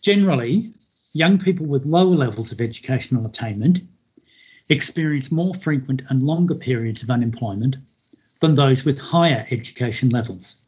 Generally, 0.02 0.72
young 1.12 1.38
people 1.38 1.66
with 1.66 1.84
lower 1.84 2.14
levels 2.14 2.52
of 2.52 2.60
educational 2.60 3.26
attainment 3.26 3.80
experience 4.68 5.32
more 5.32 5.54
frequent 5.54 6.02
and 6.08 6.22
longer 6.22 6.54
periods 6.54 7.02
of 7.02 7.10
unemployment 7.10 7.76
than 8.40 8.54
those 8.54 8.84
with 8.84 8.98
higher 8.98 9.46
education 9.50 10.10
levels. 10.10 10.64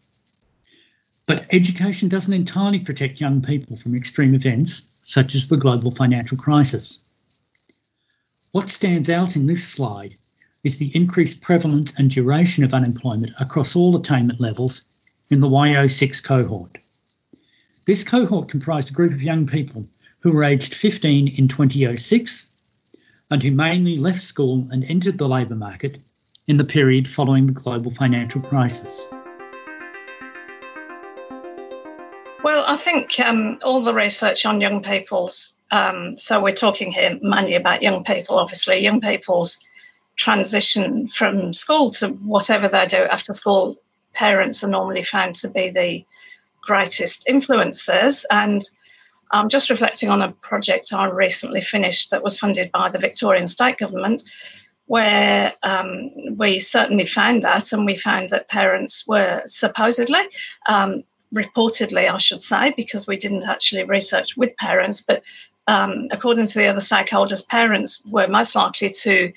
But 1.26 1.47
education 1.53 2.09
doesn't 2.09 2.33
entirely 2.33 2.81
protect 2.81 3.20
young 3.20 3.41
people 3.41 3.76
from 3.76 3.95
extreme 3.95 4.35
events 4.35 5.01
such 5.05 5.35
as 5.35 5.47
the 5.47 5.57
global 5.57 5.93
financial 5.93 6.37
crisis. 6.37 6.99
What 8.53 8.68
stands 8.68 9.09
out 9.09 9.37
in 9.37 9.47
this 9.47 9.66
slide 9.66 10.16
is 10.64 10.78
the 10.78 10.91
increased 10.95 11.41
prevalence 11.41 11.95
and 11.99 12.11
duration 12.11 12.64
of 12.64 12.74
unemployment 12.74 13.33
across 13.39 13.76
all 13.76 13.97
attainment 13.97 14.41
levels 14.41 14.85
in 15.31 15.39
the 15.39 15.49
Y06 15.49 16.22
cohort. 16.22 16.76
This 17.91 18.05
cohort 18.05 18.49
comprised 18.49 18.91
a 18.91 18.93
group 18.93 19.11
of 19.11 19.20
young 19.20 19.49
people 19.49 19.84
who 20.20 20.30
were 20.30 20.45
aged 20.45 20.76
15 20.76 21.26
in 21.26 21.49
2006 21.49 22.47
and 23.32 23.43
who 23.43 23.51
mainly 23.51 23.99
left 23.99 24.20
school 24.20 24.64
and 24.70 24.84
entered 24.84 25.18
the 25.18 25.26
labour 25.26 25.57
market 25.57 25.99
in 26.47 26.57
the 26.57 26.62
period 26.62 27.09
following 27.09 27.49
the 27.49 27.53
global 27.53 27.91
financial 27.91 28.43
crisis. 28.43 29.09
Well, 32.45 32.64
I 32.64 32.76
think 32.76 33.18
um, 33.18 33.59
all 33.64 33.82
the 33.82 33.93
research 33.93 34.47
on 34.47 34.61
young 34.61 34.84
people's, 34.84 35.57
um, 35.72 36.16
so 36.16 36.41
we're 36.41 36.53
talking 36.53 36.93
here 36.93 37.18
mainly 37.22 37.57
about 37.57 37.82
young 37.82 38.05
people, 38.05 38.38
obviously, 38.38 38.78
young 38.78 39.01
people's 39.01 39.59
transition 40.14 41.09
from 41.09 41.53
school 41.53 41.91
to 41.95 42.11
whatever 42.11 42.68
they 42.68 42.86
do 42.86 42.99
after 43.11 43.34
school, 43.34 43.76
parents 44.12 44.62
are 44.62 44.68
normally 44.68 45.03
found 45.03 45.34
to 45.34 45.49
be 45.49 45.70
the 45.70 46.05
greatest 46.62 47.26
influencers. 47.28 48.24
And 48.30 48.62
I'm 49.32 49.48
just 49.48 49.70
reflecting 49.70 50.08
on 50.08 50.22
a 50.22 50.32
project 50.32 50.92
I 50.92 51.06
recently 51.06 51.61
finished 51.61 52.11
that 52.11 52.22
was 52.22 52.38
funded 52.38 52.72
by 52.72 52.90
the 52.90 52.98
Victorian 52.98 53.46
State 53.46 53.78
Government, 53.78 54.22
where 54.86 55.54
um, 55.62 56.11
we 56.36 56.58
certainly 56.58 57.04
found 57.06 57.42
that, 57.42 57.72
and 57.72 57.86
we 57.86 57.94
found 57.94 58.30
that 58.30 58.48
parents 58.48 59.06
were 59.06 59.42
supposedly, 59.46 60.22
um, 60.66 61.04
reportedly, 61.32 62.12
I 62.12 62.18
should 62.18 62.40
say, 62.40 62.74
because 62.76 63.06
we 63.06 63.16
didn't 63.16 63.46
actually 63.46 63.84
research 63.84 64.36
with 64.36 64.56
parents, 64.56 65.00
but 65.00 65.22
um, 65.68 66.08
according 66.11 66.46
to 66.46 66.58
the 66.58 66.66
other 66.66 66.80
stakeholders, 66.80 67.46
parents 67.46 68.02
were 68.06 68.26
most 68.26 68.56
likely 68.56 68.90
to 68.90 69.32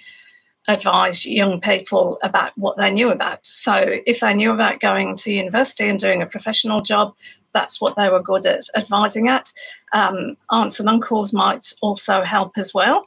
advise 0.67 1.25
young 1.25 1.59
people 1.59 2.17
about 2.23 2.51
what 2.57 2.77
they 2.77 2.89
knew 2.89 3.09
about. 3.09 3.45
So 3.45 3.99
if 4.05 4.21
they 4.21 4.33
knew 4.33 4.51
about 4.51 4.79
going 4.79 5.15
to 5.17 5.33
university 5.33 5.87
and 5.89 5.99
doing 5.99 6.21
a 6.21 6.25
professional 6.25 6.79
job, 6.79 7.15
that's 7.53 7.81
what 7.81 7.95
they 7.95 8.09
were 8.09 8.21
good 8.21 8.45
at 8.45 8.63
advising 8.75 9.27
at. 9.27 9.51
Um, 9.91 10.37
aunts 10.49 10.79
and 10.79 10.89
uncles 10.89 11.33
might 11.33 11.73
also 11.81 12.21
help 12.21 12.57
as 12.57 12.73
well. 12.73 13.05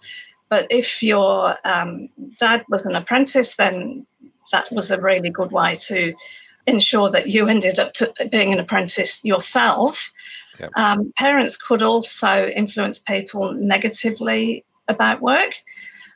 But 0.48 0.66
if 0.70 1.02
your 1.02 1.57
um, 1.64 2.09
dad 2.38 2.64
was 2.68 2.86
an 2.86 2.94
apprentice, 2.94 3.57
then 3.57 4.07
that 4.52 4.70
was 4.70 4.90
a 4.90 5.00
really 5.00 5.30
good 5.30 5.50
way 5.50 5.74
to 5.74 6.14
ensure 6.66 7.11
that 7.11 7.28
you 7.28 7.48
ended 7.48 7.78
up 7.78 7.92
being 8.30 8.52
an 8.52 8.61
apprentice 8.61 9.24
yourself. 9.24 10.12
Yep. 10.61 10.70
Um, 10.76 11.12
parents 11.16 11.57
could 11.57 11.82
also 11.82 12.46
influence 12.48 12.98
people 12.98 13.52
negatively 13.52 14.64
about 14.88 15.20
work. 15.20 15.54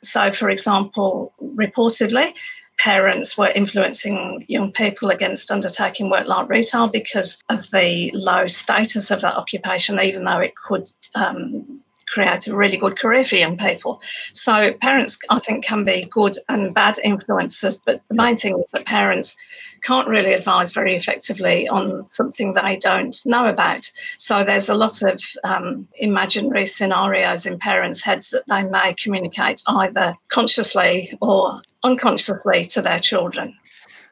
So, 0.03 0.31
for 0.31 0.49
example, 0.49 1.33
reportedly, 1.41 2.33
parents 2.79 3.37
were 3.37 3.49
influencing 3.49 4.43
young 4.47 4.71
people 4.71 5.09
against 5.09 5.51
undertaking 5.51 6.09
work 6.09 6.27
like 6.27 6.49
retail 6.49 6.89
because 6.89 7.39
of 7.49 7.69
the 7.71 8.09
low 8.13 8.47
status 8.47 9.11
of 9.11 9.21
that 9.21 9.35
occupation, 9.35 9.99
even 9.99 10.25
though 10.25 10.39
it 10.39 10.55
could 10.55 10.89
um, 11.13 11.81
create 12.11 12.47
a 12.47 12.55
really 12.55 12.77
good 12.77 12.99
career 12.99 13.23
for 13.23 13.35
young 13.35 13.57
people. 13.57 14.01
So, 14.33 14.73
parents, 14.81 15.17
I 15.29 15.39
think, 15.39 15.65
can 15.65 15.83
be 15.83 16.07
good 16.11 16.35
and 16.49 16.73
bad 16.73 16.99
influences, 17.03 17.81
but 17.85 18.01
the 18.09 18.15
main 18.15 18.37
thing 18.37 18.59
is 18.59 18.69
that 18.71 18.85
parents 18.85 19.35
can't 19.81 20.07
really 20.07 20.33
advise 20.33 20.71
very 20.71 20.95
effectively 20.95 21.67
on 21.67 22.05
something 22.05 22.53
they 22.53 22.77
don't 22.77 23.17
know 23.25 23.47
about. 23.47 23.91
So 24.17 24.43
there's 24.43 24.69
a 24.69 24.75
lot 24.75 25.01
of 25.01 25.21
um, 25.43 25.87
imaginary 25.95 26.65
scenarios 26.65 27.45
in 27.45 27.57
parents' 27.57 28.01
heads 28.03 28.29
that 28.29 28.43
they 28.47 28.63
may 28.63 28.93
communicate 28.93 29.61
either 29.67 30.15
consciously 30.29 31.17
or 31.21 31.61
unconsciously 31.83 32.63
to 32.65 32.81
their 32.81 32.99
children. 32.99 33.57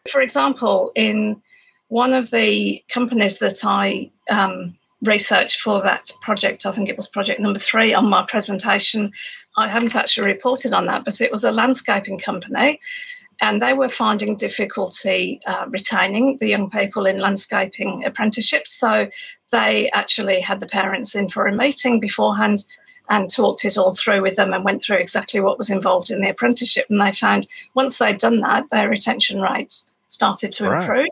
For 0.10 0.22
example, 0.22 0.92
in 0.96 1.42
one 1.90 2.14
of 2.14 2.32
the 2.32 2.84
companies 2.90 3.40
that 3.40 3.64
I 3.64 4.12
um, 4.30 4.78
researched 5.04 5.62
for 5.62 5.82
that 5.82 6.12
project, 6.22 6.66
I 6.66 6.72
think 6.72 6.90
it 6.90 6.98
was 6.98 7.08
project 7.08 7.40
number 7.40 7.60
three 7.60 7.94
on 7.94 8.10
my 8.10 8.26
presentation, 8.28 9.12
I 9.58 9.68
haven't 9.68 9.96
actually 9.96 10.28
reported 10.28 10.74
on 10.74 10.86
that, 10.86 11.06
but 11.06 11.22
it 11.22 11.32
was 11.32 11.44
a 11.44 11.52
landscaping 11.52 12.20
company 12.20 12.80
and 13.42 13.62
they 13.62 13.74
were 13.74 13.90
finding 13.90 14.36
difficulty 14.36 15.40
uh, 15.46 15.66
retaining 15.70 16.38
the 16.38 16.48
young 16.48 16.70
people 16.70 17.06
in 17.06 17.20
landscaping 17.20 18.04
apprenticeships. 18.06 18.72
So 18.72 19.10
they 19.52 19.90
actually 19.92 20.42
had 20.42 20.60
the 20.60 20.68
parents 20.68 21.16
in 21.16 21.30
for 21.30 21.48
a 21.48 21.56
meeting 21.56 22.00
beforehand 22.00 22.66
and 23.10 23.30
talked 23.30 23.66
it 23.66 23.78
all 23.78 23.94
through 23.94 24.22
with 24.22 24.36
them 24.36 24.54
and 24.54 24.64
went 24.64 24.82
through 24.82 24.98
exactly 24.98 25.40
what 25.40 25.58
was 25.58 25.70
involved 25.70 26.12
in 26.12 26.22
the 26.22 26.30
apprenticeship. 26.30 26.86
And 26.90 27.02
they 27.02 27.12
found 27.12 27.48
once 27.74 27.98
they'd 27.98 28.18
done 28.18 28.42
that, 28.42 28.70
their 28.70 28.90
retention 28.90 29.42
rates 29.42 29.92
started 30.10 30.52
to 30.54 30.66
right. 30.66 30.82
improve. 30.82 31.08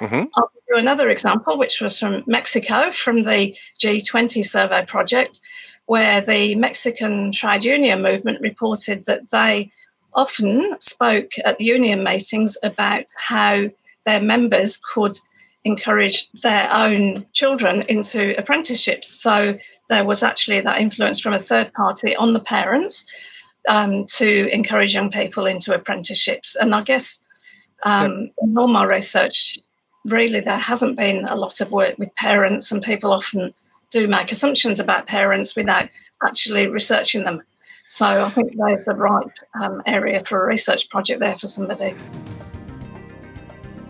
Mm-hmm. 0.00 0.24
I'll 0.36 0.50
give 0.54 0.62
you 0.68 0.76
another 0.76 1.08
example, 1.08 1.58
which 1.58 1.80
was 1.80 1.98
from 1.98 2.22
Mexico, 2.26 2.90
from 2.90 3.22
the 3.22 3.56
G20 3.80 4.44
survey 4.44 4.84
project, 4.86 5.40
where 5.86 6.20
the 6.20 6.54
Mexican 6.54 7.32
trade 7.32 7.64
union 7.64 8.02
movement 8.02 8.40
reported 8.40 9.06
that 9.06 9.30
they 9.30 9.70
often 10.14 10.76
spoke 10.80 11.32
at 11.44 11.60
union 11.60 12.04
meetings 12.04 12.56
about 12.62 13.04
how 13.16 13.64
their 14.04 14.20
members 14.20 14.78
could 14.92 15.18
encourage 15.64 16.30
their 16.42 16.72
own 16.72 17.26
children 17.32 17.82
into 17.88 18.38
apprenticeships. 18.38 19.08
So 19.08 19.58
there 19.88 20.04
was 20.04 20.22
actually 20.22 20.60
that 20.60 20.80
influence 20.80 21.20
from 21.20 21.34
a 21.34 21.40
third 21.40 21.72
party 21.72 22.16
on 22.16 22.32
the 22.32 22.40
parents 22.40 23.04
um, 23.68 24.06
to 24.06 24.48
encourage 24.52 24.94
young 24.94 25.10
people 25.10 25.46
into 25.46 25.74
apprenticeships. 25.74 26.56
And 26.56 26.74
I 26.74 26.82
guess 26.82 27.18
um, 27.84 28.30
in 28.40 28.56
all 28.56 28.68
my 28.68 28.84
research, 28.84 29.58
really 30.10 30.40
there 30.40 30.58
hasn't 30.58 30.96
been 30.96 31.24
a 31.26 31.36
lot 31.36 31.60
of 31.60 31.72
work 31.72 31.98
with 31.98 32.14
parents, 32.14 32.72
and 32.72 32.82
people 32.82 33.12
often 33.12 33.54
do 33.90 34.06
make 34.06 34.30
assumptions 34.30 34.80
about 34.80 35.06
parents 35.06 35.56
without 35.56 35.88
actually 36.22 36.66
researching 36.66 37.24
them. 37.24 37.42
So 37.86 38.24
I 38.24 38.30
think 38.30 38.52
there's 38.54 38.84
the 38.84 38.94
right 38.94 39.26
um, 39.60 39.82
area 39.86 40.22
for 40.22 40.44
a 40.44 40.46
research 40.46 40.90
project 40.90 41.20
there 41.20 41.36
for 41.36 41.46
somebody. 41.46 41.94